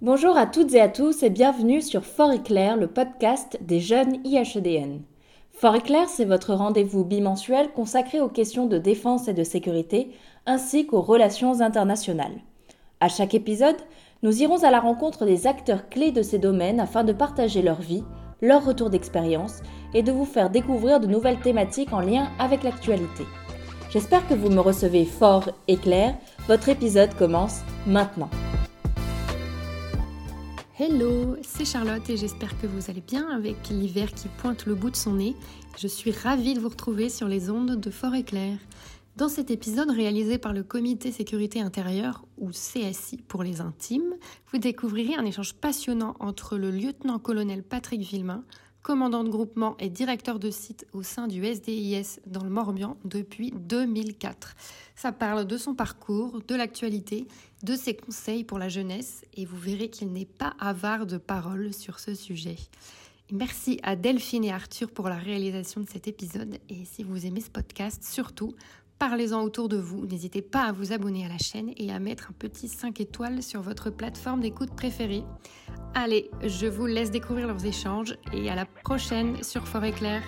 Bonjour 0.00 0.36
à 0.36 0.46
toutes 0.46 0.74
et 0.74 0.80
à 0.80 0.88
tous 0.88 1.24
et 1.24 1.28
bienvenue 1.28 1.82
sur 1.82 2.04
Fort 2.04 2.30
Éclair, 2.30 2.76
le 2.76 2.86
podcast 2.86 3.58
des 3.60 3.80
jeunes 3.80 4.24
IHEDN. 4.24 5.00
Fort 5.50 5.74
Éclair, 5.74 6.08
c'est 6.08 6.24
votre 6.24 6.54
rendez-vous 6.54 7.04
bimensuel 7.04 7.72
consacré 7.72 8.20
aux 8.20 8.28
questions 8.28 8.66
de 8.66 8.78
défense 8.78 9.26
et 9.26 9.34
de 9.34 9.42
sécurité, 9.42 10.12
ainsi 10.46 10.86
qu'aux 10.86 11.00
relations 11.00 11.62
internationales. 11.62 12.38
À 13.00 13.08
chaque 13.08 13.34
épisode, 13.34 13.74
nous 14.22 14.40
irons 14.40 14.62
à 14.62 14.70
la 14.70 14.78
rencontre 14.78 15.24
des 15.24 15.48
acteurs 15.48 15.88
clés 15.88 16.12
de 16.12 16.22
ces 16.22 16.38
domaines 16.38 16.78
afin 16.78 17.02
de 17.02 17.12
partager 17.12 17.60
leur 17.60 17.80
vie, 17.80 18.04
leur 18.40 18.64
retour 18.64 18.90
d'expérience 18.90 19.62
et 19.94 20.04
de 20.04 20.12
vous 20.12 20.26
faire 20.26 20.50
découvrir 20.50 21.00
de 21.00 21.08
nouvelles 21.08 21.40
thématiques 21.40 21.92
en 21.92 22.02
lien 22.02 22.28
avec 22.38 22.62
l'actualité. 22.62 23.24
J'espère 23.90 24.28
que 24.28 24.34
vous 24.34 24.50
me 24.50 24.60
recevez 24.60 25.04
fort 25.04 25.50
et 25.66 25.76
clair. 25.76 26.14
Votre 26.46 26.68
épisode 26.68 27.14
commence 27.16 27.62
maintenant. 27.84 28.30
Hello, 30.80 31.34
c'est 31.42 31.64
Charlotte 31.64 32.08
et 32.08 32.16
j'espère 32.16 32.56
que 32.60 32.68
vous 32.68 32.88
allez 32.88 33.00
bien 33.00 33.28
avec 33.30 33.68
l'hiver 33.68 34.12
qui 34.12 34.28
pointe 34.28 34.64
le 34.64 34.76
bout 34.76 34.90
de 34.90 34.96
son 34.96 35.14
nez. 35.14 35.34
Je 35.76 35.88
suis 35.88 36.12
ravie 36.12 36.54
de 36.54 36.60
vous 36.60 36.68
retrouver 36.68 37.08
sur 37.08 37.26
les 37.26 37.50
ondes 37.50 37.80
de 37.80 37.90
Fort 37.90 38.14
Éclair. 38.14 38.56
Dans 39.16 39.28
cet 39.28 39.50
épisode 39.50 39.90
réalisé 39.90 40.38
par 40.38 40.52
le 40.52 40.62
Comité 40.62 41.10
Sécurité 41.10 41.60
Intérieure, 41.60 42.24
ou 42.36 42.50
CSI 42.50 43.16
pour 43.26 43.42
les 43.42 43.60
intimes, 43.60 44.14
vous 44.52 44.58
découvrirez 44.58 45.16
un 45.16 45.24
échange 45.24 45.54
passionnant 45.54 46.14
entre 46.20 46.56
le 46.56 46.70
lieutenant-colonel 46.70 47.64
Patrick 47.64 48.02
Villemain, 48.02 48.44
commandant 48.82 49.24
de 49.24 49.30
groupement 49.30 49.76
et 49.80 49.88
directeur 49.88 50.38
de 50.38 50.50
site 50.50 50.86
au 50.92 51.02
sein 51.02 51.26
du 51.26 51.44
SDIS 51.44 52.20
dans 52.26 52.44
le 52.44 52.50
Morbihan 52.50 52.96
depuis 53.04 53.50
2004. 53.50 54.54
Ça 54.94 55.10
parle 55.10 55.44
de 55.44 55.56
son 55.56 55.74
parcours, 55.74 56.40
de 56.46 56.54
l'actualité, 56.54 57.26
de 57.62 57.74
ses 57.74 57.94
conseils 57.94 58.44
pour 58.44 58.58
la 58.58 58.68
jeunesse 58.68 59.24
et 59.34 59.44
vous 59.44 59.56
verrez 59.56 59.90
qu'il 59.90 60.12
n'est 60.12 60.24
pas 60.24 60.54
avare 60.58 61.06
de 61.06 61.18
paroles 61.18 61.74
sur 61.74 61.98
ce 61.98 62.14
sujet. 62.14 62.56
Merci 63.30 63.78
à 63.82 63.96
Delphine 63.96 64.44
et 64.44 64.52
Arthur 64.52 64.90
pour 64.90 65.08
la 65.08 65.16
réalisation 65.16 65.80
de 65.80 65.88
cet 65.88 66.08
épisode 66.08 66.58
et 66.68 66.84
si 66.84 67.02
vous 67.02 67.26
aimez 67.26 67.40
ce 67.40 67.50
podcast, 67.50 68.02
surtout, 68.02 68.54
parlez-en 68.98 69.42
autour 69.42 69.68
de 69.68 69.76
vous. 69.76 70.06
N'hésitez 70.06 70.40
pas 70.40 70.64
à 70.64 70.72
vous 70.72 70.92
abonner 70.92 71.26
à 71.26 71.28
la 71.28 71.38
chaîne 71.38 71.72
et 71.76 71.92
à 71.92 71.98
mettre 71.98 72.30
un 72.30 72.34
petit 72.38 72.68
5 72.68 73.00
étoiles 73.00 73.42
sur 73.42 73.60
votre 73.60 73.90
plateforme 73.90 74.40
d'écoute 74.40 74.74
préférée. 74.74 75.24
Allez, 75.94 76.30
je 76.42 76.66
vous 76.66 76.86
laisse 76.86 77.10
découvrir 77.10 77.48
leurs 77.48 77.66
échanges 77.66 78.16
et 78.32 78.48
à 78.48 78.54
la 78.54 78.66
prochaine 78.66 79.42
sur 79.42 79.66
Forêt 79.66 79.92
Claire. 79.92 80.22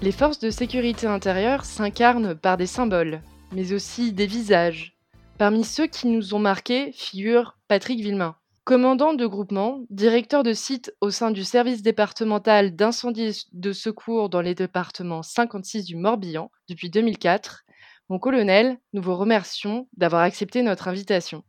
Les 0.00 0.12
forces 0.12 0.38
de 0.38 0.50
sécurité 0.50 1.08
intérieure 1.08 1.64
s'incarnent 1.64 2.36
par 2.36 2.56
des 2.56 2.68
symboles, 2.68 3.20
mais 3.52 3.72
aussi 3.72 4.12
des 4.12 4.26
visages. 4.26 4.96
Parmi 5.38 5.64
ceux 5.64 5.88
qui 5.88 6.06
nous 6.06 6.34
ont 6.34 6.38
marqués 6.38 6.92
figure 6.92 7.58
Patrick 7.66 8.00
Villemain. 8.00 8.36
Commandant 8.62 9.12
de 9.12 9.26
groupement, 9.26 9.80
directeur 9.90 10.44
de 10.44 10.52
site 10.52 10.94
au 11.00 11.10
sein 11.10 11.32
du 11.32 11.42
service 11.42 11.82
départemental 11.82 12.76
d'incendie 12.76 13.46
de 13.52 13.72
secours 13.72 14.28
dans 14.28 14.40
les 14.40 14.54
départements 14.54 15.24
56 15.24 15.84
du 15.86 15.96
Morbihan 15.96 16.52
depuis 16.68 16.90
2004, 16.90 17.64
mon 18.08 18.20
colonel, 18.20 18.78
nous 18.92 19.02
vous 19.02 19.16
remercions 19.16 19.88
d'avoir 19.96 20.22
accepté 20.22 20.62
notre 20.62 20.86
invitation. 20.86 21.42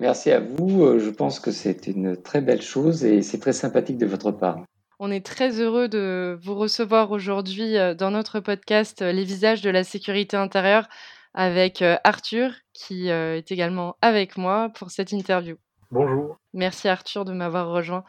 Merci 0.00 0.32
à 0.32 0.40
vous. 0.40 0.84
Euh, 0.84 0.98
je 0.98 1.08
pense 1.08 1.40
que 1.40 1.50
c'est 1.50 1.86
une 1.86 2.14
très 2.14 2.42
belle 2.42 2.62
chose 2.62 3.06
et 3.06 3.22
c'est 3.22 3.38
très 3.38 3.54
sympathique 3.54 3.96
de 3.96 4.06
votre 4.06 4.32
part. 4.32 4.62
On 5.00 5.12
est 5.12 5.24
très 5.24 5.60
heureux 5.60 5.86
de 5.86 6.36
vous 6.42 6.56
recevoir 6.56 7.12
aujourd'hui 7.12 7.76
euh, 7.76 7.94
dans 7.94 8.10
notre 8.10 8.40
podcast 8.40 9.00
euh, 9.00 9.12
Les 9.12 9.22
visages 9.22 9.62
de 9.62 9.70
la 9.70 9.84
sécurité 9.84 10.36
intérieure 10.36 10.88
avec 11.34 11.84
Arthur 12.02 12.50
qui 12.72 13.10
est 13.10 13.52
également 13.52 13.96
avec 14.00 14.36
moi 14.36 14.70
pour 14.70 14.90
cette 14.90 15.12
interview. 15.12 15.56
Bonjour. 15.90 16.36
Merci 16.52 16.86
Arthur 16.86 17.24
de 17.24 17.32
m'avoir 17.32 17.70
rejoint. 17.70 18.04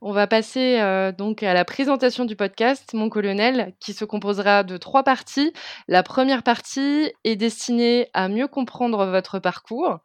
On 0.00 0.10
va 0.10 0.26
passer 0.26 0.80
euh, 0.80 1.12
donc 1.12 1.44
à 1.44 1.54
la 1.54 1.64
présentation 1.64 2.24
du 2.24 2.34
podcast, 2.34 2.92
mon 2.92 3.08
colonel, 3.08 3.72
qui 3.78 3.92
se 3.92 4.04
composera 4.04 4.64
de 4.64 4.76
trois 4.76 5.04
parties. 5.04 5.52
La 5.86 6.02
première 6.02 6.42
partie 6.42 7.12
est 7.22 7.36
destinée 7.36 8.08
à 8.14 8.28
mieux 8.28 8.48
comprendre 8.48 9.06
votre 9.06 9.38
parcours 9.38 10.00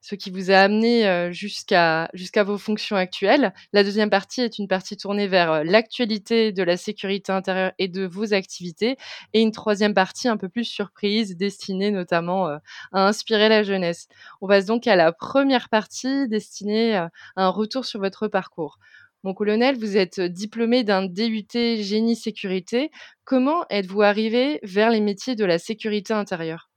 ce 0.00 0.14
qui 0.14 0.30
vous 0.30 0.50
a 0.50 0.56
amené 0.56 1.32
jusqu'à 1.32 2.08
jusqu'à 2.14 2.44
vos 2.44 2.58
fonctions 2.58 2.96
actuelles. 2.96 3.52
La 3.72 3.84
deuxième 3.84 4.10
partie 4.10 4.40
est 4.42 4.58
une 4.58 4.68
partie 4.68 4.96
tournée 4.96 5.26
vers 5.28 5.64
l'actualité 5.64 6.52
de 6.52 6.62
la 6.62 6.76
sécurité 6.76 7.32
intérieure 7.32 7.72
et 7.78 7.88
de 7.88 8.06
vos 8.06 8.32
activités. 8.32 8.96
Et 9.34 9.40
une 9.42 9.52
troisième 9.52 9.94
partie 9.94 10.28
un 10.28 10.36
peu 10.36 10.48
plus 10.48 10.64
surprise, 10.64 11.36
destinée 11.36 11.90
notamment 11.90 12.46
à 12.46 12.60
inspirer 12.92 13.48
la 13.48 13.62
jeunesse. 13.62 14.08
On 14.40 14.48
passe 14.48 14.66
donc 14.66 14.86
à 14.86 14.96
la 14.96 15.12
première 15.12 15.68
partie 15.68 16.28
destinée 16.28 16.94
à 16.96 17.10
un 17.36 17.48
retour 17.48 17.84
sur 17.84 18.00
votre 18.00 18.28
parcours. 18.28 18.78
Mon 19.24 19.34
colonel, 19.34 19.76
vous 19.76 19.96
êtes 19.96 20.20
diplômé 20.20 20.84
d'un 20.84 21.04
DUT 21.04 21.48
génie 21.52 22.14
sécurité. 22.16 22.90
Comment 23.24 23.64
êtes-vous 23.68 24.02
arrivé 24.02 24.60
vers 24.62 24.90
les 24.90 25.00
métiers 25.00 25.34
de 25.34 25.44
la 25.44 25.58
sécurité 25.58 26.12
intérieure? 26.14 26.67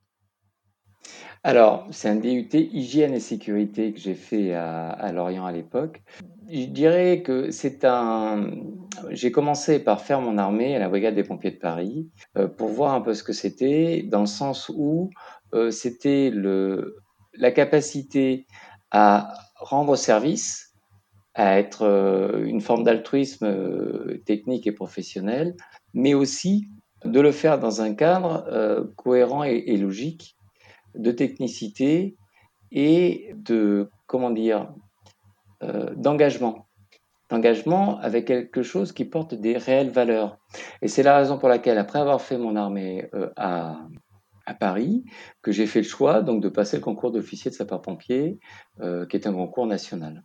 Alors, 1.43 1.87
c'est 1.89 2.07
un 2.07 2.17
DUT 2.17 2.49
hygiène 2.53 3.15
et 3.15 3.19
sécurité 3.19 3.93
que 3.93 3.99
j'ai 3.99 4.13
fait 4.13 4.53
à, 4.53 5.11
Lorient 5.11 5.45
à 5.45 5.51
l'époque. 5.51 6.03
Je 6.51 6.65
dirais 6.65 7.23
que 7.23 7.49
c'est 7.49 7.83
un. 7.83 8.51
J'ai 9.09 9.31
commencé 9.31 9.79
par 9.79 10.01
faire 10.01 10.21
mon 10.21 10.37
armée 10.37 10.75
à 10.75 10.79
la 10.79 10.87
brigade 10.87 11.15
des 11.15 11.23
pompiers 11.23 11.49
de 11.49 11.57
Paris 11.57 12.09
euh, 12.37 12.47
pour 12.47 12.67
voir 12.67 12.93
un 12.93 13.01
peu 13.01 13.15
ce 13.15 13.23
que 13.23 13.33
c'était, 13.33 14.03
dans 14.03 14.19
le 14.19 14.27
sens 14.27 14.69
où 14.69 15.09
euh, 15.55 15.71
c'était 15.71 16.29
le 16.29 16.97
la 17.33 17.49
capacité 17.49 18.45
à 18.91 19.33
rendre 19.55 19.95
service, 19.95 20.75
à 21.33 21.57
être 21.57 21.83
euh, 21.83 22.45
une 22.45 22.61
forme 22.61 22.83
d'altruisme 22.83 24.19
technique 24.25 24.67
et 24.67 24.73
professionnel, 24.73 25.55
mais 25.95 26.13
aussi 26.13 26.67
de 27.03 27.19
le 27.19 27.31
faire 27.31 27.57
dans 27.57 27.81
un 27.81 27.95
cadre 27.95 28.91
cohérent 28.95 29.43
et 29.43 29.75
logique 29.77 30.35
de 30.95 31.11
technicité 31.11 32.15
et 32.71 33.31
de, 33.35 33.89
comment 34.07 34.31
dire, 34.31 34.73
euh, 35.63 35.93
d'engagement. 35.95 36.67
D'engagement 37.29 37.97
avec 37.99 38.25
quelque 38.25 38.63
chose 38.63 38.91
qui 38.91 39.05
porte 39.05 39.33
des 39.35 39.57
réelles 39.57 39.89
valeurs. 39.89 40.37
Et 40.81 40.87
c'est 40.87 41.03
la 41.03 41.17
raison 41.17 41.37
pour 41.37 41.49
laquelle, 41.49 41.77
après 41.77 41.99
avoir 41.99 42.21
fait 42.21 42.37
mon 42.37 42.55
armée 42.55 43.09
euh, 43.13 43.29
à, 43.37 43.79
à, 44.45 44.53
Paris, 44.53 45.05
que 45.41 45.51
j'ai 45.51 45.67
fait 45.67 45.81
le 45.81 45.87
choix 45.87 46.21
donc 46.21 46.41
de 46.41 46.49
passer 46.49 46.77
le 46.77 46.83
concours 46.83 47.11
d'officier 47.11 47.51
de 47.51 47.55
sapeur-pompier, 47.55 48.39
euh, 48.81 49.05
qui 49.05 49.15
est 49.15 49.27
un 49.27 49.33
concours 49.33 49.67
national. 49.67 50.23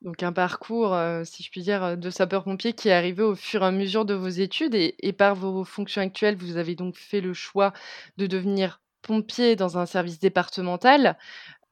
Donc 0.00 0.22
un 0.22 0.32
parcours, 0.32 0.96
si 1.24 1.42
je 1.42 1.50
puis 1.50 1.62
dire, 1.62 1.98
de 1.98 2.08
sapeur-pompier 2.08 2.72
qui 2.72 2.88
est 2.88 2.92
arrivé 2.92 3.24
au 3.24 3.34
fur 3.34 3.62
et 3.62 3.66
à 3.66 3.72
mesure 3.72 4.04
de 4.04 4.14
vos 4.14 4.28
études 4.28 4.76
et, 4.76 4.94
et 5.00 5.12
par 5.12 5.34
vos 5.34 5.64
fonctions 5.64 6.00
actuelles, 6.00 6.36
vous 6.36 6.56
avez 6.56 6.76
donc 6.76 6.94
fait 6.94 7.20
le 7.20 7.34
choix 7.34 7.72
de 8.16 8.28
devenir 8.28 8.80
pompier 9.02 9.56
dans 9.56 9.78
un 9.78 9.86
service 9.86 10.18
départemental. 10.18 11.16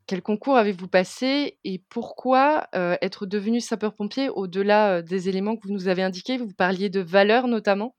Quel 0.06 0.22
concours 0.22 0.56
avez-vous 0.58 0.88
passé 0.88 1.58
et 1.64 1.80
pourquoi 1.90 2.68
être 2.74 3.26
devenu 3.26 3.60
sapeur-pompier 3.60 4.30
au-delà 4.30 5.02
des 5.02 5.28
éléments 5.28 5.56
que 5.56 5.66
vous 5.68 5.74
nous 5.74 5.88
avez 5.88 6.02
indiqués? 6.04 6.38
Vous 6.38 6.52
parliez 6.54 6.90
de 6.90 7.00
valeurs 7.00 7.48
notamment? 7.48 7.94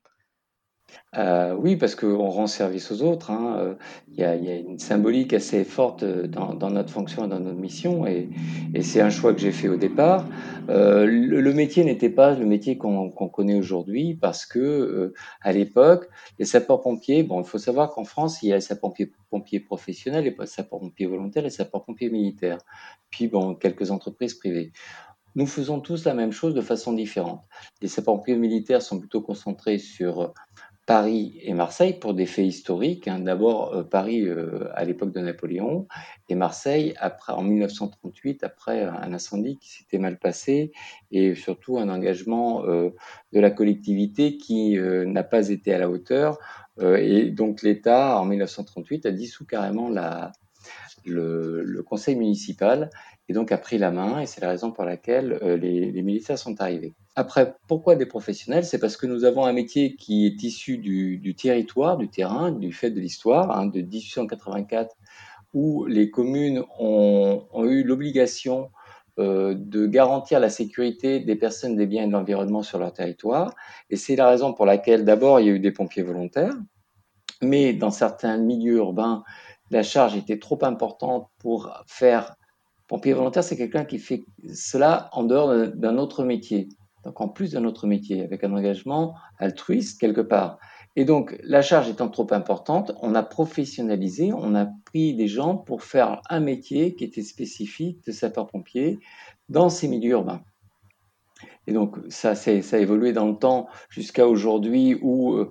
Euh, 1.16 1.54
oui, 1.54 1.76
parce 1.76 1.94
qu'on 1.94 2.28
rend 2.28 2.46
service 2.46 2.90
aux 2.92 3.02
autres. 3.02 3.30
Hein. 3.30 3.56
Euh, 3.58 3.74
il 4.08 4.20
y, 4.20 4.24
a, 4.24 4.34
une 4.34 4.78
symbolique 4.78 5.32
assez 5.32 5.64
forte 5.64 6.02
euh, 6.02 6.26
dans, 6.26 6.70
notre 6.70 6.92
fonction 6.92 7.24
et 7.24 7.28
dans 7.28 7.40
notre 7.40 7.58
mission, 7.58 8.06
et, 8.06 8.28
c'est 8.82 9.00
un 9.00 9.10
choix 9.10 9.32
que 9.32 9.40
j'ai 9.40 9.52
fait 9.52 9.68
au 9.68 9.76
départ. 9.76 10.26
le, 10.68 11.52
métier 11.52 11.84
n'était 11.84 12.10
pas 12.10 12.34
le 12.34 12.44
métier 12.44 12.76
qu'on 12.76 13.10
connaît 13.10 13.56
aujourd'hui, 13.56 14.14
parce 14.14 14.44
que 14.44 15.12
à 15.40 15.52
l'époque, 15.52 16.08
les 16.38 16.44
sapeurs-pompiers, 16.44 17.22
bon, 17.22 17.40
il 17.40 17.46
faut 17.46 17.58
savoir 17.58 17.90
qu'en 17.90 18.04
France, 18.04 18.42
il 18.42 18.50
y 18.50 18.52
a 18.52 18.56
les 18.56 18.60
sapeurs-pompiers 18.60 19.60
professionnels, 19.60 20.24
les 20.24 20.46
sapeurs-pompiers 20.46 21.06
volontaires, 21.06 21.42
les 21.42 21.50
sapeurs-pompiers 21.50 22.10
militaires, 22.10 22.58
puis 23.10 23.28
bon, 23.28 23.54
quelques 23.54 23.90
entreprises 23.90 24.34
privées 24.34 24.72
nous 25.38 25.46
faisons 25.46 25.78
tous 25.80 26.04
la 26.04 26.14
même 26.14 26.32
chose 26.32 26.52
de 26.52 26.60
façon 26.60 26.92
différente. 26.92 27.44
Les 27.80 27.86
sapeurs-pompiers 27.86 28.36
militaires 28.36 28.82
sont 28.82 28.98
plutôt 28.98 29.20
concentrés 29.20 29.78
sur 29.78 30.32
Paris 30.88 31.38
et 31.42 31.52
Marseille 31.52 31.98
pour 31.98 32.14
des 32.14 32.24
faits 32.24 32.46
historiques. 32.46 33.08
Hein. 33.08 33.18
D'abord 33.18 33.74
euh, 33.74 33.82
Paris 33.82 34.22
euh, 34.22 34.70
à 34.72 34.86
l'époque 34.86 35.12
de 35.12 35.20
Napoléon 35.20 35.86
et 36.30 36.34
Marseille 36.34 36.94
après, 36.96 37.34
en 37.34 37.42
1938 37.42 38.42
après 38.42 38.84
un 38.84 39.12
incendie 39.12 39.58
qui 39.58 39.68
s'était 39.68 39.98
mal 39.98 40.18
passé 40.18 40.72
et 41.10 41.34
surtout 41.34 41.76
un 41.76 41.90
engagement 41.90 42.64
euh, 42.64 42.88
de 43.34 43.38
la 43.38 43.50
collectivité 43.50 44.38
qui 44.38 44.78
n'a 44.78 45.24
pas 45.24 45.50
été 45.50 45.74
à 45.74 45.78
la 45.78 45.90
hauteur. 45.90 46.38
et 46.80 47.30
donc 47.30 47.60
l'État 47.60 48.18
en 48.18 48.24
1938 48.24 49.04
a 49.04 49.10
dissous 49.10 49.44
carrément 49.44 49.90
la, 49.90 50.32
le, 51.04 51.82
conseil 51.86 52.16
municipal 52.16 52.90
et 53.28 53.32
donc 53.32 53.52
a 53.52 53.58
pris 53.58 53.78
la 53.78 53.90
main 53.90 54.20
et 54.20 54.26
c'est 54.26 54.40
la 54.40 54.48
raison 54.48 54.72
pour 54.72 54.84
laquelle 54.84 55.38
les, 55.42 55.90
les 55.90 56.02
militaires 56.02 56.38
sont 56.38 56.60
arrivés. 56.60 56.94
Après, 57.18 57.56
pourquoi 57.66 57.96
des 57.96 58.06
professionnels? 58.06 58.64
C'est 58.64 58.78
parce 58.78 58.96
que 58.96 59.04
nous 59.04 59.24
avons 59.24 59.44
un 59.44 59.52
métier 59.52 59.96
qui 59.96 60.24
est 60.24 60.40
issu 60.44 60.78
du, 60.78 61.34
territoire, 61.34 61.96
du 61.96 62.08
terrain, 62.08 62.52
du 62.52 62.72
fait 62.72 62.90
de 62.90 63.00
l'histoire, 63.00 63.58
hein, 63.58 63.66
de 63.66 63.80
1884 63.80 64.94
où 65.52 65.84
les 65.86 66.10
communes 66.10 66.62
ont, 66.78 67.42
eu 67.64 67.82
l'obligation 67.82 68.70
euh, 69.18 69.52
de 69.56 69.86
garantir 69.86 70.38
la 70.38 70.48
sécurité 70.48 71.18
des 71.18 71.34
personnes, 71.34 71.74
des 71.74 71.86
biens 71.86 72.04
et 72.04 72.06
de 72.06 72.12
l'environnement 72.12 72.62
sur 72.62 72.78
leur 72.78 72.92
territoire. 72.92 73.52
Et 73.90 73.96
c'est 73.96 74.14
la 74.14 74.28
raison 74.28 74.52
pour 74.52 74.64
laquelle, 74.64 75.04
d'abord, 75.04 75.40
il 75.40 75.46
y 75.46 75.50
a 75.50 75.52
eu 75.54 75.58
des 75.58 75.72
pompiers 75.72 76.04
volontaires, 76.04 76.54
mais 77.42 77.72
dans 77.72 77.90
certains 77.90 78.36
milieux 78.36 78.76
urbains, 78.76 79.24
la 79.70 79.82
charge 79.82 80.16
était 80.16 80.38
trop 80.38 80.58
importante 80.62 81.28
pour 81.38 81.72
faire. 81.86 82.34
Pompier 82.86 83.12
volontaire, 83.12 83.44
c'est 83.44 83.56
quelqu'un 83.56 83.84
qui 83.84 83.98
fait 83.98 84.24
cela 84.52 85.10
en 85.12 85.22
dehors 85.22 85.68
d'un 85.74 85.98
autre 85.98 86.24
métier. 86.24 86.68
Donc 87.04 87.20
en 87.20 87.28
plus 87.28 87.52
d'un 87.52 87.64
autre 87.64 87.86
métier, 87.86 88.22
avec 88.22 88.44
un 88.44 88.52
engagement 88.52 89.14
altruiste 89.38 90.00
quelque 90.00 90.22
part. 90.22 90.58
Et 90.96 91.04
donc, 91.04 91.38
la 91.44 91.62
charge 91.62 91.88
étant 91.88 92.08
trop 92.08 92.26
importante, 92.32 92.92
on 93.02 93.14
a 93.14 93.22
professionnalisé, 93.22 94.32
on 94.32 94.54
a 94.54 94.66
pris 94.86 95.14
des 95.14 95.28
gens 95.28 95.56
pour 95.56 95.84
faire 95.84 96.20
un 96.28 96.40
métier 96.40 96.96
qui 96.96 97.04
était 97.04 97.22
spécifique 97.22 98.04
de 98.04 98.10
sapeur-pompier 98.10 98.98
dans 99.48 99.68
ces 99.68 99.86
milieux 99.86 100.12
urbains. 100.12 100.42
Et 101.66 101.72
donc, 101.72 101.96
ça, 102.08 102.34
ça 102.34 102.50
a 102.50 102.78
évolué 102.78 103.12
dans 103.12 103.26
le 103.26 103.36
temps 103.36 103.68
jusqu'à 103.90 104.26
aujourd'hui 104.26 104.96
où 105.02 105.34
euh, 105.34 105.50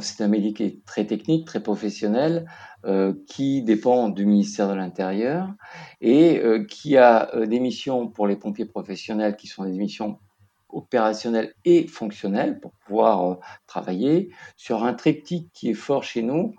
c'est 0.00 0.22
un 0.22 0.28
métier 0.28 0.52
qui 0.52 0.64
est 0.64 0.84
très 0.84 1.06
technique, 1.06 1.46
très 1.46 1.62
professionnel, 1.62 2.46
euh, 2.84 3.14
qui 3.28 3.62
dépend 3.62 4.08
du 4.08 4.26
ministère 4.26 4.68
de 4.68 4.74
l'Intérieur 4.74 5.48
et 6.00 6.38
euh, 6.40 6.64
qui 6.64 6.96
a 6.96 7.30
des 7.46 7.60
missions 7.60 8.08
pour 8.08 8.26
les 8.26 8.36
pompiers 8.36 8.66
professionnels 8.66 9.36
qui 9.36 9.46
sont 9.46 9.64
des 9.64 9.78
missions 9.78 10.18
opérationnel 10.68 11.54
et 11.64 11.86
fonctionnel 11.86 12.58
pour 12.58 12.72
pouvoir 12.84 13.38
travailler 13.68 14.30
sur 14.56 14.82
un 14.82 14.92
triptyque 14.92 15.52
qui 15.52 15.70
est 15.70 15.74
fort 15.74 16.02
chez 16.02 16.22
nous, 16.22 16.56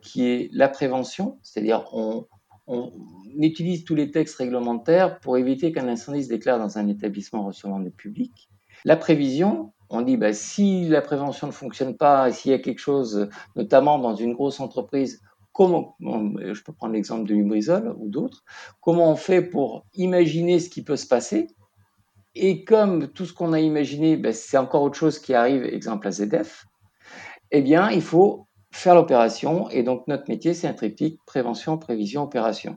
qui 0.00 0.26
est 0.26 0.48
la 0.52 0.70
prévention, 0.70 1.38
c'est-à-dire 1.42 1.84
on, 1.92 2.26
on, 2.66 2.92
utilise 3.38 3.84
tous 3.84 3.94
les 3.94 4.10
textes 4.10 4.36
réglementaires 4.36 5.20
pour 5.20 5.38
éviter 5.38 5.72
qu'un 5.72 5.88
incendie 5.88 6.24
se 6.24 6.28
déclare 6.28 6.58
dans 6.58 6.78
un 6.78 6.88
établissement 6.88 7.46
recevant 7.46 7.80
du 7.80 7.90
public. 7.90 8.48
La 8.84 8.96
prévision, 8.96 9.72
on 9.88 10.02
dit 10.02 10.16
bah, 10.16 10.32
si 10.32 10.88
la 10.88 11.00
prévention 11.00 11.46
ne 11.46 11.52
fonctionne 11.52 11.96
pas, 11.96 12.30
s'il 12.32 12.50
y 12.50 12.54
a 12.54 12.58
quelque 12.58 12.80
chose, 12.80 13.28
notamment 13.56 13.98
dans 13.98 14.14
une 14.14 14.34
grosse 14.34 14.60
entreprise, 14.60 15.22
comment, 15.52 15.96
je 16.00 16.62
peux 16.62 16.72
prendre 16.72 16.94
l'exemple 16.94 17.28
de 17.28 17.34
Lubrizol 17.34 17.94
ou 17.98 18.08
d'autres, 18.08 18.44
comment 18.80 19.10
on 19.10 19.16
fait 19.16 19.42
pour 19.42 19.86
imaginer 19.94 20.58
ce 20.58 20.70
qui 20.70 20.82
peut 20.82 20.96
se 20.96 21.06
passer? 21.06 21.48
Et 22.34 22.64
comme 22.64 23.08
tout 23.08 23.26
ce 23.26 23.32
qu'on 23.32 23.52
a 23.52 23.60
imaginé, 23.60 24.16
ben, 24.16 24.32
c'est 24.32 24.56
encore 24.56 24.82
autre 24.82 24.96
chose 24.96 25.18
qui 25.18 25.34
arrive, 25.34 25.64
exemple 25.64 26.06
à 26.06 26.12
ZF, 26.12 26.64
eh 27.50 27.62
bien, 27.62 27.90
il 27.90 28.02
faut 28.02 28.46
faire 28.72 28.94
l'opération. 28.94 29.68
Et 29.70 29.82
donc, 29.82 30.06
notre 30.08 30.28
métier, 30.28 30.54
c'est 30.54 30.68
un 30.68 30.74
triptyque 30.74 31.20
prévention, 31.26 31.78
prévision, 31.78 32.22
opération. 32.22 32.76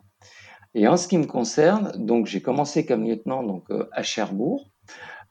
Et 0.75 0.87
en 0.87 0.97
ce 0.97 1.07
qui 1.07 1.17
me 1.17 1.25
concerne, 1.25 1.91
donc 1.95 2.25
j'ai 2.25 2.41
commencé 2.41 2.85
comme 2.85 3.03
lieutenant 3.03 3.43
donc 3.43 3.69
euh, 3.69 3.87
à 3.91 4.01
Cherbourg, 4.01 4.71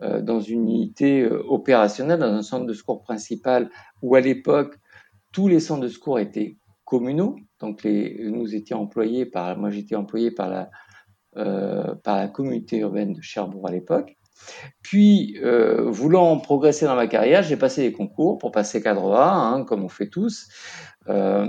euh, 0.00 0.20
dans 0.20 0.40
une 0.40 0.68
unité 0.68 1.22
euh, 1.22 1.42
opérationnelle, 1.48 2.20
dans 2.20 2.32
un 2.32 2.42
centre 2.42 2.66
de 2.66 2.72
secours 2.72 3.02
principal, 3.02 3.68
où 4.02 4.14
à 4.14 4.20
l'époque 4.20 4.78
tous 5.32 5.48
les 5.48 5.60
centres 5.60 5.82
de 5.82 5.88
secours 5.88 6.20
étaient 6.20 6.58
communaux. 6.84 7.36
Donc 7.58 7.84
nous 7.84 8.54
étions 8.54 8.80
employés 8.80 9.26
par, 9.26 9.56
moi 9.56 9.70
j'étais 9.70 9.94
employé 9.94 10.30
par 10.30 10.48
la 10.48 10.70
par 11.34 12.18
la 12.18 12.28
communauté 12.28 12.76
urbaine 12.80 13.14
de 13.14 13.22
Cherbourg 13.22 13.66
à 13.66 13.72
l'époque. 13.72 14.18
Puis, 14.82 15.38
euh, 15.42 15.90
voulant 15.90 16.38
progresser 16.38 16.86
dans 16.86 16.96
ma 16.96 17.06
carrière, 17.06 17.42
j'ai 17.42 17.56
passé 17.56 17.82
des 17.82 17.92
concours 17.92 18.38
pour 18.38 18.52
passer 18.52 18.82
cadre 18.82 19.14
A, 19.14 19.34
hein, 19.34 19.64
comme 19.64 19.84
on 19.84 19.88
fait 19.88 20.08
tous. 20.08 20.48
Euh, 21.08 21.46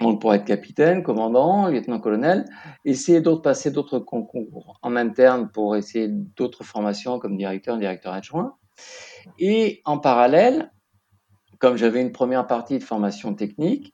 donc 0.00 0.20
pour 0.20 0.34
être 0.34 0.44
capitaine, 0.44 1.02
commandant, 1.02 1.68
lieutenant-colonel, 1.68 2.44
essayer 2.84 3.20
d'autres 3.20 3.42
passer 3.42 3.70
d'autres 3.70 4.00
concours 4.00 4.78
en 4.82 4.96
interne 4.96 5.50
pour 5.50 5.76
essayer 5.76 6.08
d'autres 6.08 6.64
formations 6.64 7.18
comme 7.20 7.36
directeur, 7.36 7.78
directeur 7.78 8.12
adjoint. 8.12 8.56
Et 9.38 9.82
en 9.84 9.98
parallèle, 9.98 10.72
comme 11.60 11.76
j'avais 11.76 12.00
une 12.00 12.12
première 12.12 12.46
partie 12.46 12.78
de 12.78 12.84
formation 12.84 13.34
technique, 13.34 13.93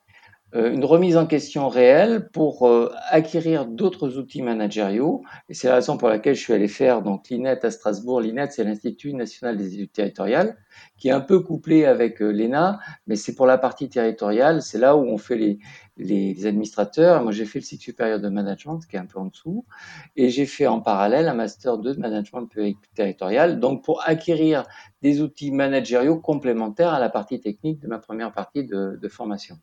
une 0.52 0.84
remise 0.84 1.16
en 1.16 1.26
question 1.26 1.68
réelle 1.68 2.28
pour 2.30 2.66
euh, 2.66 2.92
acquérir 3.10 3.66
d'autres 3.66 4.18
outils 4.18 4.42
managériaux. 4.42 5.22
Et 5.48 5.54
c'est 5.54 5.68
la 5.68 5.76
raison 5.76 5.96
pour 5.96 6.08
laquelle 6.08 6.34
je 6.34 6.40
suis 6.40 6.52
allé 6.52 6.66
faire 6.66 7.02
donc 7.02 7.28
l'INET 7.28 7.64
à 7.64 7.70
Strasbourg. 7.70 8.20
L'INET, 8.20 8.48
c'est 8.50 8.64
l'Institut 8.64 9.14
national 9.14 9.56
des 9.56 9.74
études 9.74 9.92
territoriales, 9.92 10.56
qui 10.98 11.08
est 11.08 11.12
un 11.12 11.20
peu 11.20 11.40
couplé 11.40 11.84
avec 11.84 12.20
euh, 12.20 12.30
l'ENA, 12.32 12.80
mais 13.06 13.14
c'est 13.14 13.36
pour 13.36 13.46
la 13.46 13.58
partie 13.58 13.88
territoriale. 13.88 14.60
C'est 14.60 14.78
là 14.78 14.96
où 14.96 15.02
on 15.02 15.18
fait 15.18 15.36
les, 15.36 15.58
les, 15.96 16.46
administrateurs. 16.46 17.22
Moi, 17.22 17.30
j'ai 17.30 17.44
fait 17.44 17.60
le 17.60 17.64
cycle 17.64 17.84
supérieur 17.84 18.18
de 18.18 18.28
management, 18.28 18.80
qui 18.80 18.96
est 18.96 19.00
un 19.00 19.06
peu 19.06 19.20
en 19.20 19.26
dessous. 19.26 19.64
Et 20.16 20.30
j'ai 20.30 20.46
fait 20.46 20.66
en 20.66 20.80
parallèle 20.80 21.28
un 21.28 21.34
master 21.34 21.78
2 21.78 21.94
de 21.94 22.00
management 22.00 22.48
territorial, 22.94 23.60
donc 23.60 23.84
pour 23.84 24.02
acquérir 24.04 24.64
des 25.02 25.20
outils 25.20 25.52
managériaux 25.52 26.18
complémentaires 26.18 26.92
à 26.92 26.98
la 26.98 27.08
partie 27.08 27.40
technique 27.40 27.78
de 27.78 27.86
ma 27.86 27.98
première 27.98 28.32
partie 28.32 28.64
de, 28.64 28.98
de 29.00 29.08
formation. 29.08 29.58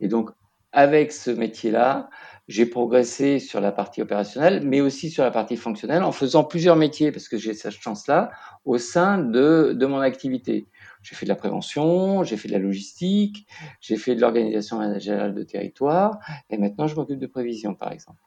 Et 0.00 0.08
donc, 0.08 0.30
avec 0.72 1.12
ce 1.12 1.30
métier-là, 1.30 2.10
j'ai 2.48 2.66
progressé 2.66 3.38
sur 3.38 3.60
la 3.60 3.72
partie 3.72 4.02
opérationnelle, 4.02 4.60
mais 4.64 4.80
aussi 4.80 5.10
sur 5.10 5.24
la 5.24 5.30
partie 5.30 5.56
fonctionnelle, 5.56 6.02
en 6.02 6.12
faisant 6.12 6.44
plusieurs 6.44 6.76
métiers, 6.76 7.10
parce 7.10 7.28
que 7.28 7.38
j'ai 7.38 7.54
cette 7.54 7.72
chance-là, 7.72 8.30
au 8.64 8.78
sein 8.78 9.18
de, 9.18 9.74
de 9.74 9.86
mon 9.86 9.98
activité. 9.98 10.68
J'ai 11.02 11.14
fait 11.14 11.26
de 11.26 11.30
la 11.30 11.36
prévention, 11.36 12.24
j'ai 12.24 12.36
fait 12.36 12.48
de 12.48 12.52
la 12.52 12.58
logistique, 12.58 13.46
j'ai 13.80 13.96
fait 13.96 14.14
de 14.14 14.20
l'organisation 14.20 14.78
managériale 14.78 15.34
de 15.34 15.42
territoire, 15.42 16.18
et 16.50 16.58
maintenant 16.58 16.86
je 16.86 16.94
m'occupe 16.94 17.18
de 17.18 17.26
prévision, 17.26 17.74
par 17.74 17.92
exemple. 17.92 18.18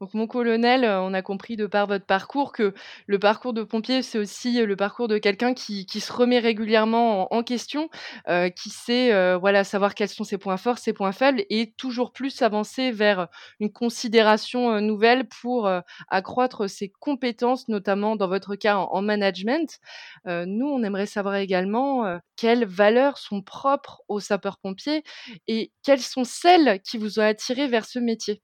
Donc 0.00 0.14
mon 0.14 0.28
colonel, 0.28 0.84
euh, 0.84 1.00
on 1.02 1.12
a 1.12 1.22
compris 1.22 1.56
de 1.56 1.66
par 1.66 1.88
votre 1.88 2.04
parcours 2.06 2.52
que 2.52 2.72
le 3.08 3.18
parcours 3.18 3.52
de 3.52 3.64
pompier, 3.64 4.02
c'est 4.02 4.18
aussi 4.18 4.64
le 4.64 4.76
parcours 4.76 5.08
de 5.08 5.18
quelqu'un 5.18 5.54
qui, 5.54 5.86
qui 5.86 5.98
se 5.98 6.12
remet 6.12 6.38
régulièrement 6.38 7.32
en, 7.34 7.42
question, 7.42 7.90
euh, 8.28 8.48
qui 8.48 8.70
sait 8.70 9.12
euh, 9.12 9.36
voilà 9.38 9.64
savoir 9.64 9.96
quels 9.96 10.08
sont 10.08 10.22
ses 10.22 10.38
points 10.38 10.56
forts, 10.56 10.78
ses 10.78 10.92
points 10.92 11.10
faibles, 11.10 11.44
et 11.50 11.72
toujours 11.76 12.12
plus 12.12 12.42
avancer 12.42 12.92
vers 12.92 13.26
une 13.58 13.72
considération 13.72 14.80
nouvelle 14.80 15.26
pour 15.28 15.68
accroître 16.08 16.70
ses 16.70 16.90
compétences, 17.00 17.68
notamment 17.68 18.14
dans 18.14 18.28
votre 18.28 18.54
cas 18.54 18.76
en, 18.76 19.02
management. 19.02 19.80
nous, 20.26 20.66
on 20.66 20.82
aimerait 20.82 21.06
savoir 21.06 21.36
également 21.36 22.18
quelles 22.36 22.66
valeurs 22.66 23.18
sont 23.18 23.42
propres 23.42 24.02
aux 24.08 24.20
sapeurs-pompiers 24.20 25.02
et 25.48 25.72
quelles 25.82 26.00
sont 26.00 26.24
celles 26.24 26.80
qui 26.82 26.98
vous 26.98 27.18
ont 27.18 27.22
attiré 27.22 27.66
vers 27.68 27.84
ce 27.84 27.98
métier. 27.98 28.42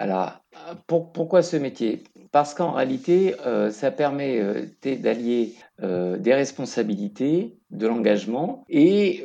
Alors, 0.00 0.40
pourquoi 0.86 1.42
ce 1.42 1.56
métier? 1.56 2.04
Parce 2.30 2.54
qu'en 2.54 2.70
réalité, 2.72 3.34
euh, 3.46 3.70
ça 3.70 3.90
permet 3.90 4.38
euh, 4.38 4.66
d'allier 4.84 5.54
euh, 5.82 6.18
des 6.18 6.34
responsabilités, 6.34 7.58
de 7.70 7.86
l'engagement 7.86 8.64
et 8.70 9.24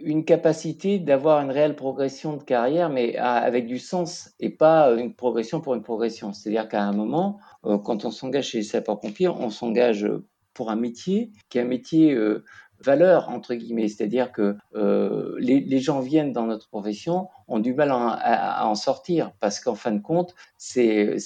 une 0.00 0.24
capacité 0.24 0.98
d'avoir 0.98 1.40
une 1.42 1.52
réelle 1.52 1.76
progression 1.76 2.36
de 2.36 2.42
carrière, 2.42 2.90
mais 2.90 3.16
avec 3.16 3.68
du 3.68 3.78
sens 3.78 4.34
et 4.40 4.50
pas 4.50 4.90
une 4.96 5.14
progression 5.14 5.60
pour 5.60 5.76
une 5.76 5.82
progression. 5.82 6.32
C'est-à-dire 6.32 6.68
qu'à 6.68 6.82
un 6.82 6.92
moment, 6.92 7.38
quand 7.62 8.04
on 8.04 8.10
s'engage 8.10 8.48
chez 8.48 8.58
les 8.58 8.64
sapeurs-pompiers, 8.64 9.28
on 9.28 9.48
s'engage 9.48 10.10
pour 10.54 10.72
un 10.72 10.76
métier 10.76 11.30
qui 11.50 11.58
est 11.58 11.60
un 11.60 11.66
métier 11.66 12.18
valeur, 12.80 13.28
entre 13.28 13.54
guillemets. 13.54 13.88
C'est-à-dire 13.88 14.32
que 14.32 14.56
euh, 14.74 15.34
les, 15.38 15.78
gens 15.78 16.00
viennent 16.00 16.32
dans 16.32 16.46
notre 16.46 16.68
profession, 16.68 17.28
ont 17.48 17.58
du 17.58 17.74
mal 17.74 17.90
à, 17.92 18.66
en 18.66 18.74
sortir, 18.74 19.32
parce 19.40 19.60
qu'en 19.60 19.74
fin 19.74 19.92
de 19.92 20.00
compte, 20.00 20.34
c'est 20.56 21.16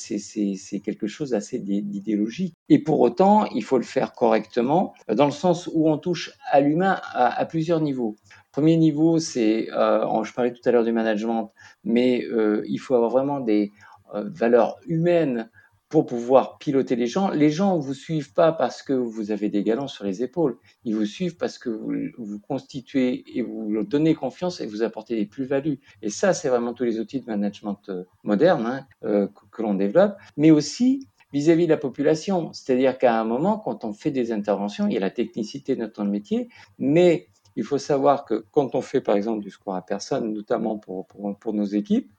quelque 0.85 1.07
chose 1.07 1.31
d'assez 1.31 1.59
d'idéologique. 1.59 2.57
Et 2.69 2.79
pour 2.79 3.01
autant, 3.01 3.47
il 3.47 3.65
faut 3.65 3.79
le 3.79 3.85
faire 3.85 4.13
correctement, 4.13 4.95
dans 5.09 5.27
le 5.27 5.33
sens 5.33 5.69
où 5.73 5.89
on 5.89 5.99
touche 5.99 6.33
à 6.51 6.61
l'humain 6.61 7.01
à, 7.13 7.45
plusieurs 7.47 7.81
niveaux. 7.81 8.17
Premier 8.53 8.77
niveau, 8.77 9.19
c'est, 9.19 9.69
euh, 9.73 10.25
je 10.25 10.33
parlais 10.33 10.53
tout 10.53 10.63
à 10.65 10.73
l'heure 10.73 10.85
du 10.85 10.93
management, 10.93 11.53
mais 11.85 12.25
euh, 12.25 12.63
il 12.67 12.79
faut 12.79 12.95
avoir 12.95 13.11
vraiment 13.11 13.41
des 13.41 13.73
valeurs 14.15 14.79
humaines 14.87 15.51
pour 15.89 16.05
pouvoir 16.05 16.59
piloter 16.59 16.97
les 16.97 17.07
gens. 17.07 17.31
Les 17.31 17.51
gens 17.51 17.77
ne 17.77 17.83
vous 17.83 17.95
suivent 17.95 18.33
pas 18.33 18.53
parce 18.53 18.83
que 18.83 18.93
vous 18.93 19.31
avez 19.31 19.49
des 19.49 19.63
galons 19.63 19.89
sur 19.89 20.05
les 20.05 20.23
épaules. 20.23 20.59
Ils 20.85 20.95
vous 20.95 21.07
suivent 21.07 21.37
parce 21.37 21.59
que 21.59 21.71
vous 21.71 22.11
vous 22.19 22.39
constituez 22.39 23.25
et 23.37 23.43
vous 23.43 23.71
leur 23.71 23.85
donnez 23.85 24.15
confiance 24.15 24.61
et 24.61 24.67
vous 24.67 24.83
apportez 24.83 25.17
des 25.17 25.27
plus-values. 25.27 25.81
Et 26.03 26.11
ça, 26.11 26.35
c'est 26.35 26.49
vraiment 26.49 26.75
tous 26.75 26.85
les 26.85 27.01
outils 27.01 27.21
de 27.21 27.27
management 27.27 27.81
euh, 27.89 28.05
moderne 28.23 28.67
hein, 28.67 28.87
euh, 29.05 29.29
que, 29.51 29.63
l'on 29.63 29.75
développe, 29.75 30.17
mais 30.37 30.51
aussi 30.51 31.09
vis-à-vis 31.33 31.65
de 31.65 31.71
la 31.71 31.79
population. 31.79 32.53
C'est-à-dire 32.53 32.99
qu'à 32.99 33.19
un 33.19 33.25
moment, 33.25 33.59
quand 33.59 33.85
on 33.85 33.95
fait 33.95 34.11
des 34.11 34.31
interventions, 34.31 34.87
il 34.89 34.95
y 34.95 34.97
a 34.99 35.01
la 35.01 35.11
technicité 35.11 35.75
de 35.75 35.81
notre 35.81 36.05
métier, 36.05 36.49
mais 36.79 37.29
il 37.57 37.65
faut 37.65 37.79
savoir 37.79 38.25
que 38.25 38.45
quand 38.53 38.75
on 38.75 38.83
fait 38.83 39.01
par 39.01 39.17
exemple 39.17 39.43
du 39.43 39.51
secours 39.51 39.75
à 39.75 39.83
personne, 39.83 40.33
notamment 40.33 40.79
pour, 40.79 41.07
pour, 41.07 41.37
pour 41.39 41.55
nos 41.55 41.65
équipes, 41.65 42.11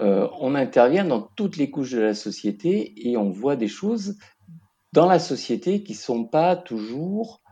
euh, 0.00 0.28
on 0.40 0.54
intervient 0.54 1.04
dans 1.04 1.20
toutes 1.20 1.56
les 1.56 1.70
couches 1.70 1.92
de 1.92 2.00
la 2.00 2.14
société 2.14 2.92
et 3.08 3.16
on 3.16 3.30
voit 3.30 3.56
des 3.56 3.68
choses 3.68 4.16
dans 4.92 5.06
la 5.06 5.18
société 5.18 5.82
qui 5.82 5.94
sont 5.94 6.24
pas 6.24 6.56
toujours, 6.56 7.42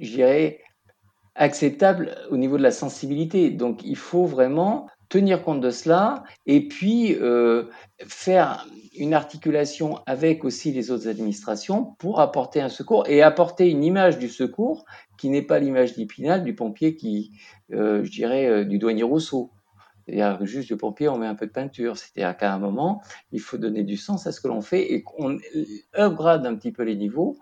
je 0.00 0.10
dirais, 0.10 0.60
acceptables 1.34 2.16
au 2.30 2.36
niveau 2.36 2.58
de 2.58 2.62
la 2.62 2.70
sensibilité. 2.70 3.50
Donc 3.50 3.82
il 3.84 3.96
faut 3.96 4.26
vraiment 4.26 4.88
tenir 5.08 5.42
compte 5.42 5.60
de 5.60 5.70
cela 5.70 6.24
et 6.46 6.66
puis 6.66 7.14
euh, 7.14 7.64
faire 8.06 8.66
une 8.98 9.14
articulation 9.14 10.00
avec 10.06 10.44
aussi 10.44 10.72
les 10.72 10.90
autres 10.90 11.06
administrations 11.08 11.94
pour 11.98 12.20
apporter 12.20 12.60
un 12.60 12.68
secours 12.68 13.06
et 13.06 13.22
apporter 13.22 13.70
une 13.70 13.84
image 13.84 14.18
du 14.18 14.28
secours 14.28 14.84
qui 15.18 15.28
n'est 15.28 15.42
pas 15.42 15.58
l'image 15.58 15.94
d'Ipinal 15.94 16.42
du 16.44 16.54
pompier 16.54 16.96
qui, 16.96 17.30
euh, 17.72 18.02
je 18.04 18.10
dirais, 18.10 18.46
euh, 18.46 18.64
du 18.64 18.78
douanier 18.78 19.04
Rousseau. 19.04 19.50
C'est-à-dire 20.06 20.38
que 20.38 20.46
juste 20.46 20.70
le 20.70 20.76
pompier, 20.76 21.08
on 21.08 21.18
met 21.18 21.26
un 21.26 21.34
peu 21.34 21.46
de 21.46 21.52
peinture. 21.52 21.96
C'est-à-dire 21.96 22.36
qu'à 22.36 22.52
un 22.52 22.58
moment, 22.58 23.02
il 23.32 23.40
faut 23.40 23.58
donner 23.58 23.82
du 23.82 23.96
sens 23.96 24.26
à 24.26 24.32
ce 24.32 24.40
que 24.40 24.48
l'on 24.48 24.60
fait 24.60 24.92
et 24.92 25.02
qu'on 25.02 25.38
upgrade 25.98 26.46
un 26.46 26.54
petit 26.54 26.72
peu 26.72 26.84
les 26.84 26.96
niveaux 26.96 27.36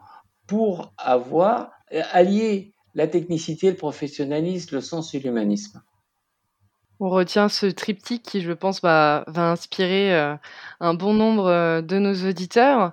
pour 0.46 0.92
avoir 0.96 1.72
allié 2.12 2.74
la 2.94 3.06
technicité, 3.06 3.70
le 3.70 3.76
professionnalisme, 3.76 4.76
le 4.76 4.80
sens 4.80 5.14
et 5.14 5.20
l'humanisme. 5.20 5.82
On 7.00 7.10
retient 7.10 7.48
ce 7.48 7.66
triptyque 7.66 8.22
qui, 8.22 8.40
je 8.40 8.52
pense, 8.52 8.80
va, 8.80 9.24
inspirer 9.26 10.14
euh, 10.14 10.36
un 10.80 10.94
bon 10.94 11.12
nombre 11.12 11.46
euh, 11.46 11.82
de 11.82 11.98
nos 11.98 12.14
auditeurs. 12.26 12.92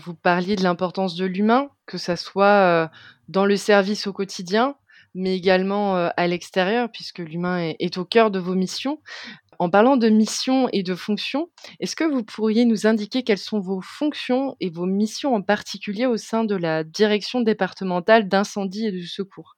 Vous 0.00 0.14
parliez 0.14 0.56
de 0.56 0.62
l'importance 0.62 1.16
de 1.16 1.26
l'humain, 1.26 1.68
que 1.86 1.98
ça 1.98 2.16
soit 2.16 2.46
euh, 2.46 2.88
dans 3.28 3.44
le 3.44 3.56
service 3.56 4.06
au 4.06 4.12
quotidien, 4.12 4.74
mais 5.14 5.36
également 5.36 5.94
à 5.94 6.26
l'extérieur, 6.26 6.90
puisque 6.90 7.18
l'humain 7.18 7.72
est, 7.78 7.98
au 7.98 8.04
cœur 8.04 8.30
de 8.30 8.38
vos 8.38 8.54
missions. 8.54 9.00
En 9.58 9.70
parlant 9.70 9.96
de 9.96 10.08
missions 10.08 10.68
et 10.72 10.82
de 10.82 10.94
fonctions, 10.94 11.48
est-ce 11.78 11.94
que 11.94 12.04
vous 12.04 12.24
pourriez 12.24 12.64
nous 12.64 12.86
indiquer 12.86 13.22
quelles 13.22 13.38
sont 13.38 13.60
vos 13.60 13.80
fonctions 13.80 14.56
et 14.60 14.70
vos 14.70 14.86
missions 14.86 15.34
en 15.34 15.42
particulier 15.42 16.06
au 16.06 16.16
sein 16.16 16.44
de 16.44 16.56
la 16.56 16.82
direction 16.82 17.42
départementale 17.42 18.28
d'incendie 18.28 18.86
et 18.86 18.92
de 18.92 19.02
secours? 19.02 19.56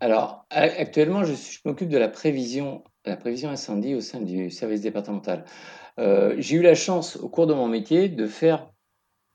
Alors, 0.00 0.46
actuellement, 0.50 1.24
je, 1.24 1.34
m'occupe 1.64 1.88
de 1.88 1.98
la 1.98 2.08
prévision, 2.08 2.84
la 3.04 3.16
prévision 3.16 3.50
incendie 3.50 3.96
au 3.96 4.00
sein 4.00 4.20
du 4.20 4.50
service 4.50 4.82
départemental. 4.82 5.44
Euh, 5.98 6.36
j'ai 6.38 6.56
eu 6.56 6.62
la 6.62 6.76
chance, 6.76 7.16
au 7.16 7.28
cours 7.28 7.48
de 7.48 7.54
mon 7.54 7.66
métier, 7.66 8.08
de 8.08 8.26
faire 8.26 8.70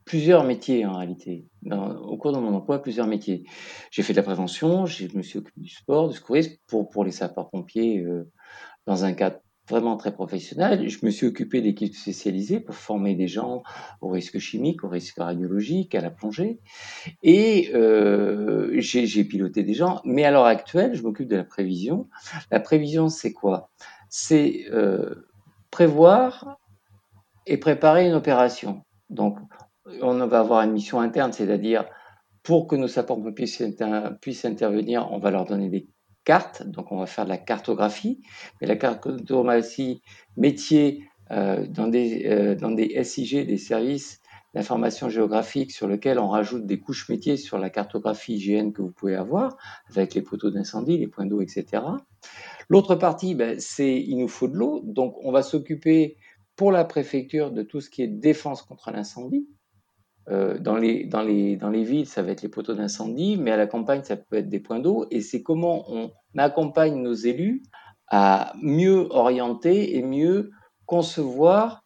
plusieurs 0.05 0.43
métiers 0.43 0.85
en 0.85 0.97
réalité. 0.97 1.45
au 1.71 2.17
cours 2.17 2.31
de 2.33 2.39
mon 2.39 2.53
emploi, 2.55 2.81
plusieurs 2.81 3.07
métiers. 3.07 3.43
J'ai 3.91 4.03
fait 4.03 4.13
de 4.13 4.17
la 4.17 4.23
prévention, 4.23 4.85
je 4.85 5.07
me 5.15 5.21
suis 5.21 5.39
occupé 5.39 5.61
du 5.61 5.69
sport, 5.69 6.09
du 6.09 6.15
secourisme 6.15 6.55
pour, 6.67 6.89
pour 6.89 7.03
les 7.03 7.11
sapeurs-pompiers 7.11 7.99
euh, 7.99 8.29
dans 8.85 9.05
un 9.05 9.13
cadre 9.13 9.39
vraiment 9.69 9.95
très 9.95 10.13
professionnel. 10.13 10.89
Je 10.89 11.05
me 11.05 11.11
suis 11.11 11.27
occupé 11.27 11.61
d'équipes 11.61 11.95
spécialisées 11.95 12.59
pour 12.59 12.75
former 12.75 13.15
des 13.15 13.27
gens 13.27 13.63
au 14.01 14.09
risque 14.09 14.39
chimique, 14.39 14.83
au 14.83 14.89
risque 14.89 15.17
radiologique, 15.17 15.95
à 15.95 16.01
la 16.01 16.11
plongée. 16.11 16.59
Et 17.21 17.71
euh, 17.73 18.71
j'ai 18.79 19.23
piloté 19.23 19.63
des 19.63 19.73
gens. 19.73 20.01
Mais 20.03 20.25
à 20.25 20.31
l'heure 20.31 20.45
actuelle, 20.45 20.95
je 20.95 21.01
m'occupe 21.01 21.29
de 21.29 21.37
la 21.37 21.45
prévision. 21.45 22.09
La 22.51 22.59
prévision, 22.59 23.09
c'est 23.09 23.31
quoi? 23.31 23.69
C'est 24.09 24.65
euh, 24.71 25.27
prévoir 25.71 26.57
et 27.45 27.57
préparer 27.57 28.07
une 28.07 28.13
opération. 28.13 28.83
Donc, 29.09 29.37
on 30.01 30.25
va 30.27 30.39
avoir 30.39 30.61
une 30.61 30.71
mission 30.71 30.99
interne, 30.99 31.33
c'est-à-dire 31.33 31.85
pour 32.41 32.67
que 32.67 32.75
nos 32.75 32.87
sapeurs-pompiers 32.87 33.47
puissent 34.21 34.45
intervenir, 34.45 35.09
on 35.11 35.19
va 35.19 35.31
leur 35.31 35.45
donner 35.45 35.69
des 35.69 35.87
carte, 36.23 36.63
donc 36.65 36.91
on 36.91 36.97
va 36.97 37.05
faire 37.05 37.25
de 37.25 37.29
la 37.29 37.37
cartographie, 37.37 38.21
mais 38.59 38.67
la 38.67 38.75
cartographie 38.75 40.01
métier 40.37 41.03
euh, 41.31 41.67
dans, 41.67 41.87
des, 41.87 42.25
euh, 42.25 42.55
dans 42.55 42.71
des 42.71 43.03
SIG, 43.03 43.45
des 43.45 43.57
services 43.57 44.19
d'information 44.53 45.09
géographique 45.09 45.71
sur 45.71 45.87
lesquels 45.87 46.19
on 46.19 46.27
rajoute 46.27 46.65
des 46.65 46.79
couches 46.79 47.09
métiers 47.09 47.37
sur 47.37 47.57
la 47.57 47.69
cartographie 47.69 48.35
hygiène 48.35 48.71
que 48.71 48.81
vous 48.83 48.91
pouvez 48.91 49.15
avoir, 49.15 49.57
avec 49.89 50.13
les 50.13 50.21
poteaux 50.21 50.51
d'incendie, 50.51 50.97
les 50.97 51.07
points 51.07 51.25
d'eau, 51.25 51.41
etc. 51.41 51.83
L'autre 52.69 52.95
partie, 52.95 53.33
ben, 53.35 53.59
c'est 53.59 53.99
il 53.99 54.17
nous 54.17 54.27
faut 54.27 54.47
de 54.47 54.55
l'eau, 54.55 54.81
donc 54.83 55.15
on 55.23 55.31
va 55.31 55.41
s'occuper 55.41 56.17
pour 56.55 56.71
la 56.71 56.85
préfecture 56.85 57.51
de 57.51 57.63
tout 57.63 57.81
ce 57.81 57.89
qui 57.89 58.03
est 58.03 58.07
défense 58.07 58.61
contre 58.61 58.91
l'incendie, 58.91 59.47
euh, 60.29 60.57
dans, 60.57 60.77
les, 60.77 61.03
dans, 61.05 61.21
les, 61.21 61.57
dans 61.57 61.69
les 61.69 61.83
villes, 61.83 62.07
ça 62.07 62.21
va 62.21 62.31
être 62.31 62.41
les 62.41 62.49
poteaux 62.49 62.73
d'incendie, 62.73 63.37
mais 63.37 63.51
à 63.51 63.57
la 63.57 63.67
campagne, 63.67 64.03
ça 64.03 64.15
peut 64.15 64.37
être 64.37 64.49
des 64.49 64.59
points 64.59 64.79
d'eau. 64.79 65.05
Et 65.11 65.21
c'est 65.21 65.43
comment 65.43 65.85
on 65.91 66.11
accompagne 66.37 67.01
nos 67.01 67.13
élus 67.13 67.63
à 68.07 68.53
mieux 68.61 69.07
orienter 69.09 69.97
et 69.97 70.01
mieux 70.01 70.51
concevoir 70.85 71.83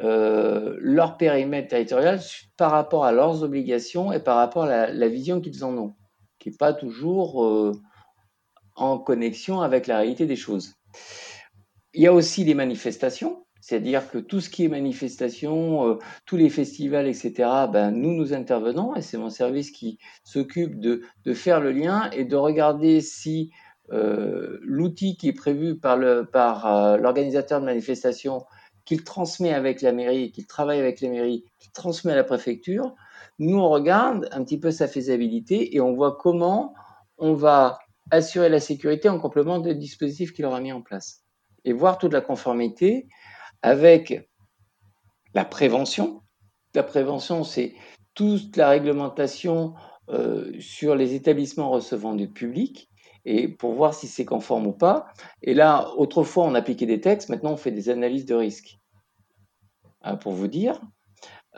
euh, 0.00 0.76
leur 0.80 1.16
périmètre 1.16 1.68
territorial 1.68 2.20
par 2.56 2.72
rapport 2.72 3.04
à 3.04 3.12
leurs 3.12 3.42
obligations 3.42 4.12
et 4.12 4.18
par 4.18 4.36
rapport 4.36 4.64
à 4.64 4.88
la, 4.88 5.08
vision 5.08 5.40
qu'ils 5.40 5.64
en 5.64 5.76
ont, 5.76 5.94
qui 6.38 6.50
n'est 6.50 6.56
pas 6.56 6.72
toujours 6.72 7.44
euh, 7.44 7.72
en 8.74 8.98
connexion 8.98 9.60
avec 9.60 9.86
la 9.86 9.98
réalité 9.98 10.26
des 10.26 10.36
choses. 10.36 10.74
Il 11.92 12.02
y 12.02 12.06
a 12.08 12.12
aussi 12.12 12.44
les 12.44 12.54
manifestations. 12.54 13.43
C'est-à-dire 13.64 14.10
que 14.10 14.18
tout 14.18 14.42
ce 14.42 14.50
qui 14.50 14.66
est 14.66 14.68
manifestation, 14.68 15.88
euh, 15.88 15.98
tous 16.26 16.36
les 16.36 16.50
festivals, 16.50 17.06
etc., 17.06 17.32
ben, 17.72 17.92
nous, 17.92 18.12
nous 18.12 18.34
intervenons 18.34 18.94
et 18.94 19.00
c'est 19.00 19.16
mon 19.16 19.30
service 19.30 19.70
qui 19.70 19.98
s'occupe 20.22 20.78
de, 20.78 21.00
de, 21.24 21.32
faire 21.32 21.60
le 21.60 21.72
lien 21.72 22.10
et 22.10 22.26
de 22.26 22.36
regarder 22.36 23.00
si 23.00 23.52
euh, 23.90 24.58
l'outil 24.60 25.16
qui 25.16 25.28
est 25.28 25.32
prévu 25.32 25.78
par 25.78 25.98
par, 26.30 26.66
euh, 26.66 26.98
l'organisateur 26.98 27.62
de 27.62 27.64
manifestation, 27.64 28.44
qu'il 28.84 29.02
transmet 29.02 29.54
avec 29.54 29.80
la 29.80 29.92
mairie, 29.92 30.30
qu'il 30.30 30.46
travaille 30.46 30.78
avec 30.78 31.00
la 31.00 31.08
mairie, 31.08 31.46
qu'il 31.58 31.72
transmet 31.72 32.12
à 32.12 32.16
la 32.16 32.24
préfecture, 32.24 32.94
nous, 33.38 33.56
on 33.56 33.70
regarde 33.70 34.28
un 34.32 34.44
petit 34.44 34.60
peu 34.60 34.72
sa 34.72 34.88
faisabilité 34.88 35.74
et 35.74 35.80
on 35.80 35.94
voit 35.94 36.18
comment 36.20 36.74
on 37.16 37.32
va 37.32 37.78
assurer 38.10 38.50
la 38.50 38.60
sécurité 38.60 39.08
en 39.08 39.18
complément 39.18 39.58
des 39.58 39.74
dispositifs 39.74 40.34
qu'il 40.34 40.44
aura 40.44 40.60
mis 40.60 40.72
en 40.72 40.82
place. 40.82 41.22
Et 41.64 41.72
voir 41.72 41.96
toute 41.96 42.12
la 42.12 42.20
conformité 42.20 43.08
avec 43.64 44.28
la 45.32 45.46
prévention. 45.46 46.20
La 46.74 46.82
prévention, 46.82 47.44
c'est 47.44 47.72
toute 48.12 48.58
la 48.58 48.68
réglementation 48.68 49.72
euh, 50.10 50.52
sur 50.60 50.94
les 50.94 51.14
établissements 51.14 51.70
recevant 51.70 52.14
du 52.14 52.28
public 52.28 52.90
et 53.24 53.48
pour 53.48 53.72
voir 53.72 53.94
si 53.94 54.06
c'est 54.06 54.26
conforme 54.26 54.66
ou 54.66 54.72
pas. 54.72 55.06
Et 55.40 55.54
là, 55.54 55.88
autrefois, 55.96 56.44
on 56.44 56.54
appliquait 56.54 56.84
des 56.84 57.00
textes, 57.00 57.30
maintenant, 57.30 57.52
on 57.52 57.56
fait 57.56 57.70
des 57.70 57.88
analyses 57.88 58.26
de 58.26 58.34
risque. 58.34 58.78
Hein, 60.02 60.16
pour 60.16 60.32
vous 60.32 60.48
dire. 60.48 60.82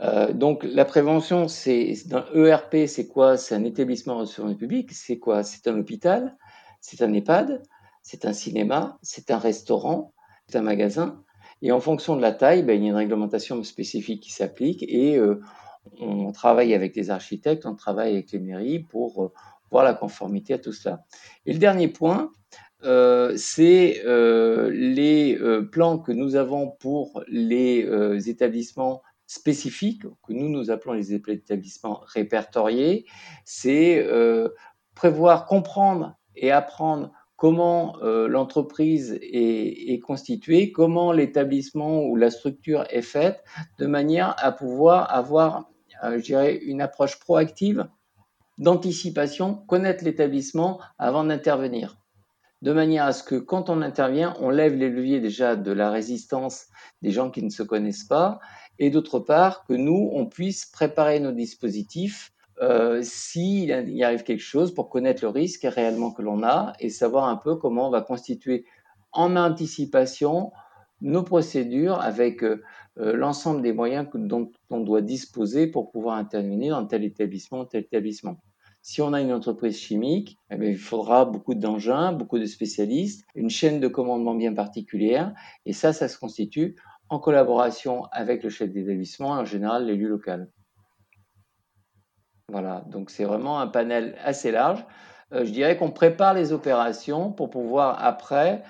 Euh, 0.01 0.33
donc, 0.33 0.63
la 0.63 0.85
prévention, 0.85 1.49
c'est 1.49 1.93
dans 2.07 2.25
ERP, 2.33 2.87
c'est 2.87 3.09
quoi? 3.09 3.37
C'est 3.37 3.57
un 3.57 3.65
établissement 3.65 4.19
recevant 4.19 4.49
du 4.49 4.57
public. 4.57 4.93
C'est 4.93 5.19
quoi? 5.19 5.43
C'est 5.43 5.67
un 5.67 5.77
hôpital, 5.77 6.37
c'est 6.81 7.03
un 7.03 7.13
EHPAD, 7.13 7.65
c'est 8.05 8.25
un 8.25 8.33
cinéma, 8.33 8.97
c'est 9.03 9.33
un 9.33 9.39
restaurant, 9.39 10.15
c'est 10.47 10.59
un 10.59 10.63
magasin. 10.63 11.25
Et 11.63 11.73
en 11.73 11.81
fonction 11.81 12.17
de 12.17 12.23
la 12.23 12.33
taille, 12.33 12.63
ben, 12.63 12.75
il 12.75 12.85
y 12.85 12.87
a 12.87 12.91
une 12.91 12.97
réglementation 12.97 13.63
spécifique 13.65 14.23
qui 14.23 14.33
s'applique 14.33 14.83
et 14.83 15.17
euh, 15.17 15.41
on 16.01 16.33
travaille 16.33 16.75
avec 16.75 16.95
les 16.97 17.11
architectes, 17.11 17.67
on 17.67 17.75
travaille 17.75 18.13
avec 18.13 18.33
les 18.33 18.39
mairies 18.39 18.81
pour 18.81 19.25
euh, 19.25 19.33
voir 19.71 19.85
la 19.85 19.95
conformité 19.95 20.55
à 20.55 20.59
tout 20.59 20.73
cela. 20.73 21.05
Et 21.47 21.53
le 21.53 21.59
dernier 21.59 21.89
point, 21.89 22.31
euh, 22.85 23.33
c'est 23.37 24.03
les 24.71 25.39
plans 25.73 25.99
que 25.99 26.13
nous 26.13 26.37
avons 26.37 26.71
pour 26.71 27.23
les 27.27 28.29
établissements 28.29 29.03
spécifiques, 29.27 30.03
que 30.03 30.33
nous 30.33 30.49
nous 30.49 30.71
appelons 30.71 30.93
les 30.93 31.15
établissements 31.15 32.01
répertoriés, 32.07 33.07
c'est 33.45 34.07
prévoir, 34.95 35.47
comprendre 35.47 36.15
et 36.37 36.53
apprendre 36.53 37.13
comment 37.37 37.97
euh, 38.03 38.29
l'entreprise 38.29 39.19
est, 39.21 40.01
constituée, 40.01 40.73
comment 40.73 41.13
l'établissement 41.13 42.03
ou 42.03 42.17
la 42.17 42.31
structure 42.31 42.85
est 42.91 43.03
faite, 43.03 43.45
de 43.79 43.87
manière 43.87 44.35
à 44.39 44.53
pouvoir 44.53 45.15
avoir, 45.15 45.71
euh, 46.05 46.19
je 46.19 46.25
dirais, 46.25 46.57
une 46.57 46.81
approche 46.81 47.19
proactive 47.21 47.87
d'anticipation, 48.59 49.55
connaître 49.55 50.03
l'établissement 50.05 50.81
avant 50.99 51.25
d'intervenir, 51.25 51.99
de 52.63 52.73
manière 52.73 53.05
à 53.05 53.13
ce 53.13 53.23
que 53.23 53.35
quand 53.35 53.69
on 53.69 53.83
intervient, 53.83 54.35
on 54.41 54.49
lève 54.49 54.75
les 54.75 54.89
leviers 54.89 55.21
déjà 55.21 55.57
de 55.57 55.73
la 55.73 55.91
résistance 55.91 56.67
des 57.03 57.11
gens 57.11 57.31
qui 57.31 57.43
ne 57.43 57.51
se 57.51 57.63
connaissent 57.63 58.05
pas, 58.05 58.41
et 58.79 58.89
d'autre 58.89 59.19
part, 59.19 59.65
que 59.67 59.75
nous, 59.75 60.11
on 60.13 60.27
puisse 60.27 60.65
préparer 60.67 61.21
nos 61.21 61.33
dispositifs 61.33 62.33
euh, 62.63 63.01
s'il 63.03 63.69
y 63.69 64.03
arrive 64.03 64.23
quelque 64.23 64.43
chose 64.43 64.73
pour 64.73 64.89
connaître 64.89 65.23
le 65.23 65.29
risque 65.29 65.65
réellement 65.65 66.11
que 66.11 66.23
l'on 66.23 66.43
a 66.43 66.73
et 66.81 66.89
savoir 66.89 67.29
un 67.29 67.37
peu 67.37 67.57
comment 67.57 67.89
on 67.89 67.91
va 67.91 68.01
constituer 68.01 68.65
en 69.13 69.37
anticipation 69.37 70.53
nos 71.03 71.23
procédures 71.23 72.01
avec 72.01 72.43
euh, 72.43 72.63
euh, 72.99 73.15
l'ensemble 73.15 73.61
des 73.61 73.73
moyens 73.73 74.09
dont 74.15 74.51
on 74.71 74.81
doit 74.81 75.03
disposer 75.03 75.67
pour 75.67 75.91
pouvoir 75.91 76.17
intervenir 76.17 76.81
dans 76.81 76.87
tel 76.87 77.05
établissement, 77.05 77.67
tel 77.67 77.83
établissement. 77.83 78.39
Si 78.81 79.03
on 79.03 79.13
a 79.13 79.21
une 79.21 79.33
entreprise 79.33 79.77
chimique, 79.77 80.39
eh 80.51 80.57
il 80.61 80.79
faudra 80.79 81.25
beaucoup 81.25 81.55
d'engins, 81.55 82.13
beaucoup 82.13 82.39
de 82.39 82.47
spécialistes, 82.47 83.27
une 83.35 83.51
chaîne 83.51 83.81
de 83.81 83.89
commandement 83.89 84.35
bien 84.35 84.55
particulière, 84.55 85.35
et 85.67 85.73
ça, 85.73 85.93
ça 85.93 86.09
se 86.09 86.17
constitue 86.17 86.77
en 87.09 87.19
collaboration 87.19 88.05
avec 88.13 88.43
le 88.43 88.49
chef 88.49 88.71
d'établissement 88.71 89.37
et 89.37 89.41
en 89.41 89.45
général 89.45 89.87
l'élu 89.87 90.07
local. 90.09 90.49
Voilà, 92.49 92.85
donc 92.87 93.11
c'est 93.11 93.25
vraiment 93.25 93.59
un 93.59 93.67
panel 93.67 94.17
assez 94.23 94.53
large. 94.53 94.85
Euh, 95.33 95.45
je 95.45 95.51
dirais 95.51 95.77
qu'on 95.77 95.91
prépare 95.91 96.33
les 96.33 96.53
opérations 96.53 97.33
pour 97.33 97.51
pouvoir 97.51 98.03
après 98.05 98.63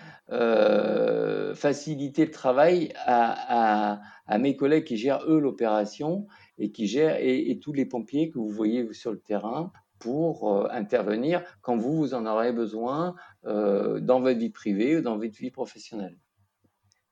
faciliter 1.55 2.25
le 2.25 2.33
travail 2.33 2.93
à, 2.97 4.01
mes 4.41 4.57
collègues 4.57 4.83
qui 4.83 4.97
gèrent 4.97 5.23
eux 5.29 5.39
l'opération 5.39 6.27
et 6.59 6.73
qui 6.73 6.89
gèrent 6.89 7.19
et, 7.21 7.61
tous 7.63 7.73
les 7.73 7.87
pompiers 7.87 8.31
que 8.31 8.39
vous 8.41 8.49
voyez 8.49 8.93
sur 8.93 9.13
le 9.13 9.21
terrain 9.21 9.71
pour 10.01 10.69
intervenir 10.73 11.45
quand 11.63 11.77
vous, 11.77 11.95
vous 11.95 12.15
en 12.15 12.27
aurez 12.27 12.53
besoin 12.53 13.15
dans 13.45 14.21
votre 14.21 14.41
vie 14.41 14.51
privée 14.51 14.97
ou 14.97 15.01
dans 15.01 15.17
votre 15.17 15.37
vie 15.37 15.53
professionnelle. 15.53 16.19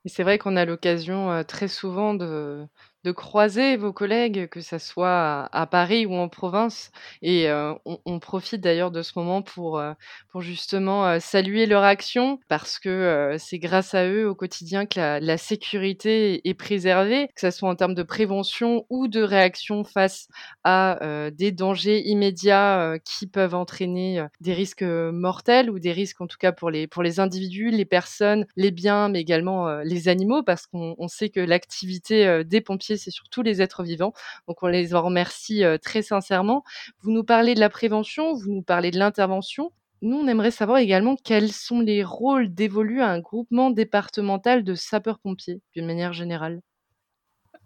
C'est 0.06 0.24
vrai 0.24 0.36
qu'on 0.36 0.56
a 0.56 0.64
l'occasion 0.64 1.44
très 1.46 1.68
souvent 1.68 2.14
de, 2.14 2.66
de 3.04 3.12
croiser 3.12 3.76
vos 3.76 3.92
collègues, 3.92 4.48
que 4.48 4.60
ça 4.60 4.78
soit 4.78 5.48
à 5.52 5.66
Paris 5.66 6.06
ou 6.06 6.14
en 6.14 6.28
province. 6.28 6.90
Et 7.20 7.48
on 7.84 8.18
profite 8.18 8.62
d'ailleurs 8.62 8.90
de 8.90 9.02
ce 9.02 9.12
moment 9.16 9.42
pour, 9.42 9.82
pour 10.30 10.40
justement, 10.40 11.20
saluer 11.20 11.66
leur 11.66 11.84
action 11.84 12.40
parce 12.48 12.78
que, 12.78 13.36
c'est 13.38 13.58
grâce 13.58 13.94
à 13.94 14.06
eux 14.06 14.28
au 14.28 14.34
quotidien 14.34 14.86
que 14.86 15.20
la 15.20 15.36
sécurité 15.36 16.48
est 16.48 16.54
préservée, 16.54 17.28
que 17.34 17.40
ça 17.40 17.50
soit 17.50 17.68
en 17.68 17.74
termes 17.74 17.94
de 17.94 18.02
prévention 18.02 18.86
ou 18.88 19.06
de 19.06 19.20
réaction 19.20 19.84
face 19.84 20.28
à, 20.64 20.98
des 21.30 21.52
dangers 21.52 22.02
immédiats, 22.08 22.96
qui 23.04 23.26
peuvent 23.26 23.54
entraîner, 23.54 24.24
des 24.40 24.54
risques, 24.54 24.82
mortels 24.82 25.70
ou 25.70 25.78
des 25.78 25.92
risques 25.92 26.22
en 26.22 26.26
tout 26.26 26.38
cas 26.38 26.52
pour 26.52 26.70
les 26.70 27.20
individus, 27.20 27.70
les 27.70 27.84
personnes, 27.84 28.46
les 28.56 28.70
biens, 28.70 29.10
mais 29.10 29.20
également, 29.20 29.80
les 29.80 30.08
animaux 30.08 30.42
parce 30.42 30.66
qu'on 30.66 31.08
sait 31.08 31.28
que 31.28 31.40
l'activité, 31.40 32.44
des 32.44 32.62
pompiers 32.62 32.93
c'est 32.96 33.10
surtout 33.10 33.42
les 33.42 33.62
êtres 33.62 33.82
vivants. 33.82 34.12
Donc 34.48 34.62
on 34.62 34.66
les 34.66 34.94
en 34.94 35.02
remercie 35.02 35.62
très 35.82 36.02
sincèrement. 36.02 36.64
Vous 37.00 37.10
nous 37.10 37.24
parlez 37.24 37.54
de 37.54 37.60
la 37.60 37.70
prévention, 37.70 38.34
vous 38.34 38.50
nous 38.50 38.62
parlez 38.62 38.90
de 38.90 38.98
l'intervention. 38.98 39.72
Nous, 40.02 40.18
on 40.18 40.26
aimerait 40.26 40.50
savoir 40.50 40.78
également 40.78 41.16
quels 41.16 41.50
sont 41.50 41.80
les 41.80 42.04
rôles 42.04 42.52
dévolus 42.52 43.00
à 43.00 43.08
un 43.08 43.20
groupement 43.20 43.70
départemental 43.70 44.62
de 44.62 44.74
sapeurs-pompiers, 44.74 45.62
d'une 45.72 45.86
manière 45.86 46.12
générale. 46.12 46.60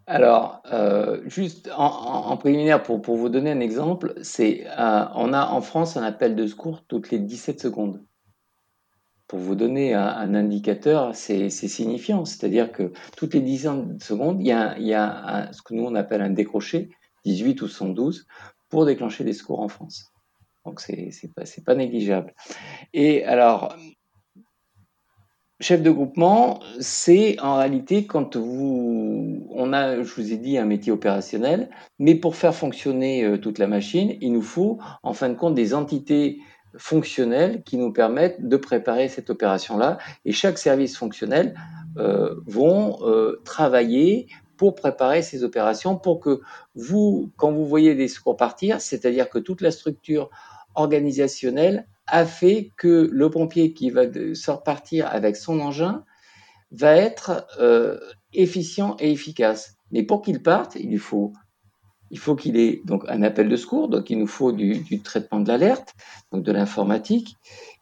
Alors, 0.07 0.63
juste 1.25 1.69
en, 1.75 2.35
préliminaire, 2.37 2.81
pour, 2.81 3.01
vous 3.01 3.29
donner 3.29 3.51
un 3.51 3.59
exemple, 3.59 4.13
c'est 4.21 4.65
on 4.77 5.33
a 5.33 5.49
en 5.49 5.61
France 5.61 5.97
un 5.97 6.03
appel 6.03 6.35
de 6.35 6.47
secours 6.47 6.83
toutes 6.87 7.11
les 7.11 7.19
17 7.19 7.59
secondes. 7.59 8.03
Pour 9.29 9.37
vous 9.37 9.53
donner 9.53 9.93
un, 9.93 10.33
indicateur, 10.33 11.15
c'est 11.15 11.49
signifiant. 11.49 12.25
C'est-à-dire 12.25 12.71
que 12.71 12.91
toutes 13.15 13.35
les 13.35 13.41
10 13.41 13.69
secondes, 14.01 14.41
il 14.41 14.47
y 14.47 14.51
a, 14.51 15.49
ce 15.53 15.61
que 15.61 15.75
nous 15.75 15.83
on 15.83 15.93
appelle 15.93 16.23
un 16.23 16.31
décroché, 16.31 16.89
18 17.25 17.61
ou 17.61 17.67
112, 17.67 18.25
pour 18.69 18.87
déclencher 18.87 19.23
des 19.23 19.33
secours 19.33 19.59
en 19.59 19.67
France. 19.67 20.11
Donc 20.65 20.81
c'est 20.81 21.11
pas, 21.35 21.43
pas 21.63 21.75
négligeable. 21.75 22.33
Et 22.93 23.23
alors, 23.23 23.75
chef 25.59 25.83
de 25.83 25.91
groupement, 25.91 26.59
c'est 26.79 27.39
en 27.39 27.57
réalité 27.57 28.07
quand 28.07 28.35
vous, 28.35 29.47
on 29.51 29.73
a, 29.73 30.01
je 30.01 30.11
vous 30.15 30.33
ai 30.33 30.37
dit, 30.37 30.57
un 30.57 30.65
métier 30.65 30.91
opérationnel, 30.91 31.69
mais 31.99 32.15
pour 32.15 32.35
faire 32.35 32.55
fonctionner 32.55 33.23
euh, 33.23 33.37
toute 33.37 33.59
la 33.59 33.67
machine, 33.67 34.17
il 34.21 34.33
nous 34.33 34.41
faut, 34.41 34.79
en 35.03 35.13
fin 35.13 35.29
de 35.29 35.35
compte, 35.35 35.53
des 35.53 35.75
entités 35.75 36.39
fonctionnels 36.77 37.63
qui 37.63 37.77
nous 37.77 37.91
permettent 37.91 38.47
de 38.47 38.57
préparer 38.57 39.07
cette 39.09 39.29
opération-là. 39.29 39.97
Et 40.25 40.31
chaque 40.31 40.57
service 40.57 40.97
fonctionnel 40.97 41.55
euh, 41.97 42.35
vont 42.45 42.97
euh, 43.01 43.41
travailler 43.45 44.27
pour 44.57 44.75
préparer 44.75 45.21
ces 45.21 45.43
opérations, 45.43 45.97
pour 45.97 46.19
que 46.19 46.41
vous, 46.75 47.31
quand 47.37 47.51
vous 47.51 47.65
voyez 47.65 47.95
des 47.95 48.07
secours 48.07 48.35
partir, 48.35 48.81
c'est-à-dire 48.81 49.29
que 49.29 49.39
toute 49.39 49.61
la 49.61 49.71
structure 49.71 50.29
organisationnelle 50.75 51.87
a 52.07 52.25
fait 52.25 52.71
que 52.77 53.09
le 53.11 53.29
pompier 53.29 53.73
qui 53.73 53.89
va 53.89 54.03
sortir 54.33 55.07
avec 55.09 55.35
son 55.35 55.59
engin 55.59 56.03
va 56.71 56.95
être 56.95 57.47
euh, 57.59 57.99
efficient 58.33 58.95
et 58.99 59.11
efficace. 59.11 59.77
Mais 59.91 60.03
pour 60.03 60.21
qu'il 60.21 60.43
parte, 60.43 60.75
il 60.75 60.89
lui 60.89 60.97
faut 60.97 61.33
il 62.11 62.19
faut 62.19 62.35
qu'il 62.35 62.57
ait 62.57 62.81
donc 62.85 63.03
un 63.07 63.21
appel 63.21 63.49
de 63.49 63.55
secours, 63.55 63.87
donc 63.87 64.09
il 64.09 64.17
nous 64.17 64.27
faut 64.27 64.51
du, 64.51 65.01
traitement 65.01 65.39
de 65.39 65.47
l'alerte, 65.47 65.93
donc 66.31 66.43
de 66.43 66.51
l'informatique. 66.51 67.35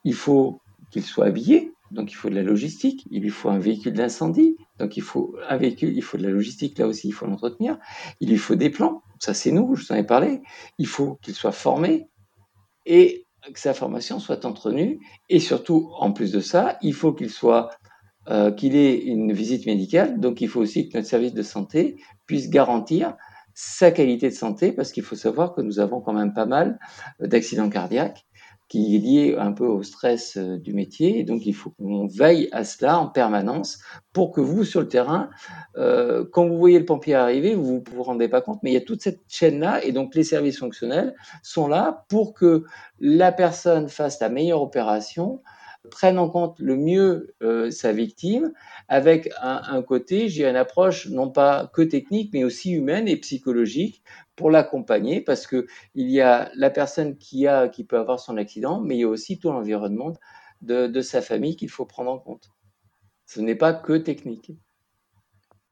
Il 0.03 0.13
faut 0.13 0.61
qu'il 0.91 1.03
soit 1.03 1.25
habillé, 1.25 1.71
donc 1.91 2.11
il 2.11 2.15
faut 2.15 2.29
de 2.29 2.35
la 2.35 2.43
logistique. 2.43 3.05
Il 3.09 3.21
lui 3.21 3.29
faut 3.29 3.49
un 3.49 3.59
véhicule 3.59 3.93
d'incendie, 3.93 4.57
donc 4.79 4.97
il 4.97 5.03
faut 5.03 5.35
un 5.47 5.57
véhicule, 5.57 5.95
il 5.95 6.01
faut 6.01 6.17
de 6.17 6.23
la 6.23 6.29
logistique 6.29 6.77
là 6.77 6.87
aussi, 6.87 7.07
il 7.07 7.13
faut 7.13 7.25
l'entretenir. 7.25 7.77
Il 8.19 8.29
lui 8.29 8.37
faut 8.37 8.55
des 8.55 8.69
plans, 8.69 9.01
ça 9.19 9.33
c'est 9.33 9.51
nous, 9.51 9.75
je 9.75 9.85
vous 9.85 9.91
en 9.91 9.95
ai 9.95 10.03
parlé. 10.03 10.41
Il 10.77 10.87
faut 10.87 11.15
qu'il 11.21 11.33
soit 11.33 11.51
formé 11.51 12.09
et 12.85 13.25
que 13.53 13.59
sa 13.59 13.73
formation 13.73 14.19
soit 14.19 14.43
entretenue. 14.45 14.99
Et 15.29 15.39
surtout, 15.39 15.89
en 15.99 16.11
plus 16.11 16.31
de 16.31 16.41
ça, 16.41 16.77
il 16.81 16.93
faut 16.93 17.13
qu'il 17.13 17.29
euh, 18.29 18.51
qu'il 18.51 18.75
ait 18.75 18.97
une 18.97 19.31
visite 19.31 19.65
médicale, 19.65 20.19
donc 20.19 20.41
il 20.41 20.49
faut 20.49 20.59
aussi 20.59 20.89
que 20.89 20.97
notre 20.97 21.07
service 21.07 21.33
de 21.33 21.43
santé 21.43 21.95
puisse 22.25 22.49
garantir 22.49 23.15
sa 23.59 23.89
qualité 23.89 24.29
de 24.29 24.35
santé, 24.35 24.71
parce 24.71 24.91
qu'il 24.91 25.01
faut 25.01 25.15
savoir 25.15 25.55
que 25.55 25.61
nous 25.61 25.79
avons 25.79 25.99
quand 25.99 26.13
même 26.13 26.31
pas 26.31 26.45
mal 26.45 26.77
euh, 27.23 27.25
d'accidents 27.25 27.69
cardiaques 27.69 28.27
qui 28.67 28.95
est 28.95 28.99
lié 28.99 29.35
un 29.35 29.51
peu 29.51 29.65
au 29.65 29.81
stress 29.81 30.37
euh, 30.37 30.59
du 30.59 30.73
métier. 30.73 31.17
Et 31.17 31.23
donc, 31.23 31.43
il 31.43 31.55
faut 31.55 31.71
qu'on 31.71 32.05
veille 32.05 32.49
à 32.51 32.63
cela 32.63 32.99
en 32.99 33.07
permanence 33.07 33.79
pour 34.13 34.31
que 34.31 34.41
vous, 34.41 34.63
sur 34.63 34.81
le 34.81 34.87
terrain, 34.87 35.31
euh, 35.75 36.23
quand 36.31 36.47
vous 36.47 36.59
voyez 36.59 36.77
le 36.77 36.85
pompier 36.85 37.15
arriver, 37.15 37.55
vous 37.55 37.83
ne 37.83 37.95
vous 37.95 38.03
rendez 38.03 38.27
pas 38.27 38.41
compte, 38.41 38.59
mais 38.61 38.69
il 38.69 38.73
y 38.75 38.77
a 38.77 38.81
toute 38.81 39.01
cette 39.01 39.21
chaîne-là. 39.27 39.83
Et 39.83 39.91
donc, 39.91 40.13
les 40.13 40.23
services 40.23 40.59
fonctionnels 40.59 41.15
sont 41.41 41.67
là 41.67 42.05
pour 42.09 42.35
que 42.35 42.63
la 42.99 43.31
personne 43.31 43.89
fasse 43.89 44.19
la 44.19 44.29
meilleure 44.29 44.61
opération 44.61 45.41
prennent 45.89 46.19
en 46.19 46.29
compte 46.29 46.59
le 46.59 46.75
mieux 46.75 47.35
euh, 47.41 47.71
sa 47.71 47.91
victime 47.91 48.53
avec 48.87 49.29
un, 49.41 49.81
côté, 49.81 50.29
j'ai 50.29 50.47
une 50.47 50.55
approche 50.55 51.07
non 51.09 51.29
pas 51.29 51.69
que 51.73 51.81
technique, 51.81 52.31
mais 52.33 52.43
aussi 52.43 52.71
humaine 52.71 53.07
et 53.07 53.17
psychologique 53.17 54.03
pour 54.35 54.51
l'accompagner 54.51 55.21
parce 55.21 55.47
que 55.47 55.67
il 55.95 56.09
y 56.09 56.21
a 56.21 56.51
la 56.55 56.69
personne 56.69 57.17
qui 57.17 57.47
a, 57.47 57.67
qui 57.67 57.83
peut 57.83 57.97
avoir 57.97 58.19
son 58.19 58.37
accident, 58.37 58.79
mais 58.81 58.95
il 58.95 59.01
y 59.01 59.03
a 59.03 59.09
aussi 59.09 59.39
tout 59.39 59.49
l'environnement 59.49 60.13
de 60.61 61.01
sa 61.01 61.21
famille 61.21 61.55
qu'il 61.55 61.69
faut 61.69 61.85
prendre 61.85 62.11
en 62.11 62.19
compte. 62.19 62.49
Ce 63.25 63.41
n'est 63.41 63.55
pas 63.55 63.73
que 63.73 63.93
technique. 63.93 64.51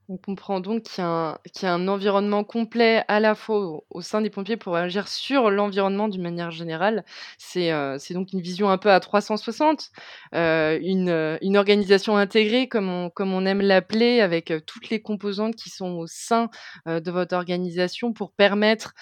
On 0.08 0.18
comprend 0.18 0.60
donc 0.60 0.84
qu'il 0.84 1.02
y, 1.02 1.66
a 1.66 1.74
un, 1.74 1.88
environnement 1.88 2.44
complet 2.44 3.04
à 3.08 3.20
la 3.20 3.34
fois 3.34 3.84
au, 3.90 4.02
sein 4.02 4.22
des 4.22 4.30
pompiers 4.30 4.56
pour 4.56 4.76
agir 4.76 5.08
sur 5.08 5.50
l'environnement 5.50 6.08
d'une 6.08 6.22
manière 6.22 6.52
générale. 6.52 7.04
C'est 7.40 7.72
euh, 7.72 7.98
donc 8.12 8.32
une 8.32 8.42
vision 8.42 8.70
un 8.70 8.78
peu 8.78 8.92
à 8.92 9.00
360, 9.00 9.90
euh, 10.36 10.78
une, 10.80 11.58
organisation 11.58 12.18
intégrée 12.18 12.68
comme 12.68 12.88
on, 12.88 13.10
comme 13.10 13.34
on 13.34 13.48
aime 13.48 13.62
l'appeler, 13.62 14.22
avec 14.22 14.52
euh, 14.52 14.60
toutes 14.60 14.92
les 14.92 15.02
composantes 15.02 15.56
qui 15.56 15.72
sont 15.72 15.94
au 15.94 16.06
sein 16.06 16.50
de 16.86 17.12
votre 17.12 17.36
organisation 17.36 18.14
pour 18.14 18.32
permettre 18.32 18.94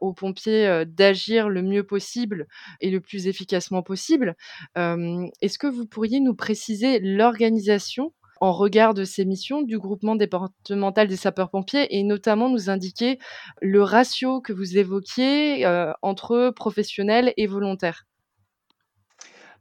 aux 0.00 0.12
pompiers 0.14 0.84
d'agir 0.86 1.48
le 1.48 1.62
mieux 1.62 1.84
possible 1.84 2.46
et 2.80 2.90
le 2.90 3.00
plus 3.00 3.26
efficacement 3.26 3.82
possible. 3.82 4.34
Est-ce 4.76 5.58
que 5.58 5.66
vous 5.66 5.86
pourriez 5.86 6.20
nous 6.20 6.34
préciser 6.34 7.00
l'organisation 7.00 8.12
en 8.40 8.52
regard 8.52 8.94
de 8.94 9.04
ces 9.04 9.24
missions 9.24 9.62
du 9.62 9.78
groupement 9.78 10.16
départemental 10.16 11.08
des 11.08 11.16
sapeurs-pompiers 11.16 11.96
et 11.96 12.02
notamment 12.02 12.48
nous 12.48 12.70
indiquer 12.70 13.18
le 13.60 13.82
ratio 13.82 14.40
que 14.40 14.52
vous 14.52 14.78
évoquiez 14.78 15.66
euh, 15.66 15.92
entre 16.02 16.50
professionnels 16.54 17.32
et 17.36 17.46
volontaires 17.46 18.06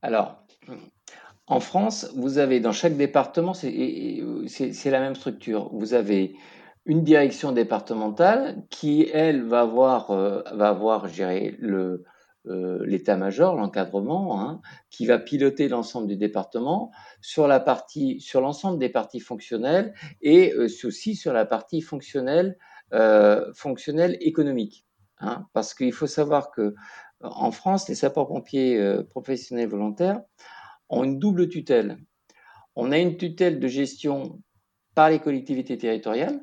Alors, 0.02 0.44
en 1.48 1.60
France, 1.60 2.12
vous 2.16 2.38
avez 2.38 2.60
dans 2.60 2.74
chaque 2.74 2.98
département, 2.98 3.54
c'est 3.54 3.72
la 4.86 5.00
même 5.00 5.16
structure. 5.16 5.70
Vous 5.72 5.94
avez 5.94 6.36
une 6.86 7.04
direction 7.04 7.52
départementale 7.52 8.64
qui, 8.70 9.10
elle, 9.14 9.44
va 9.44 9.62
avoir, 9.62 10.12
euh, 10.12 10.42
va 10.54 10.70
avoir 10.70 11.08
je 11.08 11.52
le, 11.60 12.04
euh, 12.50 12.86
l'état-major, 12.86 13.56
l'encadrement, 13.56 14.42
hein, 14.42 14.62
qui 14.90 15.06
va 15.06 15.20
piloter 15.20 15.68
l'ensemble 15.68 16.08
du 16.08 16.16
département 16.16 16.92
sur 17.22 17.48
la 17.48 17.60
partie, 17.60 18.20
sur 18.22 18.42
l'ensemble 18.42 18.80
des 18.80 18.90
parties 18.90 19.20
fonctionnelles 19.20 19.94
et 20.22 20.54
euh, 20.54 20.68
aussi 20.84 21.16
sur 21.16 21.34
la 21.34 21.46
partie 21.46 21.82
fonctionnelle, 21.82 22.58
euh, 22.94 23.52
économique. 24.22 24.86
Hein, 25.20 25.48
parce 25.54 25.74
qu'il 25.74 25.94
faut 25.94 26.08
savoir 26.08 26.52
que 26.52 26.76
en 27.22 27.52
France, 27.52 27.90
les 27.90 27.96
sapeurs-pompiers 27.96 29.02
professionnels 29.10 29.70
volontaires 29.70 30.22
ont 30.90 31.04
une 31.04 31.18
double 31.18 31.50
tutelle. 31.50 31.98
On 32.76 32.92
a 32.92 33.00
une 33.00 33.18
tutelle 33.18 33.60
de 33.60 33.68
gestion 33.68 34.40
par 34.94 35.10
les 35.10 35.20
collectivités 35.20 35.80
territoriales. 35.80 36.40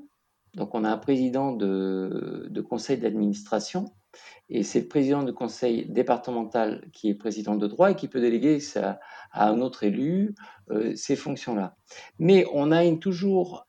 Donc, 0.55 0.75
on 0.75 0.83
a 0.83 0.91
un 0.91 0.99
président 0.99 1.53
de, 1.53 2.49
de 2.51 2.61
conseil 2.61 2.99
d'administration 2.99 3.87
et 4.49 4.63
c'est 4.63 4.81
le 4.81 4.89
président 4.89 5.23
du 5.23 5.33
conseil 5.33 5.87
départemental 5.87 6.89
qui 6.93 7.09
est 7.09 7.15
président 7.15 7.57
de 7.57 7.67
droit 7.67 7.91
et 7.91 7.97
qui 7.97 8.09
peut 8.09 8.21
déléguer 8.21 8.59
à 9.33 9.49
un 9.49 9.61
autre 9.61 9.85
élu 9.85 10.35
euh, 10.71 10.95
ces 10.95 11.17
fonctions-là. 11.17 11.77
Mais 12.19 12.47
on 12.53 12.71
a 12.73 12.85
toujours 12.97 13.67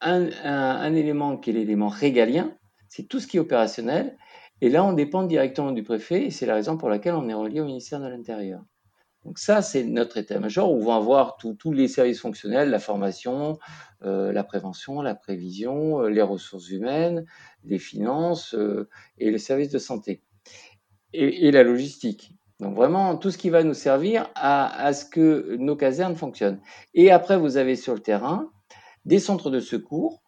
un, 0.00 0.94
élément 0.94 1.36
qui 1.36 1.50
est 1.50 1.52
l'élément 1.52 1.88
régalien, 1.88 2.56
c'est 2.88 3.04
tout 3.08 3.20
ce 3.20 3.26
qui 3.26 3.36
est 3.36 3.40
opérationnel. 3.40 4.16
Et 4.60 4.68
là, 4.68 4.84
on 4.84 4.92
dépend 4.92 5.24
directement 5.24 5.72
du 5.72 5.82
préfet 5.82 6.24
et 6.24 6.30
c'est 6.30 6.46
la 6.46 6.54
raison 6.54 6.76
pour 6.76 6.88
laquelle 6.88 7.14
on 7.14 7.28
est 7.28 7.34
relié 7.34 7.60
au 7.60 7.64
ministère 7.64 8.00
de 8.00 8.06
l'Intérieur. 8.06 8.62
Donc 9.24 9.38
ça, 9.38 9.62
c'est 9.62 9.84
notre 9.84 10.16
état-major 10.16 10.72
où 10.72 10.80
vont 10.80 10.94
avoir 10.94 11.36
tous 11.36 11.72
les 11.72 11.86
services 11.86 12.20
fonctionnels, 12.20 12.70
la 12.70 12.80
formation, 12.80 13.58
euh, 14.04 14.32
la 14.32 14.42
prévention, 14.42 15.00
la 15.00 15.14
prévision, 15.14 16.02
euh, 16.02 16.08
les 16.08 16.22
ressources 16.22 16.70
humaines, 16.70 17.24
les 17.64 17.78
finances 17.78 18.54
euh, 18.54 18.88
et 19.18 19.30
les 19.30 19.38
services 19.38 19.70
de 19.70 19.78
santé 19.78 20.22
et, 21.12 21.50
la 21.52 21.62
logistique. 21.62 22.34
Donc 22.58 22.74
vraiment 22.74 23.16
tout 23.16 23.30
ce 23.30 23.38
qui 23.38 23.50
va 23.50 23.62
nous 23.62 23.74
servir 23.74 24.28
à, 24.34 24.84
à, 24.84 24.92
ce 24.92 25.04
que 25.04 25.56
nos 25.56 25.76
casernes 25.76 26.16
fonctionnent. 26.16 26.60
Et 26.94 27.10
après, 27.12 27.36
vous 27.36 27.56
avez 27.56 27.76
sur 27.76 27.94
le 27.94 28.00
terrain 28.00 28.50
des 29.04 29.18
centres 29.18 29.50
de 29.50 29.60
secours 29.60 30.22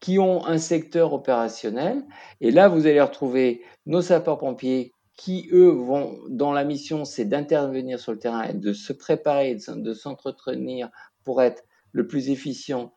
qui 0.00 0.18
ont 0.18 0.44
un 0.46 0.58
secteur 0.58 1.12
opérationnel. 1.12 2.04
Et 2.40 2.50
là, 2.50 2.68
vous 2.68 2.86
allez 2.86 3.00
retrouver 3.00 3.62
nos 3.86 4.02
sapeurs-pompiers 4.02 4.92
qui, 5.16 5.48
eux, 5.52 5.70
vont, 5.70 6.18
dans 6.28 6.52
la 6.52 6.64
mission, 6.64 7.04
c'est 7.04 7.24
d'intervenir 7.24 7.98
sur 7.98 8.12
le 8.12 8.18
terrain 8.18 8.44
et 8.44 8.52
de 8.52 8.72
se 8.72 8.92
préparer, 8.92 9.56
de 9.68 9.94
s'entretenir 9.94 10.90
pour 11.24 11.42
être 11.42 11.64
le 11.92 12.06
plus 12.06 12.28
efficient 12.28 12.92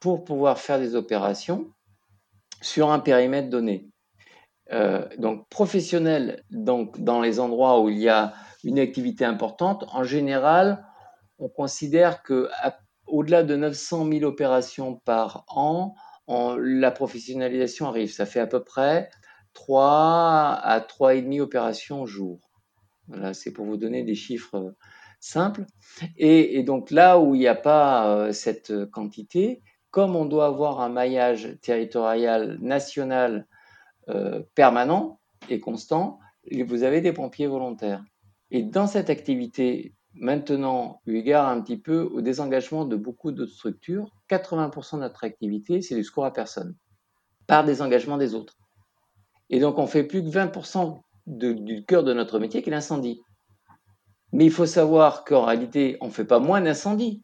pour 0.00 0.24
pouvoir 0.24 0.58
faire 0.58 0.78
des 0.78 0.96
opérations 0.96 1.72
sur 2.60 2.90
un 2.90 2.98
périmètre 2.98 3.48
donné. 3.48 3.88
Euh, 4.72 5.06
donc 5.18 5.48
professionnel, 5.48 6.42
donc 6.50 7.00
dans 7.00 7.20
les 7.20 7.38
endroits 7.38 7.80
où 7.80 7.88
il 7.88 7.98
y 7.98 8.08
a 8.08 8.34
une 8.64 8.78
activité 8.78 9.24
importante, 9.24 9.84
en 9.92 10.04
général, 10.04 10.84
on 11.38 11.48
considère 11.48 12.22
que 12.22 12.48
au-delà 13.06 13.42
de 13.42 13.56
900 13.56 14.08
000 14.10 14.24
opérations 14.24 14.96
par 15.04 15.44
an, 15.48 15.94
la 16.28 16.90
professionnalisation 16.90 17.86
arrive. 17.86 18.12
Ça 18.12 18.26
fait 18.26 18.40
à 18.40 18.46
peu 18.46 18.64
près 18.64 19.10
3 19.54 20.60
à 20.62 20.80
3,5 20.80 21.40
opérations 21.40 22.02
au 22.02 22.06
jour. 22.06 22.40
Voilà, 23.08 23.34
c'est 23.34 23.52
pour 23.52 23.66
vous 23.66 23.76
donner 23.76 24.02
des 24.02 24.14
chiffres 24.14 24.56
euh, 24.56 24.76
simples. 25.20 25.64
Et, 26.16 26.62
donc 26.62 26.90
là 26.90 27.18
où 27.18 27.34
il 27.34 27.38
n'y 27.38 27.46
a 27.46 27.54
pas 27.54 28.08
euh, 28.08 28.32
cette 28.32 28.86
quantité, 28.90 29.62
comme 29.90 30.16
on 30.16 30.24
doit 30.24 30.46
avoir 30.46 30.80
un 30.80 30.88
maillage 30.88 31.56
territorial 31.62 32.58
national 32.60 33.46
euh, 34.08 34.42
permanent 34.54 35.20
et 35.48 35.60
constant, 35.60 36.18
vous 36.66 36.82
avez 36.82 37.00
des 37.00 37.12
pompiers 37.12 37.46
volontaires. 37.46 38.04
Et 38.50 38.62
dans 38.62 38.86
cette 38.86 39.08
activité, 39.08 39.94
maintenant, 40.14 41.00
eu 41.06 41.16
égard 41.16 41.48
un 41.48 41.60
petit 41.60 41.78
peu 41.78 42.02
au 42.02 42.20
désengagement 42.20 42.84
de 42.84 42.96
beaucoup 42.96 43.32
d'autres 43.32 43.52
structures, 43.52 44.10
80% 44.30 44.96
de 44.96 45.00
notre 45.00 45.24
activité, 45.24 45.80
c'est 45.80 45.94
du 45.94 46.04
secours 46.04 46.24
à 46.24 46.32
personne, 46.32 46.74
par 47.46 47.64
désengagement 47.64 48.18
des 48.18 48.34
autres. 48.34 48.56
Et 49.50 49.60
donc, 49.60 49.78
on 49.78 49.86
fait 49.86 50.04
plus 50.04 50.22
que 50.22 50.28
20% 50.28 51.00
du 51.26 51.84
cœur 51.84 52.04
de 52.04 52.12
notre 52.12 52.38
métier 52.38 52.62
qui 52.62 52.70
est 52.70 52.72
l'incendie. 52.72 53.20
Mais 54.32 54.44
il 54.44 54.50
faut 54.50 54.66
savoir 54.66 55.24
qu'en 55.24 55.44
réalité, 55.44 55.96
on 56.00 56.06
ne 56.06 56.10
fait 56.10 56.24
pas 56.24 56.40
moins 56.40 56.60
d'incendies. 56.60 57.22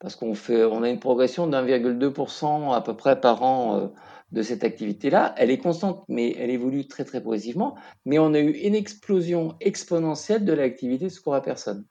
Parce 0.00 0.16
qu'on 0.16 0.32
on 0.32 0.82
a 0.82 0.90
une 0.90 0.98
progression 0.98 1.46
d'1,2% 1.46 2.74
à 2.74 2.80
peu 2.80 2.96
près 2.96 3.20
par 3.20 3.44
an 3.44 3.78
euh, 3.78 3.86
de 4.32 4.42
cette 4.42 4.64
activité-là. 4.64 5.34
Elle 5.38 5.52
est 5.52 5.58
constante, 5.58 6.04
mais 6.08 6.34
elle 6.36 6.50
évolue 6.50 6.88
très 6.88 7.04
très 7.04 7.20
progressivement. 7.20 7.76
Mais 8.04 8.18
on 8.18 8.34
a 8.34 8.40
eu 8.40 8.50
une 8.50 8.74
explosion 8.74 9.54
exponentielle 9.60 10.44
de 10.44 10.52
l'activité 10.52 11.04
de 11.04 11.10
secours 11.10 11.36
à 11.36 11.42
personne. 11.42 11.86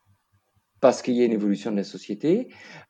Parce 0.82 1.02
qu'il 1.02 1.13
y 1.13 1.22
a 1.22 1.26
une 1.26 1.32
évolution 1.32 1.72
de 1.72 1.78
la 1.78 1.86
société, 1.86 2.50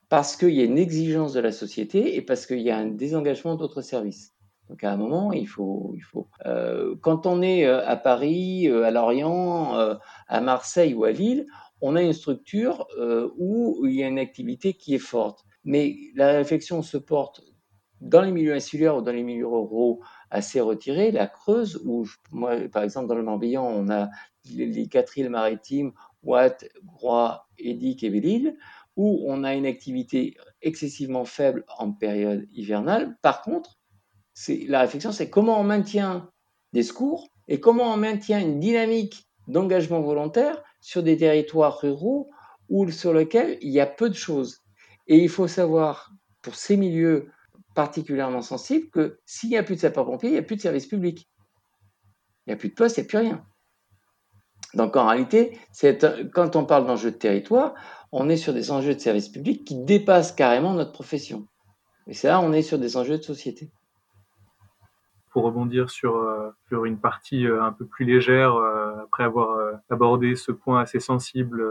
parce 0.10 0.36
qu'il 0.36 0.56
y 0.56 0.62
a 0.62 0.65
une 0.65 0.80
exigence 0.80 1.34
de 1.34 1.41
la 1.41 1.51
société 1.51 2.15
et 2.15 2.23
parce 2.23 2.47
qu'il 2.47 2.62
y 2.62 2.71
a 2.71 2.77
un 2.77 2.88
désengagement 2.88 3.56
d'autres 3.56 3.84
services. 3.84 4.31
Donc 4.71 4.86
à 4.86 4.93
un 4.93 4.95
moment, 4.95 5.34
il 5.34 5.49
faut, 5.49 5.91
il 5.97 6.01
faut. 6.01 6.29
Euh, 6.45 6.95
quand 7.01 7.25
on 7.25 7.41
est 7.41 7.65
euh, 7.65 7.86
à 7.86 7.97
Paris, 7.97 8.69
euh, 8.69 8.86
à 8.86 8.91
Lorient, 8.91 9.75
à 10.29 10.39
Marseille 10.39 10.93
ou 10.93 11.03
à 11.03 11.12
Lille, 11.12 11.45
on 11.81 11.97
a 11.97 12.01
une 12.01 12.13
structure 12.13 12.88
où 13.38 13.86
il 13.86 13.95
y 13.95 14.03
a 14.03 14.07
une 14.07 14.17
activité 14.17 14.73
qui 14.73 14.95
est 14.95 14.99
forte. 14.99 15.43
Mais 15.65 15.97
la 16.15 16.27
réflexion 16.31 16.84
se 16.84 16.95
porte 16.95 17.41
dans 17.99 18.21
les 18.21 18.31
milieux 18.31 18.53
insulaires 18.53 18.95
ou 18.95 19.01
dans 19.01 19.12
les 19.12 19.23
milieux 19.23 19.47
ruraux 19.47 20.01
assez 20.29 20.62
retirés, 20.62 21.12
la 21.12 21.27
Creuse, 21.27 21.81
où 21.86 22.05
par 22.71 22.84
exemple, 22.84 23.07
dans 23.07 23.15
le 23.15 23.23
Morbihan, 23.23 23.65
on 23.65 23.89
a 23.89 24.07
les, 24.45 24.88
quatre 24.88 25.17
îles 25.17 25.29
maritimes, 25.29 25.91
Ouate, 26.23 26.63
Groix, 26.86 27.49
Édic 27.57 28.05
et 28.05 28.10
Belle-Île, 28.10 28.55
où 28.95 29.21
on 29.27 29.43
a 29.43 29.53
une 29.53 29.65
activité 29.65 30.38
excessivement 30.62 31.25
faible 31.25 31.65
en 31.77 31.91
période 31.91 32.47
hivernale. 32.53 33.17
Par 33.21 33.41
contre, 33.41 33.81
la 34.47 34.82
réflexion, 34.82 35.12
c'est 35.12 35.30
comment 35.30 35.60
on 35.60 35.63
maintient 35.63 36.30
des 36.73 36.84
secours 36.84 37.27
et 37.47 37.60
comment 37.60 37.93
on 37.93 37.97
maintient 37.97 38.39
une 38.39 38.60
dynamique 38.60 39.27
d'engagement 39.47 40.01
volontaire 40.01 40.62
sur 40.80 41.04
des 41.04 41.17
territoires 41.17 41.80
ruraux 41.80 42.30
où, 42.69 42.89
sur 42.89 43.13
lesquels 43.13 43.58
il 43.62 43.71
y 43.71 43.80
a 43.80 43.86
peu 43.86 44.10
de 44.10 44.15
choses. 44.15 44.62
Et 45.08 45.17
il 45.17 45.30
faut 45.30 45.47
savoir, 45.47 46.12
pour 46.41 46.56
ces 46.56 46.77
milieux 46.77 47.30
particulièrement 47.75 48.41
sensibles, 48.41 48.89
que 48.89 49.19
s'il 49.25 49.49
n'y 49.49 49.58
a 49.58 49.63
plus 49.63 49.75
de 49.75 49.82
sapeurs-pompiers, 49.82 50.30
il 50.30 50.34
n'y 50.34 50.39
a 50.39 50.43
plus 50.43 50.56
de 50.56 50.62
service 50.62 50.88
public. 50.88 51.27
Il 52.45 52.49
n'y 52.49 52.54
a 52.54 52.58
plus 52.58 52.69
de 52.69 52.73
poste, 52.73 52.97
il 52.97 53.01
n'y 53.01 53.08
a 53.08 53.10
plus 53.10 53.17
rien. 53.17 53.45
Donc 54.73 54.95
en 54.95 55.08
réalité, 55.08 55.58
quand 56.34 56.56
on 56.56 56.65
parle 56.65 56.86
d'enjeux 56.86 57.12
de 57.12 57.17
territoire, 57.17 57.75
on 58.12 58.30
est 58.30 58.38
sur 58.38 58.54
des 58.54 58.71
enjeux 58.71 58.95
de 58.95 58.99
service 58.99 59.30
public 59.30 59.65
qui 59.65 59.75
dépassent 59.84 60.32
carrément 60.32 60.73
notre 60.73 60.93
profession. 60.93 61.47
Et 62.08 62.13
là, 62.23 62.39
on 62.41 62.54
est 62.54 62.62
sur 62.62 62.80
des 62.80 62.95
enjeux 62.97 63.17
de 63.17 63.23
société 63.23 63.71
pour 65.32 65.44
rebondir 65.44 65.89
sur, 65.89 66.17
euh, 66.17 66.52
sur 66.67 66.86
une 66.86 66.98
partie 66.98 67.48
euh, 67.48 67.63
un 67.63 67.72
peu 67.72 67.86
plus 67.86 68.06
légère, 68.06 68.56
euh, 68.56 69.02
après 69.04 69.24
avoir 69.24 69.58
abordé 69.89 70.36
ce 70.36 70.52
point 70.52 70.82
assez 70.82 71.00
sensible 71.00 71.63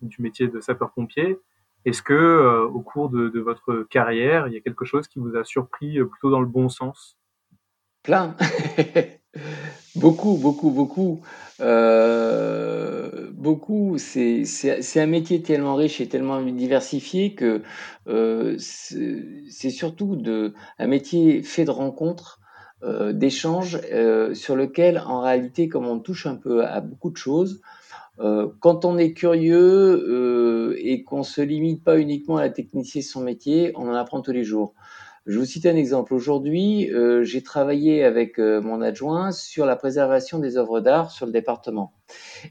du 0.00 0.20
métier 0.20 0.48
de 0.48 0.60
sapeur-pompier, 0.60 1.38
est-ce 1.84 2.02
que 2.02 2.66
au 2.72 2.80
cours 2.80 3.10
de, 3.10 3.38
votre 3.40 3.82
carrière, 3.90 4.48
il 4.48 4.54
y 4.54 4.56
a 4.56 4.60
quelque 4.60 4.84
chose 4.84 5.08
qui 5.08 5.18
vous 5.18 5.36
a 5.36 5.44
surpris 5.44 6.02
plutôt 6.04 6.30
dans 6.30 6.40
le 6.40 6.46
bon 6.46 6.68
sens? 6.68 7.18
Plein 8.02 8.36
Beaucoup, 9.96 10.36
beaucoup, 10.36 10.70
beaucoup. 10.70 11.22
Beaucoup. 13.32 13.98
C'est 13.98 15.00
un 15.00 15.06
métier 15.06 15.42
tellement 15.42 15.74
riche 15.74 16.00
et 16.00 16.08
tellement 16.08 16.40
diversifié 16.42 17.34
que 17.34 17.62
c'est 18.58 19.70
surtout 19.70 20.16
de, 20.16 20.54
un 20.78 20.86
métier 20.86 21.42
fait 21.42 21.64
de 21.64 21.70
rencontres 21.70 22.41
euh, 22.84 23.12
d'échanges 23.12 23.78
euh, 23.92 24.34
sur 24.34 24.56
lequel, 24.56 25.00
en 25.06 25.20
réalité, 25.20 25.68
comme 25.68 25.86
on 25.86 26.00
touche 26.00 26.26
un 26.26 26.34
peu 26.34 26.64
à 26.64 26.80
beaucoup 26.80 27.10
de 27.10 27.16
choses, 27.16 27.60
euh, 28.18 28.48
quand 28.58 28.84
on 28.84 28.98
est 28.98 29.12
curieux 29.12 30.74
et 30.78 31.04
qu'on 31.04 31.22
se 31.22 31.40
limite 31.40 31.84
pas 31.84 31.98
uniquement 31.98 32.38
à 32.38 32.42
la 32.42 32.50
technicité 32.50 32.98
de 32.98 33.04
son 33.04 33.20
métier, 33.20 33.72
on 33.76 33.88
en 33.88 33.94
apprend 33.94 34.20
tous 34.20 34.32
les 34.32 34.42
jours. 34.42 34.74
Je 35.26 35.38
vous 35.38 35.44
cite 35.44 35.66
un 35.66 35.76
exemple. 35.76 36.12
Aujourd'hui, 36.12 36.90
j'ai 37.22 37.42
travaillé 37.44 38.02
avec 38.02 38.38
mon 38.38 38.82
adjoint 38.82 39.30
sur 39.30 39.66
la 39.66 39.76
préservation 39.76 40.40
des 40.40 40.56
œuvres 40.56 40.80
d'art 40.80 41.12
sur 41.12 41.26
le 41.26 41.32
département. 41.32 41.92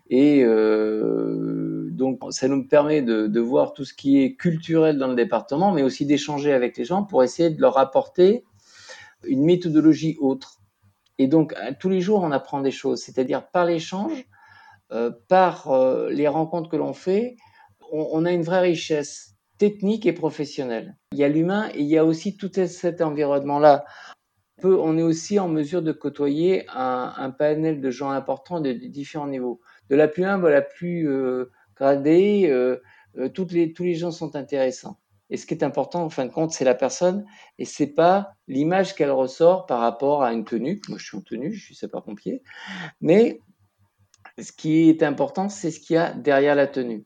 Et 0.10 0.46
donc, 0.46 2.20
ça 2.30 2.48
nous 2.48 2.66
permet 2.66 3.02
de, 3.02 3.28
de, 3.28 3.40
voir 3.42 3.74
tout 3.74 3.84
ce 3.84 3.94
qui 3.94 4.24
est 4.24 4.36
culturel 4.36 4.98
dans 4.98 5.08
le 5.08 5.16
département, 5.16 5.74
mais 5.74 5.84
aussi 5.84 6.06
d'échanger 6.06 6.54
avec 6.54 6.78
les 6.78 6.86
gens 6.86 7.04
pour 7.04 7.24
essayer 7.24 7.50
de 7.50 7.60
leur 7.60 7.78
apporter 7.78 8.46
une 9.24 9.44
méthodologie 9.44 10.18
autre. 10.20 10.62
Et 11.18 11.28
donc, 11.28 11.54
tous 11.80 11.90
les 11.90 12.02
jours, 12.02 12.24
on 12.24 12.32
apprend 12.32 12.62
des 12.62 12.72
choses, 12.72 13.02
c'est-à-dire 13.04 13.48
par 13.48 13.66
l'échange, 13.66 14.26
euh, 14.92 15.12
par 15.30 15.72
euh, 15.72 16.10
les 16.10 16.28
rencontres 16.28 16.70
que 16.70 16.76
l'on 16.76 16.94
fait, 16.94 17.38
on, 17.94 18.26
a 18.26 18.32
une 18.32 18.42
vraie 18.42 18.62
richesse 18.62 19.36
technique 19.58 20.06
et 20.06 20.14
professionnelle. 20.14 20.98
Il 21.14 21.20
y 21.20 21.24
a 21.24 21.30
l'humain 21.30 21.70
et 21.74 21.82
il 21.82 21.88
y 21.88 21.98
a 21.98 22.06
aussi 22.06 22.36
tout 22.36 22.52
cet 22.54 23.02
environnement-là. 23.02 23.86
On 24.64 24.98
est 24.98 25.04
aussi 25.04 25.40
en 25.40 25.48
mesure 25.48 25.82
de 25.82 25.92
côtoyer 25.92 26.66
un, 26.74 27.32
panel 27.38 27.82
de 27.82 27.90
gens 27.90 28.10
importants 28.10 28.60
de, 28.60 28.72
différents 28.72 29.28
niveaux. 29.28 29.62
De 29.90 29.96
la 29.96 30.08
plus 30.08 30.24
humble 30.24 30.48
à 30.48 30.52
la 30.52 30.62
plus 30.62 31.10
euh, 31.10 31.52
gradée, 31.76 32.48
les, 33.16 33.74
tous 33.74 33.84
les 33.84 33.96
gens 33.96 34.12
sont 34.12 34.36
intéressants. 34.36 34.98
Et 35.32 35.38
ce 35.38 35.46
qui 35.46 35.54
est 35.54 35.64
important, 35.64 36.04
en 36.04 36.10
fin 36.10 36.26
de 36.26 36.32
compte, 36.32 36.52
c'est 36.52 36.66
la 36.66 36.76
personne 36.76 37.26
et 37.58 37.66
c'est 37.66 37.88
pas 37.88 38.34
l'image 38.48 38.96
qu'elle 38.96 39.12
ressort 39.12 39.66
par 39.66 39.80
rapport 39.80 40.24
à 40.24 40.34
une 40.34 40.44
tenue. 40.44 40.82
Moi, 40.90 40.98
je 41.00 41.06
suis 41.06 41.18
en 41.18 41.22
tenue, 41.22 41.54
je 41.54 41.64
suis 41.64 41.76
sapeur-pompier. 41.76 42.44
Mais 43.00 43.40
ce 44.38 44.52
qui 44.52 44.90
est 44.90 45.04
important, 45.04 45.48
c'est 45.48 45.72
ce 45.72 45.80
qu'il 45.80 45.96
y 45.96 46.00
a 46.00 46.12
derrière 46.14 46.56
la 46.56 46.68
tenue. 46.68 47.06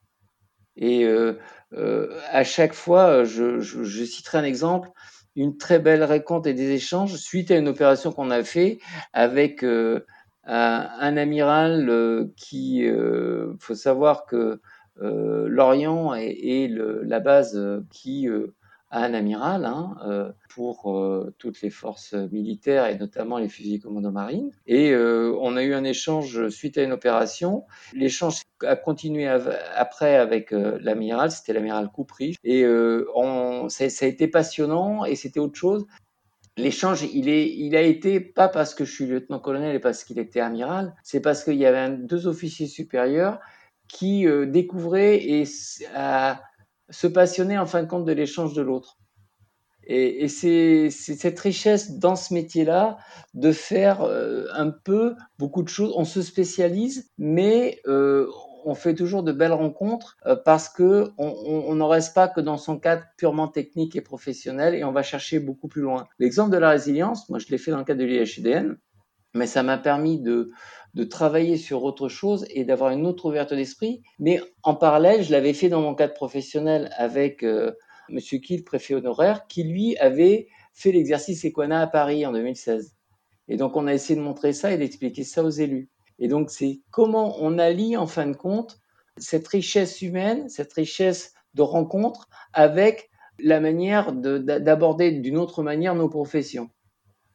Et 0.76 1.06
euh, 1.06 1.40
euh, 1.74 2.20
à 2.32 2.44
chaque 2.44 2.74
fois, 2.74 3.24
je, 3.24 3.62
citerai 4.06 4.40
un 4.40 4.44
exemple, 4.44 4.90
une 5.36 5.58
très 5.58 5.78
belle 5.78 6.04
récolte 6.04 6.48
et 6.48 6.54
des 6.54 6.72
échanges 6.72 7.16
suite 7.16 7.52
à 7.52 7.58
une 7.58 7.68
opération 7.68 8.12
qu'on 8.12 8.32
a 8.32 8.44
fait 8.44 8.80
avec 9.14 9.64
euh, 9.64 10.04
un, 10.46 11.16
amiral 11.16 12.28
qui, 12.36 12.88
faut 13.60 13.76
savoir 13.76 14.26
que 14.26 14.60
Lorient 14.98 16.14
est, 16.16 16.68
la 16.70 17.20
base 17.20 17.56
euh, 17.56 17.82
qui 17.92 18.28
euh, 18.28 18.56
à 18.92 19.04
un 19.04 19.14
amiral 19.14 19.66
hein, 19.66 19.98
euh, 20.06 20.32
pour 20.50 20.96
euh, 20.96 21.34
toutes 21.38 21.62
les 21.62 21.70
forces 21.70 22.14
militaires 22.14 22.86
et 22.86 22.98
notamment 22.98 23.38
les 23.38 23.50
fusils 23.50 23.82
commando 23.82 24.12
marines. 24.12 24.52
Et 24.68 24.92
euh, 24.92 25.36
on 25.42 25.58
a 25.58 25.64
eu 25.64 25.74
un 25.74 25.84
échange 25.84 26.48
suite 26.50 26.78
à 26.78 26.84
une 26.84 26.94
opération. 26.94 27.66
L'échange 27.94 28.44
a 28.64 28.78
continué 28.78 29.28
après 29.28 30.16
avec 30.16 30.52
l'amiral, 30.52 31.32
c'était 31.32 31.52
l'amiral 31.52 31.90
Coupry. 31.92 32.38
Et 32.46 32.64
ça, 33.68 34.06
a 34.06 34.08
été 34.08 34.28
passionnant 34.30 35.04
et 35.04 35.16
c'était 35.16 35.42
autre 35.42 35.58
chose. 35.58 35.86
L'échange, 36.58 37.04
il 37.04 37.76
a 37.76 37.82
été 37.82 38.22
pas 38.22 38.48
parce 38.48 38.74
que 38.74 38.86
je 38.86 38.94
suis 38.94 39.06
lieutenant-colonel 39.08 39.76
et 39.76 39.80
parce 39.80 40.06
qu'il 40.06 40.20
était 40.20 40.40
amiral, 40.40 40.96
c'est 41.04 41.20
parce 41.20 41.44
qu'il 41.44 41.56
y 41.56 41.66
avait 41.66 41.98
deux 41.98 42.28
officiers 42.28 42.68
supérieurs 42.68 43.42
qui 43.88 44.26
découvraient 44.48 45.24
et 45.24 45.46
se 45.46 47.08
passionner 47.08 47.58
en 47.58 47.66
fin 47.66 47.84
de 47.84 47.88
compte 47.88 48.06
de 48.06 48.12
l'échange 48.12 48.54
de 48.54 48.62
l'autre. 48.62 48.98
Et, 49.88 50.28
c'est 50.28 50.90
cette 50.90 51.40
richesse 51.40 52.00
dans 52.00 52.16
ce 52.16 52.34
métier-là 52.34 52.98
de 53.34 53.52
faire 53.52 54.02
euh, 54.02 54.46
un 54.54 54.72
peu 54.72 55.16
beaucoup 55.38 55.62
de 55.62 55.70
choses. 55.70 55.94
On 55.96 56.06
se 56.06 56.22
spécialise, 56.22 57.12
mais 57.18 57.82
euh, 57.86 58.28
on 58.66 58.74
fait 58.74 58.96
toujours 58.96 59.22
de 59.22 59.32
belles 59.32 59.54
rencontres 59.54 60.18
euh, 60.26 60.36
parce 60.36 60.70
que 60.70 61.12
on 61.18 61.76
n'en 61.76 61.88
reste 61.88 62.16
pas 62.16 62.28
que 62.28 62.42
dans 62.42 62.58
son 62.58 62.80
cadre 62.80 63.04
purement 63.18 63.48
technique 63.48 63.96
et 63.96 64.02
professionnel 64.02 64.74
et 64.74 64.84
on 64.84 64.92
va 64.92 65.04
chercher 65.04 65.40
beaucoup 65.40 65.68
plus 65.68 65.84
loin. 65.84 66.08
L'exemple 66.18 66.52
de 66.52 66.58
la 66.58 66.72
résilience, 66.72 67.30
moi 67.30 67.38
je 67.38 67.48
l'ai 67.50 67.60
fait 67.60 67.72
dans 67.72 67.78
le 67.78 67.84
cadre 67.84 68.00
de 68.00 68.06
l'IHDN, 68.06 68.78
mais 69.36 69.46
ça 69.46 69.62
m'a 69.62 69.78
permis 69.78 70.20
de, 70.20 70.52
de 70.96 71.04
travailler 71.04 71.58
sur 71.58 71.84
autre 71.84 72.08
chose 72.08 72.46
et 72.50 72.64
d'avoir 72.64 72.92
une 72.92 73.06
autre 73.06 73.26
ouverture 73.26 73.58
d'esprit. 73.58 74.02
Mais 74.18 74.42
en 74.64 74.76
parallèle, 74.76 75.24
je 75.24 75.32
l'avais 75.32 75.54
fait 75.54 75.70
dans 75.70 75.82
mon 75.82 75.94
cadre 75.94 76.14
professionnel 76.14 76.90
avec 76.98 77.44
euh, 77.44 77.74
Monsieur 78.10 78.40
Kiel, 78.40 78.64
préfet 78.64 78.96
honoraire, 78.96 79.46
qui 79.48 79.64
lui 79.64 79.98
avait 79.98 80.48
fait 80.74 80.94
l'exercice 80.94 81.44
Equana 81.44 81.82
à 81.82 81.88
Paris 81.88 82.26
en 82.26 82.32
2016. 82.32 82.96
Et 83.50 83.58
donc 83.58 83.76
on 83.76 83.88
a 83.88 83.94
essayé 83.94 84.18
de 84.18 84.24
montrer 84.24 84.54
ça 84.54 84.72
et 84.72 84.78
d'expliquer 84.78 85.24
ça 85.24 85.44
aux 85.44 85.50
élus. 85.50 85.90
Et 86.18 86.30
donc 86.30 86.50
c'est 86.50 86.80
comment 86.92 87.36
on 87.40 87.60
allie 87.60 87.98
en 87.98 88.08
fin 88.08 88.26
de 88.26 88.36
compte 88.36 88.80
cette 89.18 89.48
richesse 89.48 90.02
humaine, 90.02 90.50
cette 90.50 90.74
richesse 90.74 91.34
de 91.54 91.62
rencontres 91.62 92.28
avec 92.54 93.10
la 93.40 93.60
manière 93.60 94.14
d'aborder 94.14 95.12
d'une 95.12 95.38
autre 95.38 95.62
manière 95.62 95.96
nos 95.96 96.10
professions. 96.10 96.70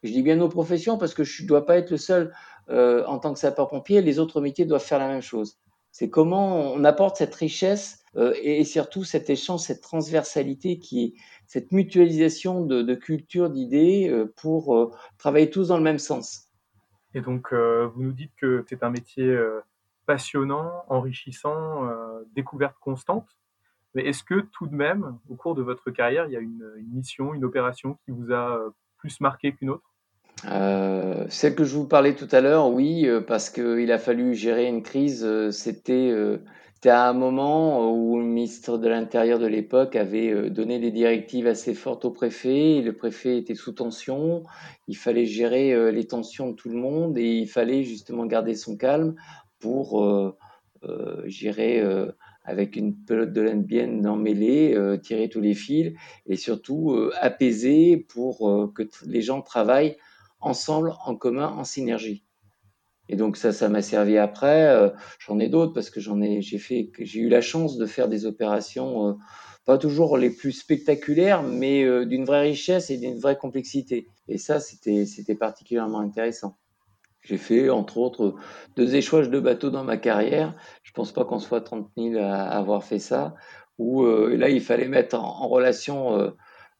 Je 0.02 0.12
dis 0.12 0.22
bien 0.22 0.36
nos 0.36 0.48
professions 0.48 0.96
parce 0.96 1.12
que 1.12 1.24
je 1.24 1.42
ne 1.42 1.48
dois 1.48 1.66
pas 1.66 1.76
être 1.76 1.90
le 1.90 1.98
seul 1.98 2.32
euh, 2.70 3.04
en 3.06 3.18
tant 3.18 3.32
que 3.32 3.38
sapeur-pompier, 3.38 4.00
les 4.00 4.18
autres 4.18 4.40
métiers 4.40 4.64
doivent 4.64 4.84
faire 4.84 4.98
la 4.98 5.08
même 5.08 5.22
chose. 5.22 5.58
C'est 5.90 6.08
comment 6.08 6.72
on 6.72 6.84
apporte 6.84 7.16
cette 7.16 7.34
richesse 7.34 8.04
euh, 8.16 8.34
et, 8.40 8.64
surtout 8.64 9.02
cet 9.02 9.28
échange, 9.28 9.60
cette 9.60 9.80
transversalité 9.80 10.78
qui 10.78 11.04
est 11.04 11.14
cette 11.46 11.72
mutualisation 11.72 12.64
de, 12.64 12.82
de 12.82 12.94
culture, 12.94 13.50
d'idées 13.50 14.08
euh, 14.08 14.32
pour 14.36 14.96
travailler 15.18 15.50
tous 15.50 15.68
dans 15.68 15.76
le 15.76 15.82
même 15.82 15.98
sens. 15.98 16.48
Et 17.14 17.20
donc, 17.20 17.52
vous 17.52 18.02
nous 18.02 18.12
dites 18.12 18.30
que 18.40 18.64
c'est 18.68 18.84
un 18.84 18.90
métier 18.90 19.36
passionnant, 20.06 20.84
enrichissant, 20.88 21.90
découverte 22.36 22.76
constante. 22.78 23.26
Mais 23.96 24.06
est-ce 24.06 24.22
que 24.22 24.46
tout 24.52 24.68
de 24.68 24.74
même, 24.76 25.18
au 25.28 25.34
cours 25.34 25.56
de 25.56 25.62
votre 25.62 25.90
carrière, 25.90 26.26
il 26.26 26.32
y 26.32 26.36
a 26.36 26.40
une, 26.40 26.72
une 26.76 26.92
mission, 26.92 27.34
une 27.34 27.44
opération 27.44 27.98
qui 28.04 28.12
vous 28.12 28.32
a 28.32 28.60
plus 28.98 29.20
marqué 29.20 29.52
qu'une 29.52 29.70
autre? 29.70 29.89
Euh, 30.48 31.26
celle 31.28 31.54
que 31.54 31.64
je 31.64 31.74
vous 31.74 31.86
parlais 31.86 32.14
tout 32.14 32.28
à 32.32 32.40
l'heure, 32.40 32.68
oui, 32.68 33.06
euh, 33.06 33.20
parce 33.20 33.50
qu'il 33.50 33.92
a 33.92 33.98
fallu 33.98 34.34
gérer 34.34 34.66
une 34.66 34.82
crise. 34.82 35.24
Euh, 35.24 35.50
c'était 35.50 36.14
à 36.86 37.08
un 37.08 37.12
moment 37.12 37.92
où 37.92 38.18
le 38.18 38.24
ministre 38.24 38.78
de 38.78 38.88
l'Intérieur 38.88 39.38
de 39.38 39.46
l'époque 39.46 39.96
avait 39.96 40.48
donné 40.48 40.78
des 40.78 40.90
directives 40.90 41.46
assez 41.46 41.74
fortes 41.74 42.06
au 42.06 42.10
préfet. 42.10 42.76
Et 42.76 42.82
le 42.82 42.94
préfet 42.94 43.36
était 43.36 43.54
sous 43.54 43.72
tension. 43.72 44.44
Il 44.88 44.96
fallait 44.96 45.26
gérer 45.26 45.92
les 45.92 46.06
tensions 46.06 46.50
de 46.50 46.56
tout 46.56 46.70
le 46.70 46.78
monde 46.78 47.18
et 47.18 47.36
il 47.36 47.46
fallait 47.46 47.84
justement 47.84 48.24
garder 48.24 48.54
son 48.54 48.78
calme 48.78 49.14
pour 49.58 50.34
gérer 51.26 51.84
avec 52.44 52.76
une 52.76 52.96
pelote 52.96 53.34
de 53.34 53.52
bien 53.52 54.06
emmêlée, 54.06 54.74
tirer 55.02 55.28
tous 55.28 55.42
les 55.42 55.52
fils 55.52 55.92
et 56.26 56.36
surtout 56.36 56.98
apaiser 57.20 57.98
pour 58.08 58.72
que 58.74 58.84
les 59.04 59.20
gens 59.20 59.42
travaillent 59.42 59.98
ensemble, 60.40 60.94
en 61.04 61.16
commun, 61.16 61.48
en 61.48 61.64
synergie. 61.64 62.24
Et 63.10 63.16
donc 63.16 63.36
ça, 63.36 63.52
ça 63.52 63.68
m'a 63.68 63.82
servi 63.82 64.16
après. 64.18 64.68
Euh, 64.68 64.88
j'en 65.18 65.40
ai 65.40 65.48
d'autres 65.48 65.72
parce 65.72 65.90
que 65.90 65.98
j'en 65.98 66.22
ai, 66.22 66.40
j'ai 66.42 67.20
eu 67.20 67.28
la 67.28 67.40
chance 67.40 67.76
de 67.76 67.84
faire 67.84 68.08
des 68.08 68.24
opérations 68.24 69.08
euh, 69.08 69.12
pas 69.64 69.78
toujours 69.78 70.16
les 70.16 70.30
plus 70.30 70.52
spectaculaires, 70.52 71.42
mais 71.42 71.82
euh, 71.82 72.06
d'une 72.06 72.24
vraie 72.24 72.42
richesse 72.42 72.88
et 72.88 72.98
d'une 72.98 73.18
vraie 73.18 73.36
complexité. 73.36 74.06
Et 74.28 74.38
ça, 74.38 74.60
c'était, 74.60 75.06
c'était 75.06 75.34
particulièrement 75.34 75.98
intéressant. 75.98 76.56
J'ai 77.22 77.36
fait, 77.36 77.68
entre 77.68 77.98
autres, 77.98 78.36
deux 78.76 78.94
échouages 78.94 79.28
de 79.28 79.40
bateaux 79.40 79.70
dans 79.70 79.84
ma 79.84 79.96
carrière. 79.96 80.54
Je 80.84 80.92
pense 80.92 81.12
pas 81.12 81.24
qu'on 81.24 81.40
soit 81.40 81.60
30 81.62 81.90
000 81.96 82.16
à 82.22 82.44
avoir 82.44 82.84
fait 82.84 83.00
ça. 83.00 83.34
Où 83.76 84.04
là, 84.04 84.48
il 84.48 84.60
fallait 84.60 84.88
mettre 84.88 85.18
en 85.18 85.48
relation 85.48 86.32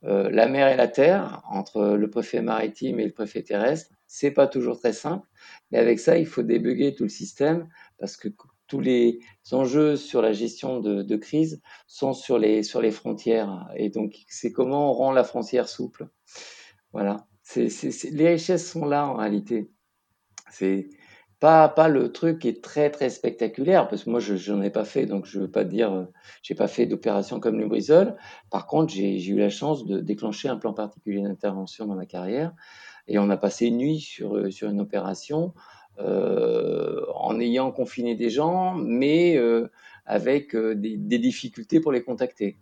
euh, 0.04 0.30
la 0.30 0.48
mer 0.48 0.68
et 0.68 0.76
la 0.76 0.88
terre, 0.88 1.42
entre 1.48 1.96
le 1.96 2.10
préfet 2.10 2.40
maritime 2.40 3.00
et 3.00 3.04
le 3.04 3.12
préfet 3.12 3.42
terrestre. 3.42 3.92
C'est 4.06 4.30
pas 4.30 4.46
toujours 4.46 4.78
très 4.78 4.92
simple, 4.92 5.26
mais 5.70 5.78
avec 5.78 6.00
ça, 6.00 6.18
il 6.18 6.26
faut 6.26 6.42
débugger 6.42 6.94
tout 6.94 7.04
le 7.04 7.10
système 7.10 7.68
parce 7.98 8.16
que 8.16 8.28
tous 8.66 8.80
les 8.80 9.18
enjeux 9.52 9.96
sur 9.96 10.22
la 10.22 10.32
gestion 10.32 10.80
de, 10.80 11.16
crise 11.16 11.60
sont 11.86 12.12
sur 12.14 12.38
les, 12.38 12.62
sur 12.62 12.80
les 12.80 12.92
frontières. 12.92 13.68
Et 13.76 13.90
donc, 13.90 14.24
c'est 14.28 14.52
comment 14.52 14.90
on 14.90 14.94
rend 14.94 15.12
la 15.12 15.24
frontière 15.24 15.68
souple. 15.68 16.08
Voilà. 16.92 17.26
les 17.56 18.28
richesses 18.28 18.70
sont 18.70 18.86
là 18.86 19.06
en 19.06 19.14
réalité. 19.14 19.70
C'est 20.50 20.88
pas, 21.40 21.68
pas 21.68 21.88
le 21.88 22.12
truc 22.12 22.40
qui 22.40 22.48
est 22.48 22.62
très 22.62 22.90
très 22.90 23.10
spectaculaire, 23.10 23.88
parce 23.88 24.04
que 24.04 24.10
moi 24.10 24.20
je 24.20 24.52
n'en 24.52 24.62
ai 24.62 24.70
pas 24.70 24.84
fait, 24.84 25.06
donc 25.06 25.26
je 25.26 25.40
veux 25.40 25.50
pas 25.50 25.64
dire, 25.64 25.92
euh, 25.92 26.04
j'ai 26.42 26.54
pas 26.54 26.68
fait 26.68 26.86
d'opération 26.86 27.40
comme 27.40 27.58
le 27.58 27.66
brisol. 27.66 28.16
Par 28.50 28.66
contre, 28.66 28.92
j'ai 28.92 29.22
eu 29.26 29.36
la 29.38 29.48
chance 29.50 29.86
de 29.86 30.00
déclencher 30.00 30.48
un 30.48 30.56
plan 30.56 30.74
particulier 30.74 31.22
d'intervention 31.22 31.86
dans 31.86 31.96
ma 31.96 32.06
carrière, 32.06 32.52
et 33.08 33.18
on 33.18 33.30
a 33.30 33.36
passé 33.36 33.66
une 33.66 33.78
nuit 33.78 34.00
sur, 34.00 34.36
euh, 34.36 34.50
sur 34.50 34.68
une 34.70 34.80
opération 34.80 35.54
euh, 35.98 37.04
en 37.14 37.38
ayant 37.40 37.72
confiné 37.72 38.14
des 38.14 38.30
gens, 38.30 38.74
mais 38.74 39.36
euh, 39.36 39.70
avec 40.06 40.54
euh, 40.54 40.74
des, 40.74 40.96
des 40.96 41.18
difficultés 41.18 41.80
pour 41.80 41.92
les 41.92 42.02
contacter. 42.02 42.58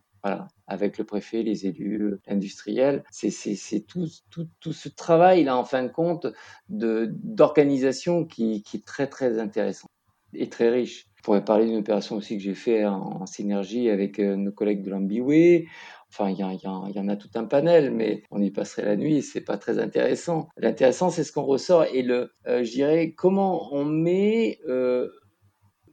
Avec 0.66 0.98
le 0.98 1.04
préfet, 1.04 1.42
les 1.42 1.66
élus, 1.66 2.16
l'industriel. 2.26 3.04
C'est 3.10 3.86
tout, 3.86 4.06
ce 4.06 4.88
travail-là, 4.88 5.56
en 5.56 5.64
fin 5.64 5.82
de 5.82 5.88
compte, 5.88 6.26
d'organisation 6.68 8.24
qui, 8.24 8.62
est 8.74 8.84
très, 8.84 9.06
très 9.06 9.38
intéressant 9.38 9.88
et 10.34 10.48
très 10.48 10.68
riche. 10.68 11.06
Je 11.16 11.22
pourrais 11.22 11.44
parler 11.44 11.66
d'une 11.66 11.78
opération 11.78 12.16
aussi 12.16 12.36
que 12.36 12.42
j'ai 12.42 12.54
fait 12.54 12.84
en, 12.84 13.26
synergie 13.26 13.90
avec 13.90 14.18
euh, 14.20 14.36
nos 14.36 14.52
collègues 14.52 14.82
de 14.82 14.90
l'Ambiway. 14.90 15.66
Enfin, 16.10 16.30
il 16.30 16.38
y, 16.38 16.42
en 16.44 17.08
a 17.08 17.16
tout 17.16 17.28
un 17.34 17.44
panel, 17.44 17.90
mais 17.90 18.22
on 18.30 18.40
y 18.40 18.50
passerait 18.50 18.84
la 18.84 18.96
nuit, 18.96 19.20
c'est 19.22 19.42
pas 19.42 19.58
très 19.58 19.78
intéressant. 19.78 20.48
L'intéressant, 20.56 21.10
c'est 21.10 21.24
ce 21.24 21.32
qu'on 21.32 21.42
ressort 21.42 21.84
et 21.84 22.02
le, 22.02 22.32
euh, 22.46 22.64
je 22.64 22.70
dirais, 22.70 23.12
comment 23.16 23.74
on 23.74 23.84
met 23.84 24.58
euh, 24.68 25.08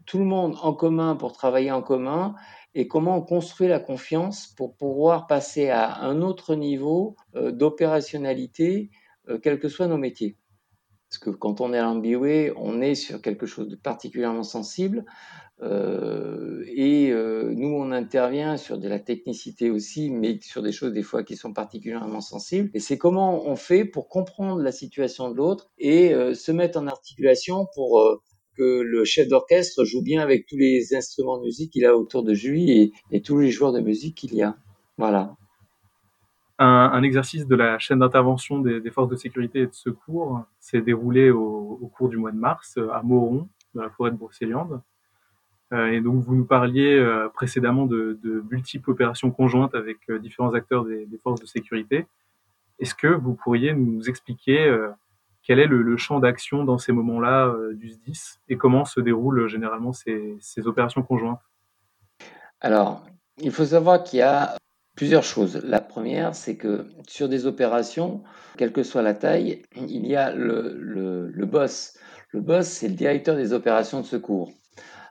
tout 0.06 0.20
le 0.20 0.26
monde 0.26 0.56
en 0.62 0.74
commun 0.74 1.16
pour 1.16 1.34
travailler 1.34 1.72
en 1.72 1.82
commun 1.82 2.36
et 2.76 2.88
comment 2.88 3.18
on 3.18 3.22
construit 3.22 3.70
la 3.70 3.80
confiance 3.80 4.48
pour 4.48 4.76
pouvoir 4.76 5.28
passer 5.28 5.70
à 5.70 6.02
un 6.02 6.22
autre 6.22 6.56
niveau 6.56 7.16
euh, 7.36 7.52
d'opérationnalité, 7.52 8.92
euh, 9.30 9.40
quels 9.40 9.60
que 9.60 9.70
soient 9.70 9.88
nos 9.88 9.98
métiers. 9.98 10.38
Parce 11.10 11.20
que 11.20 11.30
quand 11.30 11.62
on 11.62 11.74
est 11.74 11.78
à 11.78 11.84
l'ambigué, 11.84 12.52
on 12.58 12.82
est 12.82 12.96
sur 12.96 13.22
quelque 13.22 13.46
chose 13.46 13.70
de 13.70 13.78
particulièrement 13.78 14.44
sensible. 14.44 15.06
Euh, 15.62 16.66
et 16.68 17.14
nous, 17.14 17.70
on 17.70 17.92
intervient 17.92 18.58
sur 18.58 18.78
de 18.78 18.90
la 18.90 19.00
technicité 19.00 19.70
aussi, 19.70 20.10
mais 20.10 20.40
sur 20.42 20.62
des 20.62 20.74
choses 20.74 20.92
des 20.92 21.04
fois 21.04 21.24
qui 21.24 21.38
sont 21.38 21.54
particulièrement 21.54 22.20
sensibles. 22.20 22.70
Et 22.74 22.82
c'est 22.82 22.98
comment 22.98 23.48
on 23.48 23.56
fait 23.56 23.86
pour 23.86 24.10
comprendre 24.10 24.62
la 24.62 24.74
situation 24.74 25.30
de 25.30 25.38
l'autre 25.38 25.70
et 25.78 26.14
se 26.34 26.52
mettre 26.52 26.78
en 26.80 26.88
articulation 26.88 27.68
pour 27.74 28.20
que 28.56 28.82
le 28.82 29.06
chef 29.06 29.28
d'orchestre 29.28 29.84
joue 29.84 30.02
bien 30.02 30.22
avec 30.22 30.46
tous 30.46 30.58
les 30.58 30.96
instruments 30.96 31.38
de 31.38 31.44
musique 31.44 31.72
qu'il 31.72 31.86
a 31.86 31.96
autour 31.96 32.24
de 32.24 32.34
lui 32.34 32.94
et, 33.12 33.22
tous 33.22 33.40
les 33.40 33.52
joueurs 33.52 33.74
de 33.74 33.82
musique 33.82 34.16
qu'il 34.16 34.34
y 34.34 34.42
a. 34.42 34.56
Voilà. 34.98 35.36
Un, 36.58 37.04
exercice 37.04 37.46
de 37.48 37.56
la 37.56 37.78
chaîne 37.80 38.00
d'intervention 38.00 38.60
des, 38.60 38.90
forces 38.90 39.10
de 39.10 39.18
sécurité 39.18 39.60
et 39.60 39.68
de 39.68 39.74
secours 39.74 40.44
s'est 40.60 40.82
déroulé 40.82 41.30
au, 41.30 41.92
cours 41.94 42.08
du 42.08 42.18
mois 42.18 42.32
de 42.32 42.38
mars 42.38 42.78
à 42.94 43.02
Moron, 43.04 43.50
dans 43.74 43.84
la 43.84 43.90
forêt 43.90 44.12
de 44.12 44.16
Brocéliande. 44.16 44.82
Euh, 45.74 45.92
et 45.92 46.02
donc 46.02 46.24
vous 46.24 46.36
nous 46.36 46.46
parliez 46.46 46.96
euh, 46.96 47.28
précédemment 47.30 47.86
de, 47.86 48.20
multiples 48.50 48.92
opérations 48.92 49.32
conjointes 49.32 49.74
avec 49.74 49.98
euh, 50.10 50.20
différents 50.20 50.54
acteurs 50.54 50.86
des, 50.86 51.08
forces 51.24 51.42
de 51.42 51.46
sécurité. 51.46 52.06
Est-ce 52.80 52.94
que 52.94 53.08
vous 53.08 53.34
pourriez 53.34 53.74
nous 53.74 54.10
expliquer 54.10 54.70
quel 55.46 55.60
est 55.60 55.68
le, 55.68 55.96
champ 55.98 56.20
d'action 56.20 56.66
dans 56.66 56.78
ces 56.78 56.92
moments-là 56.92 57.48
euh, 57.48 57.74
du 57.76 57.90
SDIS 57.90 58.40
et 58.50 58.58
comment 58.58 58.84
se 58.84 59.00
déroulent 59.00 59.42
euh, 59.42 59.48
généralement 59.48 59.94
ces, 59.94 60.38
opérations 60.66 61.04
conjointes? 61.04 61.40
Alors, 62.60 63.06
il 63.38 63.52
faut 63.52 63.66
savoir 63.66 64.04
qu'il 64.04 64.20
y 64.20 64.24
a 64.24 64.56
Plusieurs 64.96 65.24
choses. 65.24 65.62
La 65.66 65.82
première, 65.82 66.36
c'est 66.36 66.56
que 66.56 66.88
sur 67.06 67.28
des 67.28 67.46
opérations, 67.46 68.24
quelle 68.58 68.72
que 68.72 68.82
soit 68.82 69.02
la 69.02 69.14
taille, 69.14 69.62
il 69.76 70.08
y 70.08 70.16
a 70.16 70.34
le, 70.34 71.46
boss. 71.46 71.98
Le 72.30 72.40
boss, 72.40 72.66
c'est 72.66 72.88
le 72.88 72.94
directeur 72.94 73.36
des 73.36 73.52
opérations 73.52 74.00
de 74.00 74.06
secours. 74.06 74.54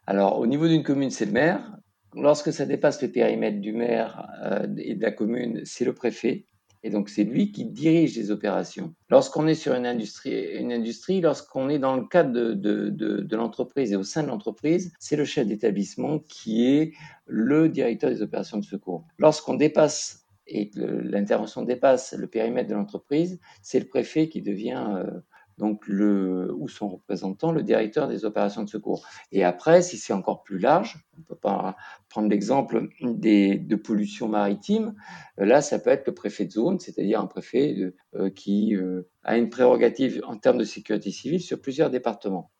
Alors, 0.06 0.38
au 0.38 0.46
niveau 0.46 0.68
d'une 0.68 0.82
commune, 0.82 1.10
c'est 1.10 1.26
le 1.26 1.32
maire. 1.32 1.76
Lorsque 2.14 2.50
ça 2.50 2.64
dépasse 2.64 3.02
le 3.02 3.10
périmètre 3.10 3.60
du 3.60 3.74
maire 3.74 4.26
euh, 4.42 4.66
et 4.78 4.94
de 4.94 5.02
la 5.02 5.12
commune, 5.12 5.60
c'est 5.64 5.84
le 5.84 5.92
préfet. 5.92 6.46
Et 6.84 6.90
donc, 6.90 7.08
c'est 7.08 7.24
lui 7.24 7.50
qui 7.50 7.64
dirige 7.64 8.14
les 8.14 8.30
opérations. 8.30 8.94
Lorsqu'on 9.08 9.46
est 9.46 9.54
sur 9.54 9.72
une 9.72 9.86
industrie, 9.86 11.20
lorsqu'on 11.22 11.70
est 11.70 11.78
dans 11.78 11.96
le 11.96 12.06
cadre 12.06 12.30
de, 12.30 12.52
de, 12.52 12.90
de, 12.90 13.20
de 13.22 13.36
l'entreprise 13.36 13.90
et 13.92 13.96
au 13.96 14.02
sein 14.02 14.22
de 14.22 14.28
l'entreprise, 14.28 14.92
c'est 15.00 15.16
le 15.16 15.24
chef 15.24 15.46
d'établissement 15.46 16.18
qui 16.18 16.66
est 16.66 16.92
le 17.26 17.70
directeur 17.70 18.10
des 18.10 18.20
opérations 18.20 18.58
de 18.58 18.64
secours. 18.64 19.06
Lorsqu'on 19.16 19.54
dépasse 19.54 20.26
et 20.46 20.68
que 20.68 20.80
l'intervention 20.80 21.62
dépasse 21.62 22.12
le 22.12 22.26
périmètre 22.26 22.68
de 22.68 22.74
l'entreprise, 22.74 23.40
c'est 23.62 23.80
le 23.80 23.86
préfet 23.86 24.28
qui 24.28 24.42
devient 24.42 24.84
euh, 24.94 25.10
donc 25.58 25.86
le, 25.86 26.52
ou 26.56 26.68
son 26.68 26.88
représentant, 26.88 27.52
le 27.52 27.62
directeur 27.62 28.08
des 28.08 28.24
opérations 28.24 28.62
de 28.62 28.68
secours. 28.68 29.06
Et 29.32 29.44
après, 29.44 29.82
si 29.82 29.96
c'est 29.96 30.12
encore 30.12 30.42
plus 30.42 30.58
large, 30.58 31.04
on 31.18 31.22
peut 31.22 31.36
pas 31.36 31.76
prendre 32.08 32.28
l'exemple 32.28 32.88
de 33.00 33.76
pollution 33.76 34.28
maritime, 34.28 34.94
euh, 35.40 35.44
là, 35.44 35.62
ça 35.62 35.78
peut 35.78 35.90
être 35.90 36.06
le 36.06 36.14
préfet 36.14 36.44
de 36.44 36.52
zone, 36.52 36.80
c'est-à-dire 36.80 37.20
un 37.20 37.26
préfet 37.26 37.76
euh, 38.14 38.30
qui 38.30 38.74
euh, 38.76 39.08
a 39.22 39.36
une 39.36 39.50
prérogative 39.50 40.22
en 40.26 40.36
termes 40.36 40.58
de 40.58 40.64
sécurité 40.64 41.10
civile 41.10 41.40
sur 41.40 41.60
plusieurs 41.60 41.90
départements. 41.90 42.50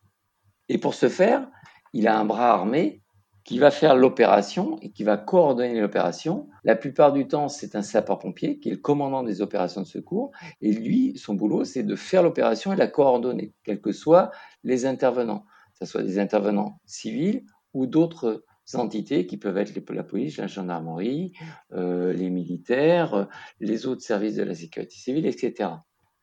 Et 0.69 0.79
pour 0.79 0.95
ce 0.95 1.09
faire, 1.09 1.49
il 1.93 2.09
a 2.09 2.19
un 2.19 2.25
bras 2.25 2.51
armé 2.51 3.04
qui 3.45 3.59
va 3.59 3.71
faire 3.71 3.95
l'opération 3.95 4.79
et 4.81 4.91
qui 4.91 5.05
va 5.05 5.19
coordonner 5.19 5.79
l'opération. 5.81 6.49
La 6.65 6.77
plupart 6.77 7.13
du 7.13 7.29
temps, 7.29 7.49
c'est 7.49 7.77
un 7.77 7.83
sapeur-pompier 7.83 8.59
qui 8.59 8.71
est 8.71 8.73
le 8.73 8.79
commandant 8.79 9.23
des 9.23 9.43
opérations 9.43 9.83
de 9.83 9.87
secours. 9.87 10.33
Et 10.63 10.73
lui, 10.73 11.17
son 11.19 11.35
boulot, 11.35 11.65
c'est 11.65 11.83
de 11.83 11.95
faire 11.95 12.23
l'opération 12.23 12.73
et 12.73 12.77
la 12.77 12.87
coordonner, 12.87 13.53
quels 13.63 13.83
que 13.83 13.93
soient 13.93 14.31
les 14.63 14.87
intervenants, 14.87 15.45
que 15.73 15.85
ce 15.85 15.93
soit 15.93 16.03
des 16.03 16.19
intervenants 16.19 16.81
civils 16.87 17.45
ou 17.75 17.87
d'autres 17.87 18.45
entités 18.73 19.27
qui 19.27 19.37
peuvent 19.37 19.59
être 19.59 19.75
la 19.93 20.05
police, 20.05 20.39
la 20.39 20.47
gendarmerie, 20.47 21.33
euh, 21.73 22.15
les 22.15 22.31
militaires, 22.31 23.29
les 23.61 23.87
autres 23.87 24.03
services 24.03 24.37
de 24.37 24.43
la 24.43 24.55
sécurité 24.55 24.97
civile, 24.97 25.27
etc. 25.27 25.71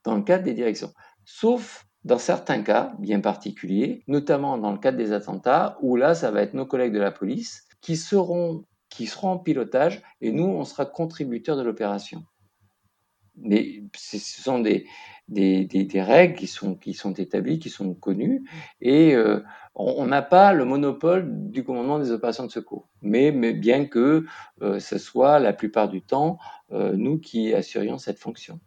Dans 0.04 0.16
le 0.16 0.24
cadre 0.24 0.44
des 0.44 0.56
directions. 0.56 0.92
Sauf 1.24 1.86
dans 2.04 2.18
certains 2.18 2.62
cas 2.64 2.94
bien 3.00 3.20
particuliers, 3.20 4.04
notamment 4.08 4.58
dans 4.58 4.72
le 4.72 4.78
cadre 4.78 4.98
des 4.98 5.12
attentats, 5.14 5.78
où 5.82 5.96
là, 5.96 6.16
ça 6.16 6.32
va 6.32 6.42
être 6.42 6.54
nos 6.54 6.66
collègues 6.66 6.94
de 6.94 7.00
la 7.00 7.12
police 7.12 7.68
qui 7.82 7.96
seront, 7.96 8.66
qui 8.90 9.08
seront 9.08 9.32
en 9.32 9.38
pilotage 9.38 10.02
et 10.20 10.32
nous, 10.32 10.46
on 10.46 10.66
sera 10.66 10.86
contributeurs 10.86 11.58
de 11.58 11.64
l'opération. 11.64 12.24
Mais 13.36 13.84
ce 13.96 14.18
sont 14.20 14.60
des, 14.60 14.88
des, 15.28 15.66
des, 15.66 16.02
règles 16.02 16.36
qui 16.36 16.48
sont, 16.48 16.76
qui 16.76 16.94
sont 16.94 17.14
établies, 17.14 17.60
qui 17.60 17.70
sont 17.70 17.94
connues, 17.94 18.44
et 18.82 19.16
euh, 19.16 19.40
on 19.74 20.06
n'a 20.06 20.22
pas 20.22 20.54
le 20.54 20.66
monopole 20.66 21.26
du 21.50 21.64
commandement 21.64 22.00
des 22.00 22.12
opérations 22.12 22.46
de 22.46 22.52
secours. 22.52 22.90
Mais, 23.02 23.32
bien 23.32 23.86
que 23.86 24.26
euh, 24.62 24.80
ce 24.80 24.98
soit 24.98 25.40
la 25.40 25.54
plupart 25.54 25.88
du 25.88 26.02
temps 26.02 26.38
euh, 26.72 26.94
nous 26.96 27.20
qui 27.20 27.54
assurions 27.54 27.98
cette 27.98 28.20
fonction. 28.20 28.60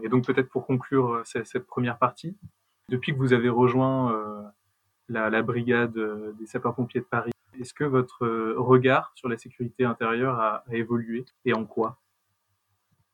Et 0.00 0.08
donc 0.08 0.26
peut-être 0.26 0.48
pour 0.48 0.66
conclure 0.66 1.14
euh, 1.14 1.22
cette, 1.24 1.66
première 1.66 1.98
partie, 1.98 2.36
depuis 2.88 3.12
que 3.12 3.18
vous 3.18 3.32
avez 3.32 3.48
rejoint 3.48 4.12
euh, 4.12 4.42
la, 5.08 5.42
brigade 5.42 5.96
euh, 5.96 6.32
des 6.38 6.46
sapeurs-pompiers 6.46 7.00
de 7.00 7.06
Paris, 7.06 7.32
est-ce 7.60 7.74
que 7.74 7.84
votre 7.84 8.26
regard 8.56 9.12
sur 9.14 9.28
la 9.28 9.36
sécurité 9.36 9.84
intérieure 9.84 10.40
a 10.40 10.64
évolué 10.70 11.26
et 11.44 11.52
en 11.52 11.66
quoi? 11.66 11.98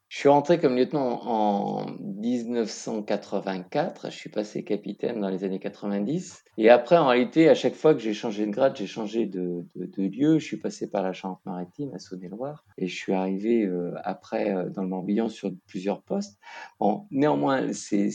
Je 0.08 0.18
suis 0.20 0.28
rentré 0.30 0.58
comme 0.58 0.76
lieutenant 0.76 1.20
en 1.26 1.84
1984. 2.00 4.10
Je 4.10 4.16
suis 4.16 4.30
passé 4.30 4.64
capitaine 4.64 5.20
dans 5.20 5.28
les 5.28 5.44
années 5.44 5.58
90. 5.58 6.44
Et 6.56 6.70
après, 6.70 6.96
en 6.96 7.08
réalité, 7.08 7.50
à 7.50 7.54
chaque 7.54 7.74
fois 7.74 7.92
que 7.92 8.00
j'ai 8.00 8.14
changé 8.14 8.46
de 8.46 8.50
grade, 8.50 8.74
j'ai 8.74 8.86
changé 8.86 9.26
de, 9.26 9.66
lieu. 9.98 10.38
Je 10.38 10.44
suis 10.44 10.56
passé 10.56 10.90
par 10.90 11.02
la 11.02 11.12
Charente-Maritime 11.12 11.92
à 11.94 11.98
Saône-et-Loire. 11.98 12.64
Et 12.78 12.86
je 12.86 12.96
suis 12.96 13.12
arrivé 13.12 13.66
euh, 13.66 13.92
après 14.02 14.54
euh, 14.54 14.70
dans 14.70 14.80
le 14.82 14.88
Morbihan 14.88 15.28
sur 15.28 15.52
plusieurs 15.66 16.00
postes. 16.00 16.38
Bon, 16.80 17.06
néanmoins, 17.10 17.74
c'est, 17.74 18.08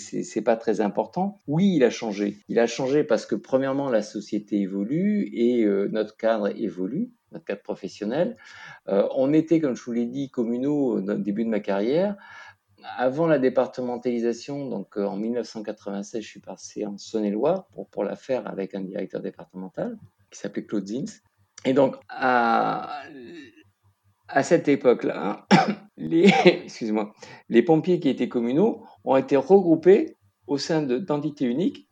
pas 0.43 0.57
très 0.57 0.81
important. 0.81 1.37
Oui, 1.45 1.73
il 1.75 1.83
a 1.83 1.91
changé. 1.91 2.39
Il 2.49 2.57
a 2.57 2.65
changé 2.65 3.03
parce 3.03 3.27
que, 3.27 3.35
premièrement, 3.35 3.91
la 3.91 4.01
société 4.01 4.59
évolue 4.59 5.29
et 5.31 5.63
euh, 5.63 5.89
notre 5.91 6.17
cadre 6.17 6.49
évolue 6.59 7.11
notre 7.33 7.45
cadre 7.45 7.61
professionnel. 7.61 8.37
Euh, 8.87 9.07
on 9.15 9.33
était, 9.33 9.59
comme 9.59 9.75
je 9.75 9.83
vous 9.83 9.91
l'ai 9.91 10.05
dit, 10.05 10.29
communaux 10.29 10.97
au 10.97 11.01
début 11.01 11.43
de 11.43 11.49
ma 11.49 11.59
carrière. 11.59 12.15
Avant 12.97 13.27
la 13.27 13.39
départementalisation, 13.39 14.67
donc 14.69 14.97
euh, 14.97 15.05
en 15.05 15.15
1996, 15.17 16.21
je 16.21 16.27
suis 16.27 16.39
passé 16.39 16.85
en 16.85 16.97
Saône-et-Loire 16.97 17.65
pour, 17.67 17.89
pour 17.89 18.03
la 18.03 18.15
faire 18.15 18.47
avec 18.47 18.75
un 18.75 18.81
directeur 18.81 19.21
départemental 19.21 19.97
qui 20.31 20.39
s'appelait 20.39 20.65
Claude 20.65 20.87
Zins. 20.87 21.21
Et 21.65 21.73
donc, 21.73 21.95
à, 22.09 23.03
à 24.27 24.43
cette 24.43 24.67
époque-là, 24.67 25.47
les, 25.97 26.31
les 27.49 27.61
pompiers 27.61 27.99
qui 27.99 28.09
étaient 28.09 28.29
communaux 28.29 28.85
ont 29.05 29.15
été 29.15 29.37
regroupés 29.37 30.17
au 30.47 30.57
sein 30.57 30.81
d'entités 30.81 31.45
uniques 31.45 31.87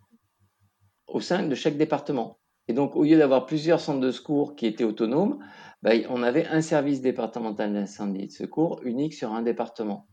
au 1.08 1.20
sein 1.20 1.44
de 1.44 1.56
chaque 1.56 1.78
département. 1.78 2.40
Et 2.72 2.74
donc, 2.74 2.96
au 2.96 3.04
lieu 3.04 3.18
d'avoir 3.18 3.48
plusieurs 3.48 3.82
centres 3.82 4.00
de 4.00 4.12
secours 4.12 4.56
qui 4.56 4.66
étaient 4.66 4.86
autonomes, 4.86 5.40
bah, 5.82 5.92
on 6.08 6.24
avait 6.24 6.46
un 6.46 6.62
service 6.62 7.02
départemental 7.02 7.74
d'incendie 7.74 8.22
et 8.22 8.28
de 8.28 8.32
secours 8.32 8.80
unique 8.86 9.14
sur 9.14 9.34
un 9.34 9.42
département. 9.42 10.08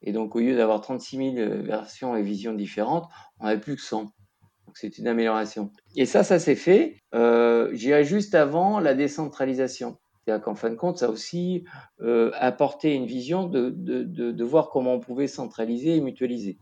Et 0.00 0.12
donc, 0.12 0.34
au 0.34 0.38
lieu 0.38 0.56
d'avoir 0.56 0.80
36 0.80 1.34
000 1.34 1.36
euh, 1.36 1.60
versions 1.60 2.16
et 2.16 2.22
visions 2.22 2.54
différentes, 2.54 3.10
on 3.40 3.44
n'avait 3.44 3.60
plus 3.60 3.76
que 3.76 3.82
100. 3.82 4.04
Donc, 4.04 4.12
c'est 4.76 4.96
une 4.96 5.06
amélioration. 5.06 5.70
Et 5.96 6.06
ça, 6.06 6.24
ça 6.24 6.38
s'est 6.38 6.56
fait, 6.56 6.96
euh, 7.14 7.74
juste 7.74 8.34
avant 8.34 8.80
la 8.80 8.94
décentralisation. 8.94 9.98
C'est-à-dire 10.24 10.42
qu'en 10.42 10.54
fin 10.54 10.70
de 10.70 10.76
compte, 10.76 10.96
ça 10.96 11.08
a 11.08 11.10
aussi 11.10 11.66
euh, 12.00 12.30
apporté 12.36 12.94
une 12.94 13.04
vision 13.04 13.46
de, 13.46 13.68
de, 13.68 14.02
de, 14.02 14.44
voir 14.44 14.70
comment 14.70 14.94
on 14.94 15.00
pouvait 15.00 15.26
centraliser 15.26 15.96
et 15.96 16.00
mutualiser. 16.00 16.56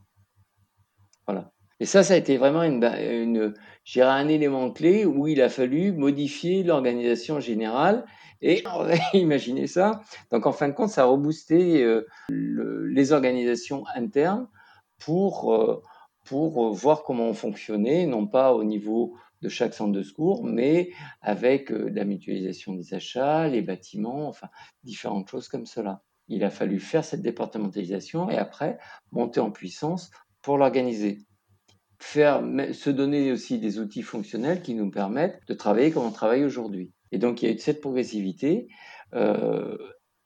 Voilà. 1.25 1.53
Et 1.79 1.85
ça, 1.85 2.03
ça 2.03 2.15
a 2.15 2.17
été 2.17 2.39
vraiment 2.39 2.63
une, 2.63 2.85
une 2.85 3.55
un 4.01 4.29
élément 4.29 4.71
clé 4.71 5.05
où 5.05 5.27
il 5.27 5.43
a 5.43 5.49
fallu 5.49 5.93
modifier 5.93 6.63
l'organisation 6.63 7.39
générale. 7.41 8.05
Et 8.41 8.65
imaginez 9.15 9.67
ça. 9.67 10.01
Donc, 10.31 10.47
en 10.47 10.53
fin 10.53 10.69
de 10.69 10.75
compte, 10.75 10.91
ça 10.91 11.03
a 11.03 11.07
reboosté 11.07 11.83
euh, 11.83 12.07
les 12.31 13.13
organisations 13.13 13.85
internes 13.95 14.49
pour, 14.99 15.55
euh, 15.55 15.83
pour 16.25 16.73
voir 16.73 17.03
comment 17.03 17.29
on 17.29 17.35
fonctionnait, 17.35 18.07
non 18.07 18.27
pas 18.27 18.55
au 18.55 18.65
niveau 18.65 19.17
de 19.43 19.49
chaque 19.49 19.75
centre 19.75 19.93
de 19.93 20.03
secours, 20.03 20.45
mais 20.45 20.91
avec 21.21 21.71
euh, 21.71 21.91
la 21.93 22.05
mutualisation 22.05 22.75
des 22.75 22.95
achats, 22.95 23.49
les 23.49 23.63
bâtiments, 23.63 24.29
enfin, 24.29 24.49
différentes 24.83 25.29
choses 25.29 25.49
comme 25.49 25.67
cela. 25.67 26.03
Il 26.29 26.43
a 26.43 26.51
fallu 26.51 26.81
faire 26.81 27.05
cette 27.05 27.23
départementalisation 27.23 28.31
et 28.31 28.39
après 28.39 28.79
monter 29.13 29.41
en 29.41 29.51
puissance 29.51 30.11
pour 30.43 30.59
l'organiser 30.59 31.19
faire, 31.99 32.43
se 32.73 32.91
donner 32.91 33.33
aussi 33.33 33.59
des 33.59 33.79
outils 33.79 34.03
fonctionnels 34.03 34.63
qui 34.63 34.75
nous 34.75 34.91
permettent 34.91 35.41
de 35.49 35.55
travailler 35.55 35.91
comme 35.91 36.05
on 36.05 36.13
travaille 36.13 36.45
aujourd'hui. 36.45 36.93
Et 37.13 37.19
donc, 37.19 37.43
il 37.43 37.49
y 37.49 37.53
a 37.53 37.55
eu 37.55 37.59
cette 37.59 37.81
progressivité. 37.81 38.69
Euh, 39.15 39.77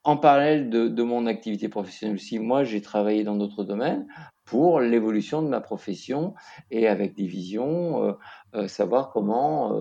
en 0.03 0.17
parallèle 0.17 0.71
de, 0.71 1.03
mon 1.03 1.27
activité 1.27 1.69
professionnelle 1.69 2.17
aussi, 2.17 2.39
moi, 2.39 2.65
j'ai 2.65 2.81
travaillé 2.81 3.23
dans 3.23 3.37
d'autres 3.37 3.65
domaines 3.65 4.07
pour 4.45 4.81
l'évolution 4.81 5.43
de 5.43 5.49
ma 5.49 5.61
profession 5.61 6.35
et 6.71 6.89
avec 6.89 7.15
des 7.15 7.27
visions, 7.27 8.05
euh, 8.05 8.13
euh, 8.55 8.69
savoir 8.69 9.11
comment 9.11 9.79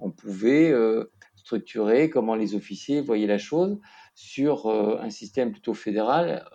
on 0.00 0.10
pouvait 0.10 0.72
structurer, 1.36 2.08
comment 2.08 2.34
les 2.34 2.54
officiers 2.54 3.00
voyaient 3.00 3.26
la 3.26 3.38
chose 3.38 3.78
sur 4.14 4.68
un 4.68 5.10
système 5.10 5.52
plutôt 5.52 5.74
fédéral 5.74 6.48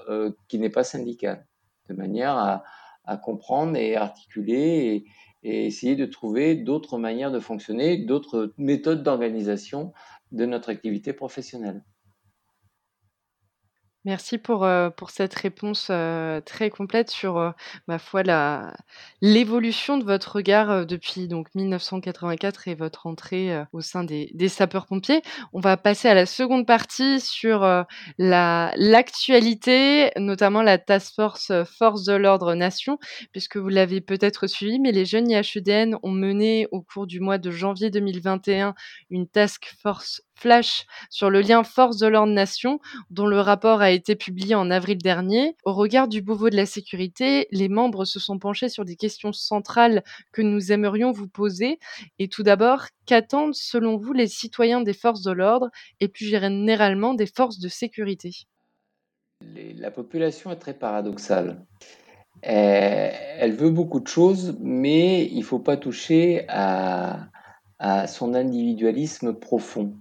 qui 0.48 0.60
n'est 0.60 0.70
pas 0.70 0.84
syndical, 0.84 1.46
de 1.90 1.94
manière 1.94 2.36
à, 2.38 2.64
à 3.06 3.18
comprendre 3.18 3.76
et 3.76 3.96
articuler 3.96 5.06
et, 5.44 5.66
essayer 5.66 5.98
de 5.98 6.06
trouver 6.06 6.56
d'autres 6.56 6.98
manières 6.98 7.32
de 7.32 7.42
fonctionner, 7.42 7.98
d'autres 7.98 8.54
méthodes 8.58 9.04
d'organisation 9.04 9.92
de 10.32 10.46
notre 10.46 10.70
activité 10.70 11.12
professionnelle. 11.12 11.84
Merci 14.06 14.38
pour, 14.38 14.68
pour 14.98 15.12
cette 15.12 15.34
réponse, 15.34 15.90
très 16.46 16.70
complète 16.70 17.10
sur, 17.10 17.54
ma 17.88 18.00
foi, 18.00 18.22
l'évolution 19.22 19.98
de 19.98 20.04
votre 20.04 20.36
regard, 20.36 20.86
depuis 20.86 21.30
donc 21.30 21.48
1984 21.56 22.68
et 22.68 22.76
votre 22.76 23.08
entrée, 23.08 23.64
au 23.72 23.80
sein 23.80 24.04
des 24.04 24.30
des 24.34 24.50
sapeurs-pompiers. 24.50 25.22
On 25.54 25.62
va 25.62 25.78
passer 25.78 26.10
à 26.10 26.14
la 26.16 26.26
seconde 26.26 26.68
partie 26.68 27.22
sur, 27.22 27.62
la 28.18 28.74
l'actualité, 28.76 30.12
notamment 30.18 30.64
la 30.64 30.78
task 30.78 31.16
force, 31.16 31.54
force 31.64 32.04
de 32.04 32.14
l'ordre 32.14 32.56
nation, 32.56 33.00
puisque 33.32 33.56
vous 33.56 33.70
l'avez 33.70 34.02
peut-être 34.02 34.48
suivi, 34.48 34.80
mais 34.82 34.92
les 34.92 35.06
jeunes 35.06 35.30
IHEDN 35.32 35.96
ont 36.04 36.12
mené 36.12 36.68
au 36.72 36.82
cours 36.82 37.08
du 37.08 37.22
mois 37.22 37.38
de 37.38 37.52
janvier 37.52 37.90
2021 37.90 38.76
une 39.10 39.28
task 39.30 39.74
force 39.82 40.22
flash 40.36 40.86
sur 41.10 41.30
le 41.30 41.42
lien 41.42 41.64
force 41.64 41.98
de 41.98 42.08
l'ordre 42.08 42.34
nation, 42.34 42.80
dont 43.10 43.28
le 43.28 43.40
rapport 43.40 43.82
a 43.82 43.92
été 43.92 44.16
publié 44.16 44.56
en 44.56 44.72
avril 44.72 44.98
dernier. 44.98 45.56
Au 45.64 45.74
regard 45.74 46.08
du 46.08 46.22
Beauvau 46.22 46.50
de 46.50 46.56
la 46.56 46.66
sécurité, 46.66 47.48
les 47.52 47.70
membres 47.70 48.06
se 48.06 48.20
sont 48.20 48.40
penchés 48.40 48.70
sur 48.70 48.86
des 48.86 48.96
questions 48.96 49.32
centrales 49.32 50.04
que 50.32 50.42
nous 50.42 50.72
aimerions 50.72 51.12
vous 51.12 51.28
poser. 51.28 51.80
Et 52.20 52.28
tout 52.28 52.44
d'abord, 52.44 52.86
qu'attendent 53.06 53.56
selon 53.56 53.98
vous 53.98 54.14
les 54.14 54.28
citoyens 54.28 54.82
des 54.82 54.94
forces 54.94 55.22
de 55.24 55.32
l'ordre 55.32 55.70
et 56.00 56.08
plus 56.08 56.26
généralement 56.26 57.14
des 57.14 57.28
forces 57.28 57.60
de 57.60 57.70
sécurité? 57.70 58.32
La 59.76 59.92
population 59.92 60.52
est 60.52 60.58
très 60.58 60.74
paradoxale. 60.74 61.66
Elle 62.42 63.54
veut 63.54 63.70
beaucoup 63.70 64.00
de 64.00 64.08
choses, 64.08 64.58
mais 64.60 65.26
il 65.26 65.40
ne 65.40 65.44
faut 65.44 65.60
pas 65.60 65.78
toucher 65.78 66.46
à 66.50 67.30
son 68.08 68.34
individualisme 68.34 69.34
profond. 69.34 69.98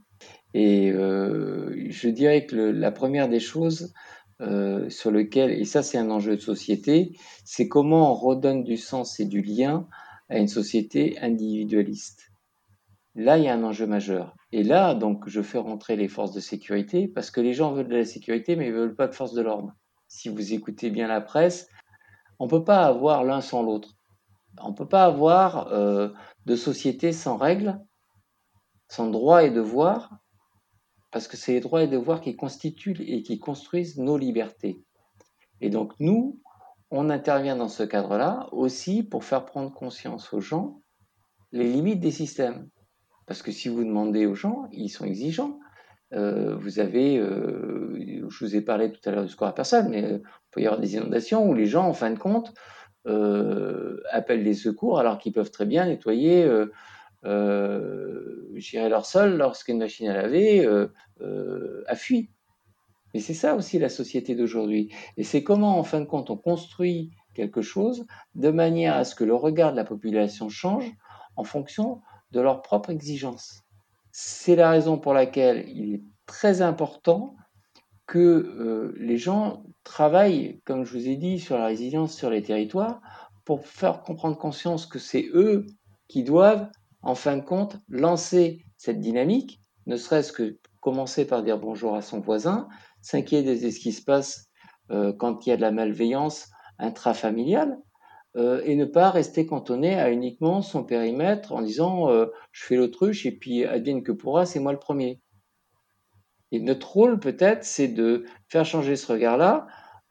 Et 0.55 0.91
euh, 0.93 1.75
je 1.89 2.09
dirais 2.09 2.47
que 2.47 2.57
la 2.57 2.93
première 2.93 3.29
des 3.29 3.41
choses 3.41 3.93
euh, 4.41 4.91
sur 4.91 5.11
lequel, 5.11 5.51
et 5.53 5.65
ça 5.65 5.83
c'est 5.83 5.99
un 5.99 6.11
enjeu 6.11 6.37
de 6.37 6.41
société, 6.41 7.17
c'est 7.45 7.69
comment 7.69 8.13
on 8.13 8.15
redonne 8.15 8.65
du 8.65 8.77
sens 8.77 9.21
et 9.21 9.25
du 9.25 9.41
lien 9.41 9.87
à 10.29 10.39
une 10.39 10.49
société 10.49 11.19
individualiste. 11.21 12.33
Là, 13.15 13.37
il 13.37 13.45
y 13.45 13.49
a 13.49 13.55
un 13.55 13.63
enjeu 13.63 13.87
majeur. 13.87 14.35
Et 14.53 14.63
là, 14.63 14.95
donc, 14.95 15.29
je 15.29 15.43
fais 15.43 15.59
rentrer 15.59 15.97
les 15.97 16.09
forces 16.09 16.33
de 16.33 16.41
sécurité 16.41 17.09
parce 17.09 17.31
que 17.31 17.43
les 17.43 17.53
gens 17.53 17.73
veulent 17.73 17.89
de 17.89 17.97
la 17.97 18.05
sécurité, 18.07 18.57
mais 18.57 18.69
ils 18.69 18.73
veulent 18.73 18.97
pas 18.97 19.07
de 19.07 19.15
force 19.15 19.35
de 19.35 19.43
l'ordre. 19.43 19.75
Si 20.09 20.31
vous 20.31 20.55
écoutez 20.55 20.91
bien 20.91 21.09
la 21.09 21.21
presse, 21.21 21.69
on 22.39 22.49
peut 22.49 22.65
pas 22.65 22.85
avoir 22.85 23.23
l'un 23.23 23.43
sans 23.43 23.63
l'autre. 23.63 23.95
On 24.63 24.73
peut 24.73 24.89
pas 24.89 25.05
avoir 25.05 25.69
euh, 25.73 26.09
de 26.47 26.57
société 26.57 27.13
sans 27.13 27.37
règles, 27.37 27.79
sans 28.89 29.11
droits 29.11 29.45
et 29.45 29.51
devoirs, 29.51 30.22
parce 31.13 31.29
que 31.29 31.37
c'est 31.37 31.53
les 31.53 31.61
droits 31.61 31.83
et 31.83 31.89
devoirs 31.89 32.21
qui 32.21 32.35
constituent 32.35 32.97
et 33.01 33.23
qui 33.23 33.39
construisent 33.39 33.99
nos 33.99 34.17
libertés. 34.17 34.83
Et 35.61 35.71
donc 35.71 35.93
nous, 36.01 36.41
on 36.91 37.11
intervient 37.11 37.57
dans 37.57 37.69
ce 37.69 37.83
cadre-là 37.85 38.49
aussi 38.51 39.03
pour 39.03 39.25
faire 39.25 39.45
prendre 39.45 39.73
conscience 39.73 40.33
aux 40.33 40.41
gens 40.41 40.81
les 41.53 41.71
limites 41.71 42.01
des 42.01 42.11
systèmes. 42.11 42.69
Parce 43.27 43.43
que 43.43 43.53
si 43.53 43.69
vous 43.69 43.85
demandez 43.85 44.27
aux 44.27 44.35
gens, 44.35 44.69
ils 44.73 44.89
sont 44.89 45.05
exigeants. 45.05 45.61
Euh, 46.15 46.57
vous 46.57 46.81
avez, 46.81 47.19
euh, 47.19 48.29
je 48.29 48.45
vous 48.45 48.57
ai 48.57 48.61
parlé 48.61 48.91
tout 48.91 49.01
à 49.09 49.13
l'heure 49.13 49.25
du 49.25 49.31
score 49.31 49.49
à 49.49 49.55
personne, 49.55 49.89
mais 49.91 50.05
euh, 50.05 50.19
il 50.19 50.51
peut 50.51 50.61
y 50.61 50.67
avoir 50.67 50.81
des 50.81 50.95
inondations 50.95 51.49
où 51.49 51.55
les 51.55 51.67
gens, 51.67 51.87
en 51.87 51.95
fin 51.95 52.11
de 52.11 52.19
compte, 52.19 52.53
appellent 54.11 54.45
les 54.45 54.55
secours 54.55 55.01
alors 55.01 55.19
qu'ils 55.19 55.33
peuvent 55.33 55.51
très 55.51 55.67
bien 55.67 55.87
nettoyer 55.87 56.49
euh, 57.25 58.49
j'irai 58.55 58.89
leur 58.89 59.07
sol 59.07 59.37
lorsqu'une 59.37 59.79
machine 59.79 60.09
à 60.09 60.15
laver 60.15 60.65
euh, 60.65 60.89
euh, 61.21 61.85
a 61.87 61.95
fui. 61.95 62.31
Mais 63.15 63.21
c'est 63.21 63.35
ça 63.35 63.55
aussi 63.55 63.79
la 63.79 63.89
société 63.89 64.35
d'aujourd'hui. 64.35 64.93
Et 65.17 65.25
c'est 65.25 65.43
comment, 65.43 65.79
en 65.79 65.85
fin 65.85 66.01
de 66.01 66.07
compte, 66.07 66.31
on 66.31 66.37
construit 66.37 67.11
quelque 67.35 67.63
chose 67.63 68.07
de 68.35 68.51
manière 68.51 68.97
à 68.97 69.05
ce 69.05 69.15
que 69.15 69.25
le 69.25 69.35
regard 69.35 69.73
de 69.73 69.77
la 69.77 69.85
population 69.85 70.49
change 70.49 70.91
en 71.37 71.45
fonction 71.45 72.01
de 72.31 72.41
leurs 72.41 72.63
propres 72.63 72.91
exigences. 72.91 73.63
C'est 74.11 74.57
la 74.57 74.71
raison 74.71 74.99
pour 74.99 75.15
laquelle 75.15 75.69
il 75.69 75.95
est 75.95 76.03
très 76.27 76.63
important 76.63 77.37
que 78.07 78.19
euh, 78.19 78.95
les 78.99 79.17
gens 79.17 79.65
travaillent, 79.85 80.61
comme 80.65 80.85
je 80.85 80.93
vous 80.93 81.09
ai 81.09 81.17
dit, 81.17 81.39
sur 81.39 81.57
la 81.57 81.67
résilience 81.67 82.15
sur 82.15 82.31
les 82.31 82.43
territoires 82.43 83.01
pour 83.45 83.67
faire 83.67 84.03
comprendre 84.03 84.37
conscience 84.37 84.87
que 84.87 84.99
c'est 84.99 85.29
eux 85.35 85.67
qui 86.09 86.23
doivent 86.23 86.69
en 87.03 87.15
fin 87.15 87.37
de 87.37 87.43
compte, 87.43 87.77
lancer 87.89 88.65
cette 88.77 89.01
dynamique, 89.01 89.61
ne 89.87 89.97
serait-ce 89.97 90.33
que 90.33 90.59
commencer 90.81 91.27
par 91.27 91.43
dire 91.43 91.59
bonjour 91.59 91.95
à 91.95 92.03
son 92.03 92.21
voisin, 92.21 92.69
s'inquiéter 93.01 93.59
de 93.59 93.71
ce 93.71 93.79
qui 93.79 93.93
se 93.93 94.03
passe 94.03 94.49
euh, 94.91 95.13
quand 95.13 95.47
il 95.47 95.51
y 95.51 95.53
a 95.53 95.57
de 95.57 95.61
la 95.61 95.73
malveillance 95.73 96.51
intrafamiliale, 96.79 97.79
euh, 98.37 98.63
et 98.65 98.77
ne 98.77 98.85
pas 98.85 99.11
rester 99.11 99.47
cantonné 99.47 99.95
à 99.95 100.11
uniquement 100.11 100.63
son 100.63 100.85
périmètre 100.85 101.53
en 101.53 101.61
disant 101.61 102.09
euh, 102.11 102.27
je 102.51 102.65
fais 102.65 102.77
l'autruche 102.77 103.27
et 103.27 103.33
puis 103.33 103.65
advienne 103.65 104.03
que 104.03 104.13
pourra, 104.13 104.47
c'est 104.47 104.61
moi 104.61 104.73
le 104.73 104.79
premier. 104.79 105.21
Et 106.51 106.61
notre 106.61 106.93
rôle 106.93 107.19
peut-être, 107.21 107.65
c'est 107.65 107.89
de 107.89 108.25
faire 108.49 108.65
changer 108.65 108.97
ce 108.97 109.11
regard-là. 109.11 109.67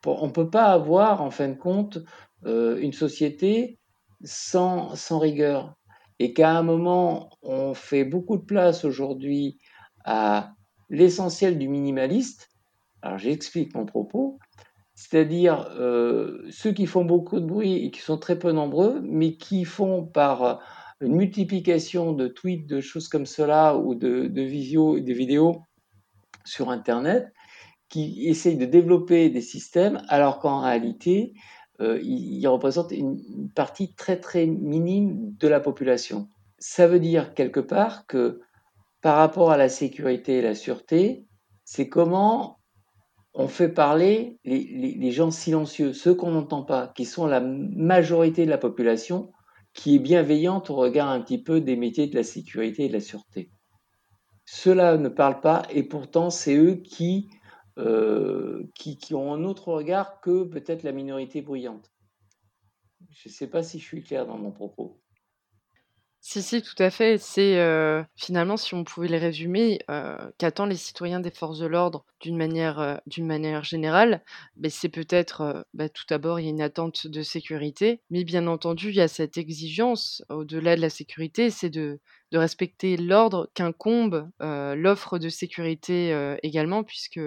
On 0.06 0.28
ne 0.28 0.32
peut 0.32 0.50
pas 0.50 0.66
avoir 0.66 1.22
en 1.22 1.30
fin 1.30 1.50
de 1.50 1.56
compte 1.56 2.00
une 2.44 2.94
société 2.94 3.78
sans 4.24 5.20
rigueur, 5.20 5.76
et 6.22 6.34
qu'à 6.34 6.52
un 6.52 6.62
moment, 6.62 7.32
on 7.42 7.74
fait 7.74 8.04
beaucoup 8.04 8.38
de 8.38 8.44
place 8.44 8.86
aujourd'hui 8.86 9.58
à 10.06 10.54
l'essentiel 10.92 11.58
du 11.58 11.68
minimaliste. 11.68 12.52
Alors 13.02 13.18
j'explique 13.18 13.74
mon 13.74 13.88
propos, 13.88 14.38
c'est-à-dire 14.94 15.68
euh, 15.80 16.46
ceux 16.52 16.74
qui 16.74 16.86
font 16.86 17.06
beaucoup 17.06 17.40
de 17.40 17.46
bruit 17.48 17.84
et 17.84 17.90
qui 17.90 18.02
sont 18.02 18.20
très 18.20 18.38
peu 18.38 18.52
nombreux, 18.52 19.02
mais 19.02 19.36
qui 19.38 19.66
font 19.66 20.06
par 20.06 20.62
une 21.00 21.16
multiplication 21.16 22.14
de 22.14 22.28
tweets, 22.28 22.68
de 22.68 22.82
choses 22.82 23.08
comme 23.08 23.26
cela, 23.26 23.76
ou 23.76 23.96
de, 23.96 24.28
de, 24.28 24.42
visio, 24.44 25.00
de 25.00 25.14
vidéos 25.14 25.64
sur 26.46 26.70
Internet, 26.70 27.34
qui 27.90 28.28
essayent 28.28 28.58
de 28.58 28.66
développer 28.66 29.32
des 29.32 29.42
systèmes, 29.42 30.04
alors 30.08 30.38
qu'en 30.38 30.60
réalité, 30.62 31.34
euh, 31.82 32.00
il, 32.02 32.46
représente 32.48 32.92
une 32.92 33.50
partie 33.56 33.94
très 33.94 34.20
très 34.20 34.46
minime 34.46 35.34
de 35.40 35.48
la 35.48 35.60
population. 35.60 36.28
Ça 36.60 36.88
veut 36.88 37.00
dire 37.00 37.34
quelque 37.34 37.60
part 37.60 38.06
que 38.06 38.40
par 39.02 39.18
rapport 39.18 39.52
à 39.52 39.58
la 39.58 39.70
sécurité 39.70 40.38
et 40.38 40.42
la 40.42 40.54
sûreté, 40.54 41.26
c'est 41.66 41.90
comment 41.90 42.60
on 43.34 43.48
fait 43.48 43.70
parler 43.70 44.40
les, 44.44 44.60
les, 44.60 44.94
les 44.94 45.12
gens 45.12 45.32
silencieux, 45.32 45.94
ceux 45.94 46.14
qu'on 46.14 46.32
n'entend 46.32 46.64
pas, 46.64 46.88
qui 46.90 47.06
sont 47.06 47.26
la 47.26 47.40
majorité 47.40 48.46
de 48.46 48.50
la 48.50 48.58
population, 48.58 49.32
qui 49.74 49.96
est 49.96 50.00
bienveillante 50.00 50.70
au 50.70 50.76
regard 50.76 51.10
un 51.10 51.22
petit 51.22 51.42
peu 51.42 51.62
des 51.62 51.78
métiers 51.78 52.08
de 52.08 52.16
la 52.16 52.24
sécurité 52.24 52.86
et 52.86 52.88
de 52.90 52.94
la 52.94 53.00
sûreté. 53.00 53.50
Ceux-là 54.46 54.98
ne 54.98 55.10
parlent 55.10 55.40
pas 55.40 55.64
et 55.72 55.84
pourtant 55.84 56.30
c'est 56.30 56.56
eux 56.56 56.76
qui 56.76 57.30
euh, 57.78 58.64
qui, 58.76 59.14
ont 59.14 59.34
un 59.34 59.44
autre 59.44 59.70
regard 59.70 60.20
que 60.22 60.44
peut-être 60.44 60.84
la 60.84 60.92
minorité 60.92 61.42
bruyante. 61.42 61.92
Je 63.12 63.30
ne 63.30 63.34
sais 63.34 63.48
pas 63.48 63.64
si 63.64 63.80
je 63.80 63.86
suis 63.86 64.04
clair 64.04 64.26
dans 64.26 64.38
mon 64.38 64.52
propos. 64.52 65.00
Si, 66.24 66.44
si, 66.44 66.62
tout 66.62 66.76
à 66.78 66.92
fait. 66.92 67.18
C'est 67.18 67.60
euh, 67.60 68.04
finalement, 68.16 68.56
si 68.56 68.76
on 68.76 68.84
pouvait 68.84 69.08
les 69.08 69.18
résumer, 69.18 69.80
euh, 69.90 70.18
qu'attendent 70.38 70.70
les 70.70 70.76
citoyens 70.76 71.20
des 71.20 71.32
forces 71.32 71.58
de 71.58 71.66
l'ordre 71.66 72.06
d'une 72.20 72.38
manière, 72.38 73.02
manière 73.18 73.64
générale, 73.64 74.24
ben, 74.56 74.70
c'est 74.70 74.90
peut-être, 74.90 75.66
ben, 75.74 75.90
tout 75.90 76.04
d'abord, 76.08 76.40
il 76.40 76.44
y 76.44 76.48
a 76.48 76.52
une 76.52 76.62
attente 76.62 77.08
de 77.08 77.24
sécurité, 77.24 78.02
mais 78.12 78.24
bien 78.24 78.46
entendu, 78.48 78.90
il 78.90 78.96
y 78.96 79.02
a 79.02 79.08
cette 79.08 79.38
exigence, 79.38 80.24
au-delà 80.30 80.76
de 80.76 80.82
la 80.82 80.92
sécurité, 80.92 81.50
c'est 81.50 81.72
de, 81.72 82.00
de 82.32 82.38
respecter 82.38 82.98
l'ordre 82.98 83.50
qu'incombe 83.54 84.30
l'offre 84.40 85.20
de 85.20 85.30
sécurité 85.30 86.36
également, 86.44 86.84
puisque 86.84 87.20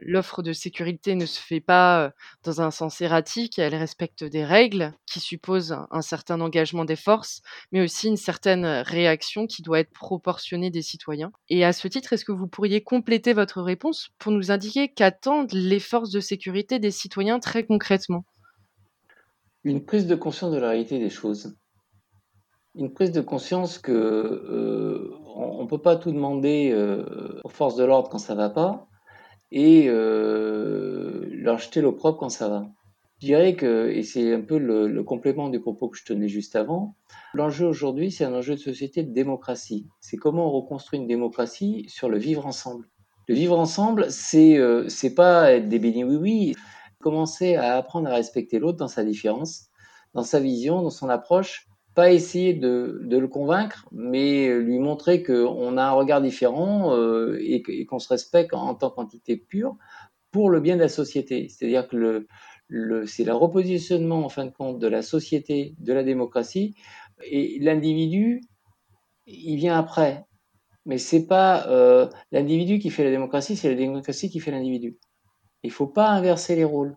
l'offre 0.00 0.42
de 0.42 0.52
sécurité 0.52 1.14
ne 1.14 1.26
se 1.26 1.40
fait 1.40 1.60
pas 1.60 2.12
dans 2.44 2.60
un 2.60 2.70
sens 2.70 3.00
erratique, 3.00 3.58
elle 3.58 3.74
respecte 3.74 4.24
des 4.24 4.44
règles 4.44 4.94
qui 5.06 5.20
supposent 5.20 5.76
un 5.90 6.02
certain 6.02 6.40
engagement 6.40 6.84
des 6.84 6.96
forces, 6.96 7.42
mais 7.72 7.82
aussi 7.82 8.08
une 8.08 8.16
certaine 8.16 8.64
réaction 8.64 9.46
qui 9.46 9.62
doit 9.62 9.80
être 9.80 9.92
proportionnée 9.92 10.70
des 10.70 10.82
citoyens. 10.82 11.32
Et 11.48 11.64
à 11.64 11.72
ce 11.72 11.88
titre, 11.88 12.12
est-ce 12.12 12.24
que 12.24 12.32
vous 12.32 12.46
pourriez 12.46 12.82
compléter 12.82 13.32
votre 13.32 13.60
réponse 13.60 14.10
pour 14.18 14.32
nous 14.32 14.50
indiquer 14.50 14.92
qu'attendent 14.92 15.52
les 15.52 15.80
forces 15.80 16.10
de 16.10 16.20
sécurité 16.20 16.78
des 16.78 16.90
citoyens 16.90 17.40
très 17.40 17.64
concrètement? 17.64 18.24
Une 19.64 19.84
prise 19.84 20.06
de 20.06 20.14
conscience 20.14 20.52
de 20.52 20.58
la 20.58 20.70
réalité 20.70 20.98
des 20.98 21.10
choses 21.10 21.54
une 22.74 22.92
prise 22.92 23.12
de 23.12 23.20
conscience 23.20 23.78
que 23.78 23.92
euh, 23.92 25.14
on 25.36 25.62
ne 25.62 25.68
peut 25.68 25.78
pas 25.82 25.96
tout 25.96 26.12
demander 26.12 26.70
euh, 26.72 27.40
aux 27.44 27.48
forces 27.48 27.76
de 27.76 27.84
l'ordre 27.84 28.08
quand 28.08 28.18
ça 28.18 28.34
va 28.34 28.50
pas 28.50 28.86
et 29.52 29.86
euh, 29.88 31.26
leur 31.30 31.58
jeter 31.58 31.80
l'opprobre 31.80 32.18
quand 32.18 32.28
ça 32.28 32.48
va. 32.48 32.70
Je 33.20 33.26
dirais 33.26 33.54
que, 33.54 33.90
et 33.90 34.02
c'est 34.02 34.32
un 34.32 34.40
peu 34.40 34.56
le, 34.58 35.02
complément 35.02 35.50
du 35.50 35.60
propos 35.60 35.88
que 35.88 35.98
je 35.98 36.04
tenais 36.04 36.28
juste 36.28 36.56
avant, 36.56 36.94
l'enjeu 37.34 37.66
aujourd'hui, 37.66 38.10
c'est 38.10 38.24
un 38.24 38.34
enjeu 38.34 38.54
de 38.54 38.60
société 38.60 39.02
de 39.02 39.12
démocratie. 39.12 39.86
C'est 40.00 40.16
comment 40.16 40.46
on 40.46 40.50
reconstruit 40.50 40.98
une 40.98 41.06
démocratie 41.06 41.84
sur 41.88 42.08
le 42.08 42.16
vivre 42.16 42.46
ensemble. 42.46 42.88
Le 43.28 43.34
vivre 43.34 43.58
ensemble, 43.58 44.10
c'est 44.10 44.56
euh, 44.56 44.88
c'est 44.88 45.14
pas 45.14 45.52
être 45.52 45.68
des 45.68 45.78
bénis 45.78 46.04
oui-oui, 46.04 46.54
commencer 47.00 47.56
à 47.56 47.76
apprendre 47.76 48.08
à 48.08 48.14
respecter 48.14 48.58
l'autre 48.58 48.78
dans 48.78 48.88
sa 48.88 49.04
différence, 49.04 49.66
dans 50.14 50.22
sa 50.22 50.40
vision, 50.40 50.80
dans 50.80 50.90
son 50.90 51.10
approche, 51.10 51.68
pas 52.00 52.12
essayer 52.12 52.54
de, 52.54 53.02
de, 53.04 53.18
le 53.18 53.28
convaincre, 53.28 53.86
mais 53.92 54.48
lui 54.58 54.78
montrer 54.78 55.22
qu'on 55.22 55.76
a 55.76 55.84
un 55.84 55.90
regard 55.90 56.22
différent 56.22 56.96
euh, 56.96 57.36
et, 57.42 57.84
qu'on 57.84 57.98
se 57.98 58.08
respecte 58.08 58.54
en, 58.54 58.70
en, 58.70 58.74
tant 58.74 58.88
qu'entité 58.88 59.36
pure 59.36 59.76
pour 60.30 60.48
le 60.48 60.60
bien 60.60 60.76
de 60.76 60.80
la 60.80 60.88
société. 60.88 61.50
C'est-à-dire 61.50 61.86
que 61.88 61.96
le, 61.96 62.26
le, 62.68 63.06
c'est 63.06 63.24
le 63.24 63.34
repositionnement, 63.34 64.24
en 64.24 64.30
fin 64.30 64.46
de 64.46 64.50
compte, 64.50 64.78
de 64.78 64.86
la 64.86 65.02
société, 65.02 65.74
de 65.78 65.92
la 65.92 66.02
démocratie, 66.02 66.74
et 67.22 67.58
l'individu, 67.60 68.40
il 69.26 69.56
vient 69.56 69.78
après. 69.78 70.24
mais 70.86 70.96
c'est 70.96 71.26
pas 71.26 71.68
euh, 71.68 72.08
l'individu 72.32 72.78
qui 72.78 72.88
fait 72.88 73.04
la 73.04 73.10
démocratie, 73.10 73.56
c'est 73.56 73.68
la 73.68 73.74
démocratie 73.76 74.30
qui 74.30 74.40
fait 74.40 74.52
l'individu. 74.52 74.96
Il 75.64 75.70
faut 75.70 75.86
pas 75.86 76.08
inverser 76.08 76.56
les 76.56 76.64
rôles. 76.64 76.96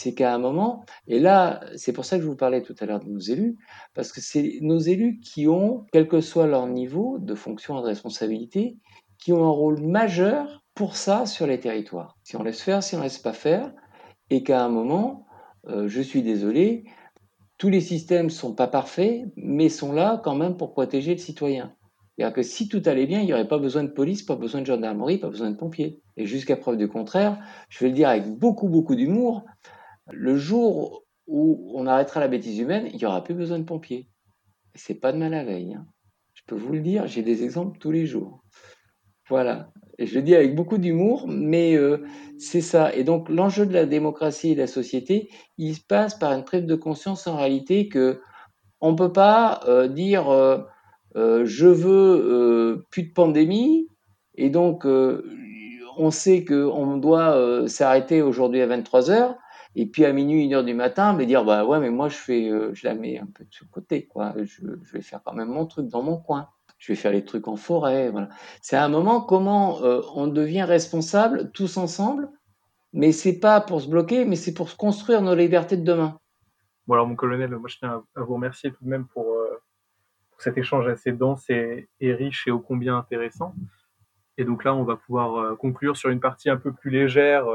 C'est 0.00 0.14
qu'à 0.14 0.32
un 0.32 0.38
moment, 0.38 0.84
et 1.08 1.18
là, 1.18 1.58
c'est 1.74 1.92
pour 1.92 2.04
ça 2.04 2.18
que 2.18 2.22
je 2.22 2.28
vous 2.28 2.36
parlais 2.36 2.62
tout 2.62 2.76
à 2.78 2.86
l'heure 2.86 3.00
de 3.00 3.08
nos 3.08 3.18
élus, 3.18 3.58
parce 3.94 4.12
que 4.12 4.20
c'est 4.20 4.58
nos 4.60 4.78
élus 4.78 5.18
qui 5.18 5.48
ont, 5.48 5.86
quel 5.90 6.06
que 6.06 6.20
soit 6.20 6.46
leur 6.46 6.68
niveau 6.68 7.18
de 7.18 7.34
fonction 7.34 7.76
et 7.76 7.82
de 7.82 7.86
responsabilité, 7.88 8.76
qui 9.18 9.32
ont 9.32 9.44
un 9.44 9.50
rôle 9.50 9.80
majeur 9.80 10.62
pour 10.76 10.94
ça 10.94 11.26
sur 11.26 11.48
les 11.48 11.58
territoires. 11.58 12.16
Si 12.22 12.36
on 12.36 12.44
laisse 12.44 12.62
faire, 12.62 12.80
si 12.80 12.94
on 12.94 13.02
laisse 13.02 13.18
pas 13.18 13.32
faire, 13.32 13.72
et 14.30 14.44
qu'à 14.44 14.64
un 14.64 14.68
moment, 14.68 15.26
euh, 15.66 15.88
je 15.88 16.00
suis 16.00 16.22
désolé, 16.22 16.84
tous 17.56 17.68
les 17.68 17.80
systèmes 17.80 18.30
sont 18.30 18.54
pas 18.54 18.68
parfaits, 18.68 19.24
mais 19.34 19.68
sont 19.68 19.92
là 19.92 20.20
quand 20.22 20.36
même 20.36 20.56
pour 20.56 20.70
protéger 20.70 21.10
le 21.10 21.18
citoyen. 21.18 21.74
C'est-à-dire 22.14 22.36
que 22.36 22.42
si 22.42 22.68
tout 22.68 22.82
allait 22.86 23.06
bien, 23.06 23.18
il 23.18 23.26
n'y 23.26 23.32
aurait 23.32 23.48
pas 23.48 23.58
besoin 23.58 23.82
de 23.82 23.88
police, 23.88 24.22
pas 24.22 24.36
besoin 24.36 24.60
de 24.60 24.66
gendarmerie, 24.66 25.18
pas 25.18 25.28
besoin 25.28 25.50
de 25.50 25.56
pompiers. 25.56 26.00
Et 26.16 26.24
jusqu'à 26.24 26.56
preuve 26.56 26.76
du 26.76 26.86
contraire, 26.86 27.40
je 27.68 27.80
vais 27.80 27.88
le 27.88 27.96
dire 27.96 28.08
avec 28.08 28.28
beaucoup, 28.28 28.68
beaucoup 28.68 28.94
d'humour, 28.94 29.44
le 30.10 30.36
jour 30.36 31.04
où 31.26 31.72
on 31.74 31.86
arrêtera 31.86 32.20
la 32.20 32.28
bêtise 32.28 32.58
humaine, 32.58 32.88
il 32.92 32.96
n'y 32.96 33.04
aura 33.04 33.22
plus 33.22 33.34
besoin 33.34 33.58
de 33.58 33.64
pompiers. 33.64 34.08
C'est 34.74 34.94
pas 34.94 35.12
de 35.12 35.18
mal 35.18 35.34
à 35.34 35.44
veille. 35.44 35.74
Hein. 35.74 35.86
Je 36.34 36.42
peux 36.46 36.56
vous 36.56 36.72
le 36.72 36.80
dire, 36.80 37.06
j'ai 37.06 37.22
des 37.22 37.44
exemples 37.44 37.78
tous 37.78 37.90
les 37.90 38.06
jours. 38.06 38.42
Voilà. 39.28 39.70
Je 39.98 40.14
le 40.14 40.22
dis 40.22 40.34
avec 40.34 40.54
beaucoup 40.54 40.78
d'humour, 40.78 41.26
mais 41.28 41.76
euh, 41.76 42.04
c'est 42.38 42.60
ça. 42.60 42.94
Et 42.94 43.04
donc 43.04 43.28
l'enjeu 43.28 43.66
de 43.66 43.74
la 43.74 43.84
démocratie 43.84 44.52
et 44.52 44.54
de 44.54 44.60
la 44.60 44.66
société, 44.66 45.28
il 45.58 45.74
se 45.74 45.80
passe 45.80 46.14
par 46.14 46.32
une 46.32 46.44
prise 46.44 46.64
de 46.64 46.74
conscience 46.76 47.26
en 47.26 47.36
réalité 47.36 47.88
que 47.88 48.20
on 48.80 48.94
peut 48.94 49.12
pas 49.12 49.60
euh, 49.66 49.88
dire 49.88 50.30
euh, 50.30 50.62
je 51.14 51.66
veux 51.66 52.86
plus 52.90 53.02
de 53.02 53.12
pandémie 53.12 53.88
et 54.36 54.50
donc 54.50 54.86
on 54.86 56.10
sait 56.12 56.44
qu'on 56.44 56.96
doit 56.96 57.66
s'arrêter 57.66 58.22
aujourd'hui 58.22 58.60
à 58.60 58.68
23 58.68 59.10
heures 59.10 59.34
et 59.80 59.86
puis 59.86 60.04
à 60.04 60.12
minuit, 60.12 60.44
une 60.44 60.54
heure 60.54 60.64
du 60.64 60.74
matin, 60.74 61.12
mais 61.12 61.26
dire 61.26 61.44
bah 61.44 61.64
ouais, 61.64 61.80
mais 61.80 61.90
moi 61.90 62.08
je 62.08 62.16
fais, 62.16 62.50
je 62.72 62.86
la 62.86 62.94
mets 62.94 63.18
un 63.18 63.26
peu 63.26 63.44
de 63.44 63.70
côté, 63.70 64.06
quoi. 64.06 64.34
Je, 64.42 64.62
vais 64.92 65.02
faire 65.02 65.20
quand 65.24 65.34
même 65.34 65.48
mon 65.48 65.66
truc 65.66 65.88
dans 65.88 66.02
mon 66.02 66.16
coin 66.18 66.48
je 66.78 66.92
vais 66.92 66.96
faire 66.96 67.12
les 67.12 67.24
trucs 67.24 67.48
en 67.48 67.56
forêt. 67.56 68.10
Voilà. 68.10 68.28
C'est 68.62 68.76
un 68.76 68.88
moment 68.88 69.20
comment 69.20 69.82
euh, 69.82 70.00
on 70.14 70.28
devient 70.28 70.62
responsable 70.62 71.50
tous 71.52 71.76
ensemble, 71.76 72.30
mais 72.92 73.12
c'est 73.12 73.40
pas 73.40 73.60
pour 73.60 73.80
se 73.80 73.88
bloquer, 73.88 74.24
mais 74.24 74.36
c'est 74.36 74.54
pour 74.54 74.74
construire 74.76 75.20
nos 75.20 75.34
libertés 75.34 75.76
de 75.76 75.84
demain. 75.84 76.18
Bon 76.86 76.94
alors 76.94 77.06
mon 77.06 77.16
colonel, 77.16 77.50
moi 77.50 77.68
je 77.68 77.76
tiens 77.78 78.02
à 78.16 78.20
vous 78.20 78.34
remercier 78.34 78.70
tout 78.70 78.84
de 78.84 78.88
même 78.88 79.06
pour, 79.08 79.26
euh, 79.26 79.60
cet 80.38 80.56
échange 80.56 80.86
assez 80.86 81.10
dense 81.10 81.50
et, 81.50 81.88
riche 82.00 82.46
et 82.46 82.52
ô 82.52 82.60
combien 82.60 82.96
intéressant. 82.96 83.54
Et 84.36 84.44
donc 84.44 84.62
là, 84.62 84.72
on 84.72 84.84
va 84.84 84.94
pouvoir 84.94 85.34
euh, 85.36 85.56
conclure 85.56 85.96
sur 85.96 86.10
une 86.10 86.20
partie 86.20 86.48
un 86.48 86.56
peu 86.56 86.72
plus 86.72 86.90
légère 86.90 87.46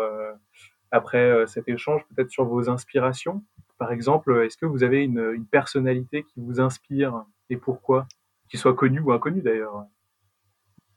après 0.93 1.45
cet 1.47 1.67
échange, 1.67 2.01
peut-être 2.07 2.29
sur 2.29 2.45
vos 2.45 2.69
inspirations. 2.69 3.43
Par 3.77 3.91
exemple, 3.91 4.43
est-ce 4.45 4.55
que 4.55 4.65
vous 4.65 4.83
avez 4.83 5.03
une, 5.03 5.45
personnalité 5.51 6.23
qui 6.23 6.39
vous 6.39 6.61
inspire 6.61 7.25
et 7.49 7.57
pourquoi? 7.57 8.07
Qu'il 8.49 8.59
soit 8.59 8.75
connu 8.75 8.99
ou 8.99 9.11
inconnu 9.11 9.41
d'ailleurs. 9.41 9.85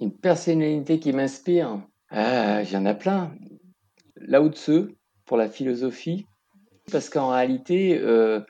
Une 0.01 0.13
personnalité 0.13 1.01
qui 1.01 1.13
m'inspire, 1.13 1.81
ah, 2.11 2.63
il 2.63 2.71
y 2.71 2.77
en 2.77 2.85
a 2.85 2.95
plein. 2.95 3.33
Lao 4.17 4.51
Tzu 4.51 4.95
pour 5.25 5.39
la 5.39 5.49
philosophie, 5.49 6.27
parce 6.93 7.09
qu'en 7.09 7.31
réalité, 7.31 7.99
euh, 7.99 8.41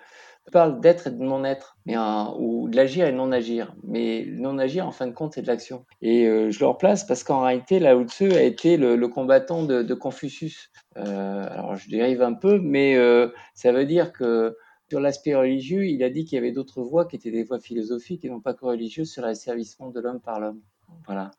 parle 0.52 0.80
d'être 0.80 1.08
et 1.08 1.10
de 1.10 1.22
non-être, 1.22 1.76
mais 1.86 1.96
ou 2.38 2.68
de 2.68 2.76
l'agir 2.76 3.06
et 3.06 3.12
non-agir. 3.12 3.74
Mais 3.84 4.24
non-agir, 4.28 4.86
en 4.86 4.92
fin 4.92 5.06
de 5.06 5.12
compte, 5.12 5.34
c'est 5.34 5.42
de 5.42 5.46
l'action. 5.46 5.84
Et 6.02 6.26
euh, 6.26 6.50
je 6.50 6.60
le 6.60 6.66
replace 6.66 7.04
parce 7.04 7.24
qu'en 7.24 7.42
réalité, 7.42 7.78
Lao 7.80 8.04
Tzu 8.04 8.32
a 8.32 8.42
été 8.42 8.76
le, 8.76 8.96
combattant 9.08 9.64
de, 9.64 9.94
Confucius. 9.94 10.70
Euh, 10.96 11.46
alors, 11.50 11.76
je 11.76 11.88
dérive 11.88 12.22
un 12.22 12.34
peu, 12.34 12.58
mais 12.58 12.96
ça 13.54 13.72
veut 13.72 13.86
dire 13.86 14.12
que 14.12 14.56
sur 14.88 15.00
l'aspect 15.00 15.34
religieux, 15.34 15.86
il 15.86 16.02
a 16.04 16.10
dit 16.10 16.24
qu'il 16.24 16.36
y 16.36 16.38
avait 16.38 16.52
d'autres 16.52 16.82
voies 16.82 17.06
qui 17.06 17.16
étaient 17.16 17.32
des 17.32 17.42
voies 17.42 17.58
philosophiques 17.58 18.24
et 18.24 18.28
non 18.28 18.40
pas 18.40 18.54
que 18.54 18.64
religieuses 18.64 19.10
sur 19.10 19.22
l'asservissement 19.22 19.90
de 19.90 20.00
l'homme 20.00 20.20
par 20.20 20.38
l'homme. 20.38 20.60
Voilà. 21.06 21.32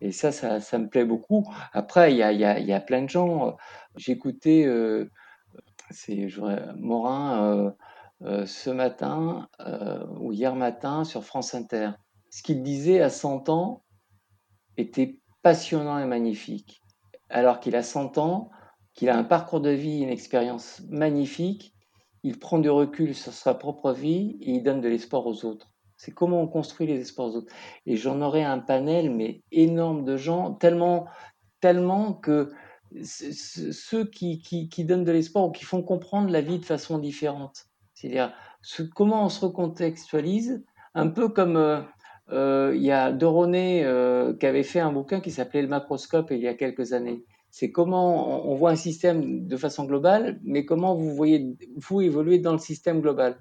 Et 0.00 0.12
ça, 0.12 0.32
ça, 0.32 0.78
me 0.78 0.88
plaît 0.88 1.04
beaucoup. 1.04 1.44
Après, 1.72 2.12
il 2.12 2.16
y 2.16 2.22
a, 2.22 2.32
y 2.32 2.72
a, 2.72 2.80
plein 2.80 3.02
de 3.02 3.08
gens. 3.08 3.56
J'écoutais 3.96 4.64
euh, 4.66 5.08
c'est 5.90 6.28
Morin 6.76 7.74
euh, 8.24 8.42
euh, 8.42 8.46
ce 8.46 8.70
matin 8.70 9.48
ou 10.18 10.32
hier 10.32 10.54
matin 10.54 11.04
sur 11.04 11.24
France 11.24 11.54
Inter. 11.54 11.90
Ce 12.30 12.42
qu'il 12.42 12.62
disait 12.62 13.00
à 13.00 13.10
100 13.10 13.48
ans 13.48 13.84
était 14.76 15.18
passionnant 15.42 15.98
et 15.98 16.06
magnifique. 16.06 16.80
Alors 17.28 17.60
qu'il 17.60 17.76
a 17.76 17.82
100 17.82 18.18
ans, 18.18 18.50
qu'il 18.94 19.08
a 19.08 19.16
un 19.16 19.24
parcours 19.24 19.60
de 19.60 19.70
vie, 19.70 20.00
une 20.00 20.10
expérience 20.10 20.82
magnifique, 20.88 21.74
il 22.22 22.38
prend 22.38 22.58
du 22.58 22.70
recul 22.70 23.14
sur 23.14 23.32
sa 23.32 23.54
propre 23.54 23.92
vie 23.92 24.38
et 24.40 24.52
il 24.52 24.62
donne 24.62 24.80
de 24.80 24.88
l'espoir 24.88 25.26
aux 25.26 25.44
autres. 25.44 25.72
C'est 25.96 26.12
comment 26.12 26.40
on 26.40 26.48
construit 26.48 26.86
les 26.86 27.00
espoirs 27.00 27.28
aux 27.28 27.36
autres. 27.36 27.52
Et 27.86 27.96
j'en 27.96 28.20
aurais 28.22 28.42
un 28.42 28.58
panel, 28.58 29.10
mais 29.10 29.42
énorme 29.52 30.04
de 30.04 30.16
gens, 30.16 30.52
tellement, 30.54 31.06
tellement 31.60 32.12
que 32.12 32.52
ceux 33.04 34.04
qui, 34.04 34.40
qui, 34.40 34.84
donnent 34.84 35.04
de 35.04 35.12
l'espoir 35.12 35.46
ou 35.46 35.52
qui 35.52 35.64
font 35.64 35.82
comprendre 35.82 36.30
la 36.30 36.40
vie 36.40 36.58
de 36.58 36.64
façon 36.64 36.98
différente. 36.98 37.66
C'est-à-dire 38.02 38.32
comment 38.96 39.24
on 39.24 39.28
se 39.28 39.44
recontextualise, 39.44 40.64
un 40.94 41.08
peu 41.08 41.28
comme 41.28 41.56
euh, 41.56 41.80
euh, 42.30 42.72
il 42.74 42.82
y 42.82 42.90
a 42.90 43.12
Doroné 43.12 43.84
euh, 43.84 44.34
qui 44.36 44.44
avait 44.46 44.64
fait 44.64 44.80
un 44.80 44.92
bouquin 44.92 45.20
qui 45.20 45.30
s'appelait 45.30 45.62
Le 45.62 45.68
macroscope 45.68 46.32
il 46.32 46.40
y 46.40 46.48
a 46.48 46.54
quelques 46.54 46.92
années 46.92 47.24
c'est 47.50 47.70
comment 47.70 48.50
on 48.50 48.54
voit 48.54 48.70
un 48.70 48.76
système 48.76 49.46
de 49.46 49.56
façon 49.58 49.84
globale, 49.84 50.40
mais 50.42 50.64
comment 50.64 50.94
vous 50.94 51.14
voyez 51.14 51.54
vous 51.76 52.00
évoluer 52.00 52.38
dans 52.38 52.52
le 52.52 52.58
système 52.58 53.02
global. 53.02 53.36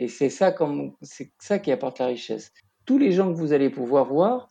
Et 0.00 0.08
c'est 0.08 0.28
ça, 0.28 0.50
qui 0.50 1.70
apporte 1.70 2.00
la 2.00 2.06
richesse. 2.06 2.52
Tous 2.84 2.98
les 2.98 3.12
gens 3.12 3.28
que 3.32 3.38
vous 3.38 3.52
allez 3.52 3.70
pouvoir 3.70 4.06
voir 4.06 4.50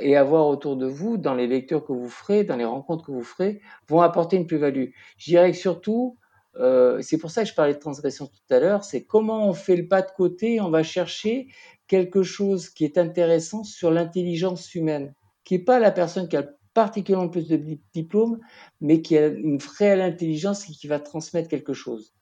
et 0.00 0.16
avoir 0.16 0.46
autour 0.46 0.78
de 0.78 0.86
vous, 0.86 1.18
dans 1.18 1.34
les 1.34 1.46
lectures 1.46 1.84
que 1.84 1.92
vous 1.92 2.08
ferez, 2.08 2.44
dans 2.44 2.56
les 2.56 2.64
rencontres 2.64 3.04
que 3.04 3.12
vous 3.12 3.22
ferez, 3.22 3.60
vont 3.88 4.00
apporter 4.00 4.38
une 4.38 4.46
plus-value. 4.46 4.86
Je 5.18 5.24
dirais 5.26 5.50
que 5.50 5.58
surtout, 5.58 6.16
euh, 6.56 7.00
c'est 7.02 7.18
pour 7.18 7.30
ça 7.30 7.42
que 7.42 7.48
je 7.48 7.54
parlais 7.54 7.74
de 7.74 7.78
transgression 7.78 8.26
tout 8.26 8.54
à 8.54 8.60
l'heure, 8.60 8.84
c'est 8.84 9.04
comment 9.04 9.48
on 9.48 9.54
fait 9.54 9.76
le 9.76 9.88
pas 9.88 10.02
de 10.02 10.10
côté, 10.10 10.60
on 10.60 10.70
va 10.70 10.82
chercher 10.82 11.48
quelque 11.86 12.22
chose 12.22 12.68
qui 12.68 12.84
est 12.84 12.98
intéressant 12.98 13.64
sur 13.64 13.90
l'intelligence 13.90 14.74
humaine, 14.74 15.14
qui 15.44 15.54
n'est 15.54 15.64
pas 15.64 15.78
la 15.78 15.90
personne 15.90 16.28
qui 16.28 16.36
a 16.36 16.46
particulièrement 16.74 17.28
plus 17.28 17.48
de 17.48 17.60
diplômes, 17.92 18.38
mais 18.80 19.02
qui 19.02 19.16
a 19.18 19.26
une 19.26 19.58
réelle 19.78 20.00
intelligence 20.00 20.68
et 20.68 20.72
qui 20.72 20.86
va 20.86 21.00
transmettre 21.00 21.48
quelque 21.48 21.74
chose. 21.74 22.14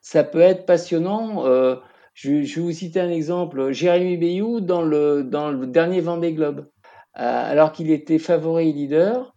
Ça 0.00 0.22
peut 0.22 0.40
être 0.40 0.66
passionnant. 0.66 1.46
Euh, 1.46 1.76
je, 2.14 2.30
vais 2.30 2.60
vous 2.60 2.72
citer 2.72 3.00
un 3.00 3.10
exemple. 3.10 3.72
Jérémy 3.72 4.16
Bayou 4.16 4.60
dans 4.60 4.82
le, 4.82 5.24
dernier 5.66 6.00
Vendée 6.00 6.32
Globe. 6.32 6.68
Euh, 7.18 7.50
alors 7.50 7.72
qu'il 7.72 7.90
était 7.90 8.18
favori 8.18 8.72
leader, 8.72 9.34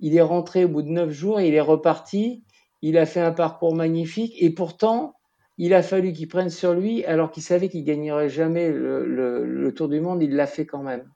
il 0.00 0.16
est 0.16 0.22
rentré 0.22 0.64
au 0.64 0.68
bout 0.68 0.82
de 0.82 0.88
neuf 0.88 1.10
jours 1.10 1.40
et 1.40 1.48
il 1.48 1.54
est 1.54 1.60
reparti. 1.60 2.44
Il 2.82 2.98
a 2.98 3.06
fait 3.06 3.20
un 3.20 3.32
parcours 3.32 3.74
magnifique 3.74 4.34
et 4.40 4.50
pourtant, 4.50 5.14
il 5.56 5.74
a 5.74 5.82
fallu 5.82 6.12
qu'il 6.12 6.28
prenne 6.28 6.50
sur 6.50 6.74
lui 6.74 7.04
alors 7.04 7.30
qu'il 7.30 7.42
savait 7.42 7.68
qu'il 7.68 7.84
gagnerait 7.84 8.28
jamais 8.28 8.70
le 8.70 9.72
Tour 9.74 9.88
du 9.88 10.00
Monde. 10.00 10.22
Il 10.22 10.34
l'a 10.36 10.46
fait 10.46 10.66
quand 10.66 10.82
même. 10.82 11.08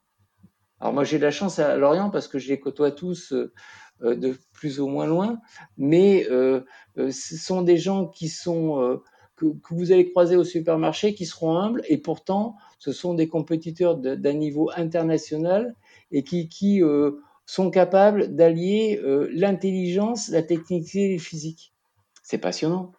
Alors 0.82 0.94
moi 0.94 1.04
j'ai 1.04 1.18
de 1.18 1.22
la 1.22 1.30
chance 1.30 1.60
à 1.60 1.76
Lorient 1.76 2.10
parce 2.10 2.26
que 2.26 2.40
je 2.40 2.48
les 2.48 2.58
côtoie 2.58 2.90
tous 2.90 3.32
euh, 3.32 3.52
euh, 4.02 4.16
de 4.16 4.36
plus 4.52 4.80
ou 4.80 4.88
moins 4.88 5.06
loin, 5.06 5.38
mais 5.78 6.26
euh, 6.28 6.62
ce 6.96 7.36
sont 7.36 7.62
des 7.62 7.76
gens 7.76 8.08
qui 8.08 8.28
sont 8.28 9.00
que, 9.36 9.46
vous 9.70 9.92
allez 9.92 10.10
croiser 10.10 10.34
au 10.34 10.42
supermarché 10.42 11.14
qui 11.14 11.24
seront 11.24 11.56
humbles 11.56 11.82
et 11.88 11.98
pourtant 11.98 12.56
ce 12.80 12.90
sont 12.90 13.14
des 13.14 13.28
compétiteurs 13.28 13.96
d'un 13.96 14.32
niveau 14.32 14.72
international 14.74 15.76
et 16.10 16.24
qui, 16.24 16.48
qui 16.48 16.82
sont 17.46 17.70
capables 17.70 18.34
d'allier 18.34 19.00
l'intelligence, 19.32 20.28
la 20.28 20.42
technicité 20.42 21.10
et 21.10 21.12
le 21.14 21.18
physique. 21.18 21.72
C'est 22.22 22.38
passionnant. 22.38 22.92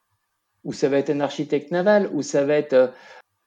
Ou 0.63 0.73
ça 0.73 0.89
va 0.89 0.97
être 0.97 1.09
un 1.09 1.19
architecte 1.19 1.71
naval, 1.71 2.09
ou 2.13 2.21
ça 2.21 2.45
va 2.45 2.55
être 2.55 2.93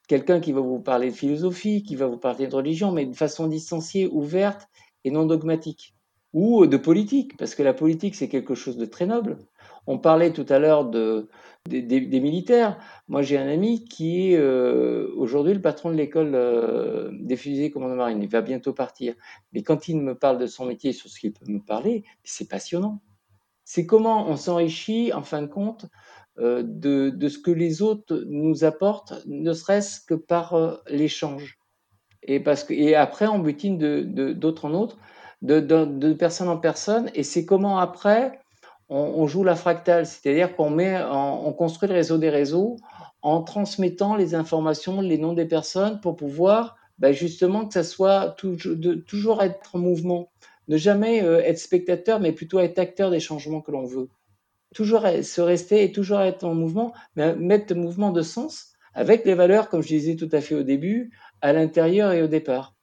quelqu'un 0.09 0.41
qui 0.41 0.53
va 0.53 0.61
vous 0.61 0.81
parler 0.81 1.11
de 1.11 1.17
philosophie, 1.17 1.83
qui 1.83 1.97
va 1.97 2.07
vous 2.07 2.19
parler 2.19 2.47
de 2.47 2.55
religion, 2.55 2.93
mais 2.93 3.07
de 3.07 3.17
façon 3.17 3.47
distanciée, 3.47 4.07
ouverte 4.07 4.69
et 5.05 5.11
non 5.11 5.27
dogmatique. 5.27 5.95
Ou 6.33 6.67
de 6.67 6.77
politique, 6.77 7.37
parce 7.37 7.55
que 7.55 7.63
la 7.63 7.73
politique, 7.73 8.15
c'est 8.15 8.29
quelque 8.29 8.55
chose 8.55 8.77
de 8.77 8.85
très 8.85 9.07
noble. 9.07 9.39
On 9.87 9.99
parlait 9.99 10.33
tout 10.33 10.47
à 10.49 10.59
l'heure 10.59 10.85
de, 10.85 11.29
des, 11.67 12.21
militaires. 12.21 12.79
Moi, 13.09 13.23
j'ai 13.23 13.39
un 13.39 13.49
ami 13.49 13.85
qui 13.85 14.33
est 14.33 14.37
euh, 14.37 15.13
aujourd'hui 15.17 15.55
le 15.55 15.61
patron 15.61 15.91
de 15.91 15.97
l'école 15.97 16.33
euh, 16.35 17.11
des 17.13 17.37
fusées 17.37 17.71
commando 17.71 17.95
marine. 17.95 18.23
Il 18.23 18.29
va 18.29 18.41
bientôt 18.41 18.73
partir. 18.73 19.15
Mais 19.53 19.63
quand 19.63 19.89
il 19.89 20.01
me 20.01 20.15
parle 20.15 20.39
de 20.39 20.47
son 20.47 20.67
métier, 20.67 20.93
sur 20.93 21.09
ce 21.09 21.21
qu'il 21.21 21.33
peut 21.33 21.51
me 21.51 21.61
parler, 21.61 22.05
c'est 22.25 22.49
passionnant. 22.49 23.01
C'est 23.65 23.87
comment 23.87 24.29
on 24.29 24.37
s'enrichit, 24.37 25.13
en 25.13 25.23
fin 25.23 25.43
de 25.43 25.49
compte, 25.49 25.87
euh, 26.39 26.63
de, 26.65 27.29
ce 27.29 27.39
que 27.39 27.51
les 27.51 27.83
autres 27.83 28.25
nous 28.27 28.65
apportent, 28.65 29.15
ne 29.27 29.53
serait-ce 29.53 30.01
que 30.01 30.15
par 30.15 30.81
l'échange. 30.89 31.59
et, 32.23 32.41
parce 32.41 32.65
que, 32.65 32.75
et 32.75 32.95
après, 32.95 33.27
on 33.27 33.39
butine 33.39 33.79
d'autre 33.79 34.69
de, 34.69 34.75
en 34.75 34.75
autre, 34.75 34.99
de, 35.43 35.61
de, 35.61 36.13
personne 36.13 36.49
en 36.49 36.59
personne. 36.59 37.11
Et 37.15 37.23
c'est 37.23 37.45
comment 37.45 37.79
après, 37.79 38.41
on, 38.89 39.27
joue 39.27 39.43
la 39.43 39.57
fractale, 39.57 40.07
c'est-à-dire 40.07 40.55
qu'on 40.55 40.71
met, 40.71 41.01
on 41.11 41.53
construit 41.53 41.89
le 41.89 41.95
réseau 41.95 42.19
des 42.19 42.31
réseaux 42.31 42.77
en 43.23 43.43
transmettant 43.43 44.15
les 44.15 44.35
informations, 44.35 45.01
les 45.01 45.19
noms 45.19 45.33
des 45.33 45.47
personnes 45.47 46.01
pour 46.01 46.15
pouvoir 46.15 46.77
ben 46.99 47.13
justement 47.13 47.67
que 47.67 47.75
ça 47.75 47.85
soit 47.85 48.31
toujours, 48.39 48.77
de, 48.77 48.95
toujours 48.95 49.43
être 49.43 49.75
en 49.75 49.79
mouvement. 49.79 50.31
Ne 50.69 50.77
jamais 50.77 51.23
euh, 51.23 51.43
être 51.43 51.59
spectateur, 51.59 52.21
mais 52.21 52.33
plutôt 52.33 52.59
être 52.59 52.79
acteur 52.79 53.11
des 53.11 53.21
changements 53.21 53.61
que 53.61 53.71
l'on 53.71 53.85
veut. 53.85 54.09
Toujours 54.75 55.03
se 55.23 55.41
rester 55.41 55.85
et 55.85 55.93
toujours 55.93 56.21
être 56.21 56.45
en 56.45 56.55
mouvement, 56.55 56.93
mais 57.15 57.35
mettre 57.37 57.75
le 57.75 57.81
mouvement 57.81 58.11
de 58.11 58.23
sens 58.23 58.73
avec 58.95 59.25
les 59.25 59.35
valeurs, 59.35 59.69
comme 59.69 59.83
je 59.83 59.89
disais 59.89 60.17
tout 60.17 60.29
à 60.33 60.41
fait 60.41 60.55
au 60.55 60.63
début, 60.63 61.11
à 61.41 61.53
l'intérieur 61.53 62.13
et 62.13 62.23
au 62.23 62.27
départ. 62.27 62.75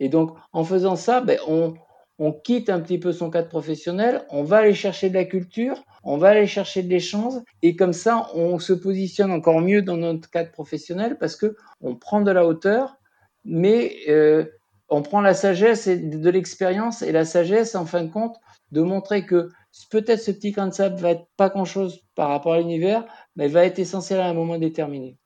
Et 0.00 0.08
donc, 0.08 0.36
en 0.52 0.64
faisant 0.64 0.96
ça, 0.96 1.20
ben, 1.20 1.38
on, 1.46 1.74
on 2.18 2.32
quitte 2.32 2.70
un 2.70 2.80
petit 2.80 2.98
peu 2.98 3.12
son 3.12 3.30
cadre 3.30 3.48
professionnel, 3.48 4.24
on 4.30 4.44
va 4.44 4.58
aller 4.58 4.74
chercher 4.74 5.08
de 5.08 5.14
la 5.14 5.24
culture, 5.24 5.82
on 6.04 6.16
va 6.16 6.28
aller 6.28 6.46
chercher 6.46 6.82
de 6.82 6.88
l'échange, 6.88 7.34
et 7.62 7.76
comme 7.76 7.92
ça, 7.92 8.28
on 8.34 8.58
se 8.58 8.72
positionne 8.72 9.32
encore 9.32 9.60
mieux 9.60 9.82
dans 9.82 9.96
notre 9.96 10.30
cadre 10.30 10.50
professionnel 10.52 11.18
parce 11.18 11.36
que 11.36 11.56
on 11.80 11.96
prend 11.96 12.20
de 12.20 12.30
la 12.30 12.46
hauteur, 12.46 12.96
mais 13.44 13.96
euh, 14.08 14.44
on 14.88 15.02
prend 15.02 15.20
la 15.20 15.34
sagesse 15.34 15.86
et 15.86 15.96
de 15.98 16.30
l'expérience 16.30 17.02
et 17.02 17.12
la 17.12 17.24
sagesse, 17.24 17.74
en 17.74 17.86
fin 17.86 18.04
de 18.04 18.10
compte, 18.10 18.36
de 18.70 18.80
montrer 18.80 19.26
que 19.26 19.48
peut-être 19.90 20.20
ce 20.20 20.30
petit 20.30 20.52
grain 20.52 20.68
de 20.68 20.74
sable 20.74 21.00
va 21.00 21.10
être 21.10 21.26
pas 21.36 21.48
grand-chose 21.48 22.02
par 22.14 22.28
rapport 22.28 22.54
à 22.54 22.58
l'univers, 22.58 23.04
mais 23.36 23.48
va 23.48 23.64
être 23.64 23.78
essentiel 23.78 24.20
à 24.20 24.28
un 24.28 24.34
moment 24.34 24.58
déterminé. 24.58 25.16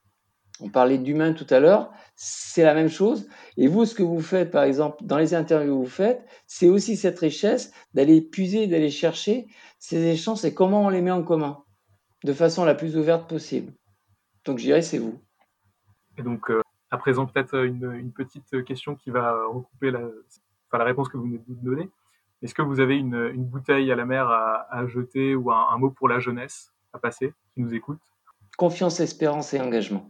On 0.61 0.69
parlait 0.69 0.99
d'humain 0.99 1.33
tout 1.33 1.47
à 1.51 1.61
l'heure, 1.61 1.93
c'est 2.17 2.65
la 2.65 2.75
même 2.75 2.89
chose. 2.89 3.29
Et 3.57 3.69
vous, 3.69 3.85
ce 3.85 3.95
que 3.95 4.03
vous 4.03 4.21
faites, 4.21 4.51
par 4.51 4.65
exemple, 4.65 5.05
dans 5.05 5.19
les 5.19 5.35
interviews 5.35 5.79
que 5.79 5.85
vous 5.85 5.91
faites, 5.91 6.27
c'est 6.47 6.69
aussi 6.69 6.97
cette 6.97 7.19
richesse 7.19 7.73
d'aller 7.95 8.21
puiser, 8.21 8.67
d'aller 8.67 8.91
chercher 8.91 9.47
ces 9.79 10.05
échanges 10.07 10.45
et 10.45 10.53
comment 10.53 10.87
on 10.87 10.89
les 10.89 11.01
met 11.01 11.13
en 11.13 11.23
commun 11.23 11.63
de 12.25 12.33
façon 12.33 12.65
la 12.65 12.75
plus 12.75 12.97
ouverte 12.97 13.29
possible. 13.29 13.73
Donc, 14.45 14.59
je 14.59 14.65
dirais, 14.65 14.83
c'est 14.83 14.99
vous. 14.99 15.21
Et 16.17 16.23
donc, 16.23 16.51
euh, 16.51 16.61
à 16.91 16.99
présent, 16.99 17.27
peut-être 17.27 17.65
une, 17.65 18.13
petite 18.13 18.65
question 18.65 18.97
qui 18.97 19.11
va 19.11 19.37
recouper 19.47 19.93
la, 19.93 20.01
enfin, 20.01 20.79
la 20.79 20.85
réponse 20.85 21.09
que 21.09 21.17
vous 21.17 21.25
venez 21.25 21.41
de 21.47 21.65
donner. 21.65 21.89
Est-ce 22.43 22.55
que 22.55 22.63
vous 22.63 22.81
avez 22.81 22.97
une, 22.97 23.45
bouteille 23.45 23.93
à 23.93 23.97
la 23.97 24.05
mer 24.05 24.29
à, 24.29 24.87
jeter 24.87 25.37
ou 25.37 25.53
un, 25.53 25.69
un 25.71 25.79
mot 25.79 25.91
pour 25.91 26.09
la 26.09 26.19
jeunesse 26.19 26.73
à 26.93 26.99
passer 26.99 27.33
qui 27.55 27.61
nous 27.61 27.75
écoute? 27.75 27.99
Confiance, 28.57 28.99
espérance 28.99 29.55
et 29.55 29.61
engagement. 29.61 30.09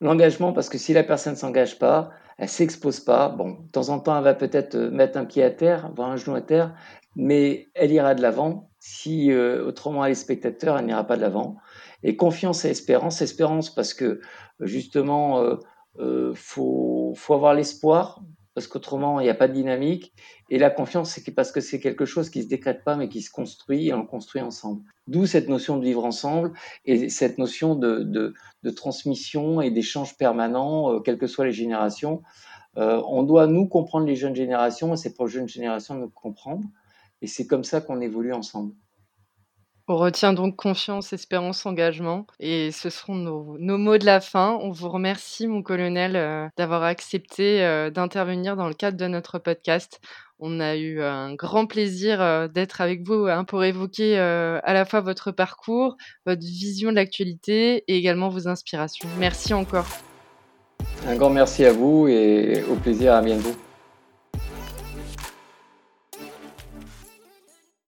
L'engagement, 0.00 0.52
parce 0.52 0.68
que 0.68 0.78
si 0.78 0.94
la 0.94 1.02
personne 1.02 1.34
ne 1.34 1.38
s'engage 1.38 1.78
pas, 1.78 2.10
elle 2.38 2.48
s'expose 2.48 3.00
pas. 3.00 3.28
Bon, 3.28 3.58
de 3.66 3.70
temps 3.70 3.90
en 3.90 4.00
temps, 4.00 4.16
elle 4.16 4.24
va 4.24 4.34
peut-être 4.34 4.74
euh, 4.74 4.90
mettre 4.90 5.18
un 5.18 5.26
pied 5.26 5.42
à 5.42 5.50
terre, 5.50 5.86
avoir 5.86 6.08
un 6.10 6.16
genou 6.16 6.34
à 6.34 6.40
terre, 6.40 6.74
mais 7.16 7.68
elle 7.74 7.92
ira 7.92 8.14
de 8.14 8.22
l'avant. 8.22 8.70
Si 8.78 9.30
euh, 9.30 9.66
autrement 9.66 10.04
elle 10.04 10.12
est 10.12 10.14
spectateur, 10.14 10.78
elle 10.78 10.86
n'ira 10.86 11.04
pas 11.04 11.16
de 11.16 11.20
l'avant. 11.20 11.56
Et 12.02 12.16
confiance 12.16 12.64
et 12.64 12.70
espérance. 12.70 13.20
Espérance 13.20 13.68
parce 13.74 13.92
que 13.92 14.20
justement, 14.60 15.44
euh, 15.98 16.32
faut, 16.34 17.12
faut 17.14 17.34
avoir 17.34 17.52
l'espoir 17.52 18.22
parce 18.60 18.68
qu'autrement, 18.68 19.20
il 19.20 19.24
n'y 19.24 19.30
a 19.30 19.34
pas 19.34 19.48
de 19.48 19.54
dynamique. 19.54 20.12
Et 20.50 20.58
la 20.58 20.68
confiance, 20.68 21.12
c'est 21.12 21.34
parce 21.34 21.50
que 21.50 21.62
c'est 21.62 21.80
quelque 21.80 22.04
chose 22.04 22.28
qui 22.28 22.42
se 22.42 22.46
décrète 22.46 22.84
pas, 22.84 22.94
mais 22.94 23.08
qui 23.08 23.22
se 23.22 23.30
construit 23.30 23.88
et 23.88 23.94
on 23.94 24.00
le 24.00 24.06
construit 24.06 24.42
ensemble. 24.42 24.82
D'où 25.06 25.24
cette 25.24 25.48
notion 25.48 25.78
de 25.78 25.82
vivre 25.82 26.04
ensemble 26.04 26.52
et 26.84 27.08
cette 27.08 27.38
notion 27.38 27.74
de, 27.74 28.00
de, 28.00 28.34
de 28.62 28.70
transmission 28.70 29.62
et 29.62 29.70
d'échange 29.70 30.18
permanent, 30.18 30.92
euh, 30.92 31.00
quelles 31.00 31.16
que 31.16 31.26
soient 31.26 31.46
les 31.46 31.52
générations. 31.52 32.20
Euh, 32.76 33.02
on 33.08 33.22
doit, 33.22 33.46
nous, 33.46 33.66
comprendre 33.66 34.04
les 34.04 34.14
jeunes 34.14 34.36
générations 34.36 34.92
et 34.92 34.98
c'est 34.98 35.14
pour 35.14 35.24
les 35.24 35.32
jeunes 35.32 35.48
générations 35.48 35.94
de 35.94 36.00
nous 36.00 36.10
comprendre. 36.10 36.64
Et 37.22 37.28
c'est 37.28 37.46
comme 37.46 37.64
ça 37.64 37.80
qu'on 37.80 38.02
évolue 38.02 38.34
ensemble. 38.34 38.74
On 39.92 39.96
retient 39.96 40.32
donc 40.32 40.54
confiance, 40.54 41.12
espérance, 41.12 41.66
engagement. 41.66 42.24
Et 42.38 42.70
ce 42.70 42.90
seront 42.90 43.16
nos, 43.16 43.76
mots 43.76 43.98
de 43.98 44.06
la 44.06 44.20
fin. 44.20 44.56
On 44.62 44.70
vous 44.70 44.88
remercie, 44.88 45.48
mon 45.48 45.64
colonel, 45.64 46.14
euh, 46.14 46.46
d'avoir 46.56 46.84
accepté 46.84 47.60
euh, 47.64 47.90
d'intervenir 47.90 48.54
dans 48.54 48.68
le 48.68 48.74
cadre 48.74 48.96
de 48.96 49.08
notre 49.08 49.40
podcast. 49.40 50.00
On 50.38 50.60
a 50.60 50.76
eu 50.76 51.02
un 51.02 51.34
grand 51.34 51.66
plaisir 51.66 52.22
euh, 52.22 52.46
d'être 52.46 52.80
avec 52.80 53.04
vous 53.04 53.26
hein, 53.26 53.42
pour 53.42 53.64
évoquer 53.64 54.16
à 54.16 54.72
la 54.72 54.84
fois 54.84 55.00
votre 55.00 55.32
parcours, 55.32 55.96
votre 56.24 56.42
vision 56.42 56.90
de 56.90 56.94
l'actualité 56.94 57.82
et 57.88 57.96
également 57.96 58.28
vos 58.28 58.46
inspirations. 58.46 59.08
Merci 59.18 59.54
encore. 59.54 59.88
Un 61.04 61.16
grand 61.16 61.30
merci 61.30 61.64
à 61.64 61.72
vous 61.72 62.06
et 62.06 62.62
au 62.70 62.76
plaisir 62.76 63.12
à 63.12 63.22
bientôt. 63.22 63.56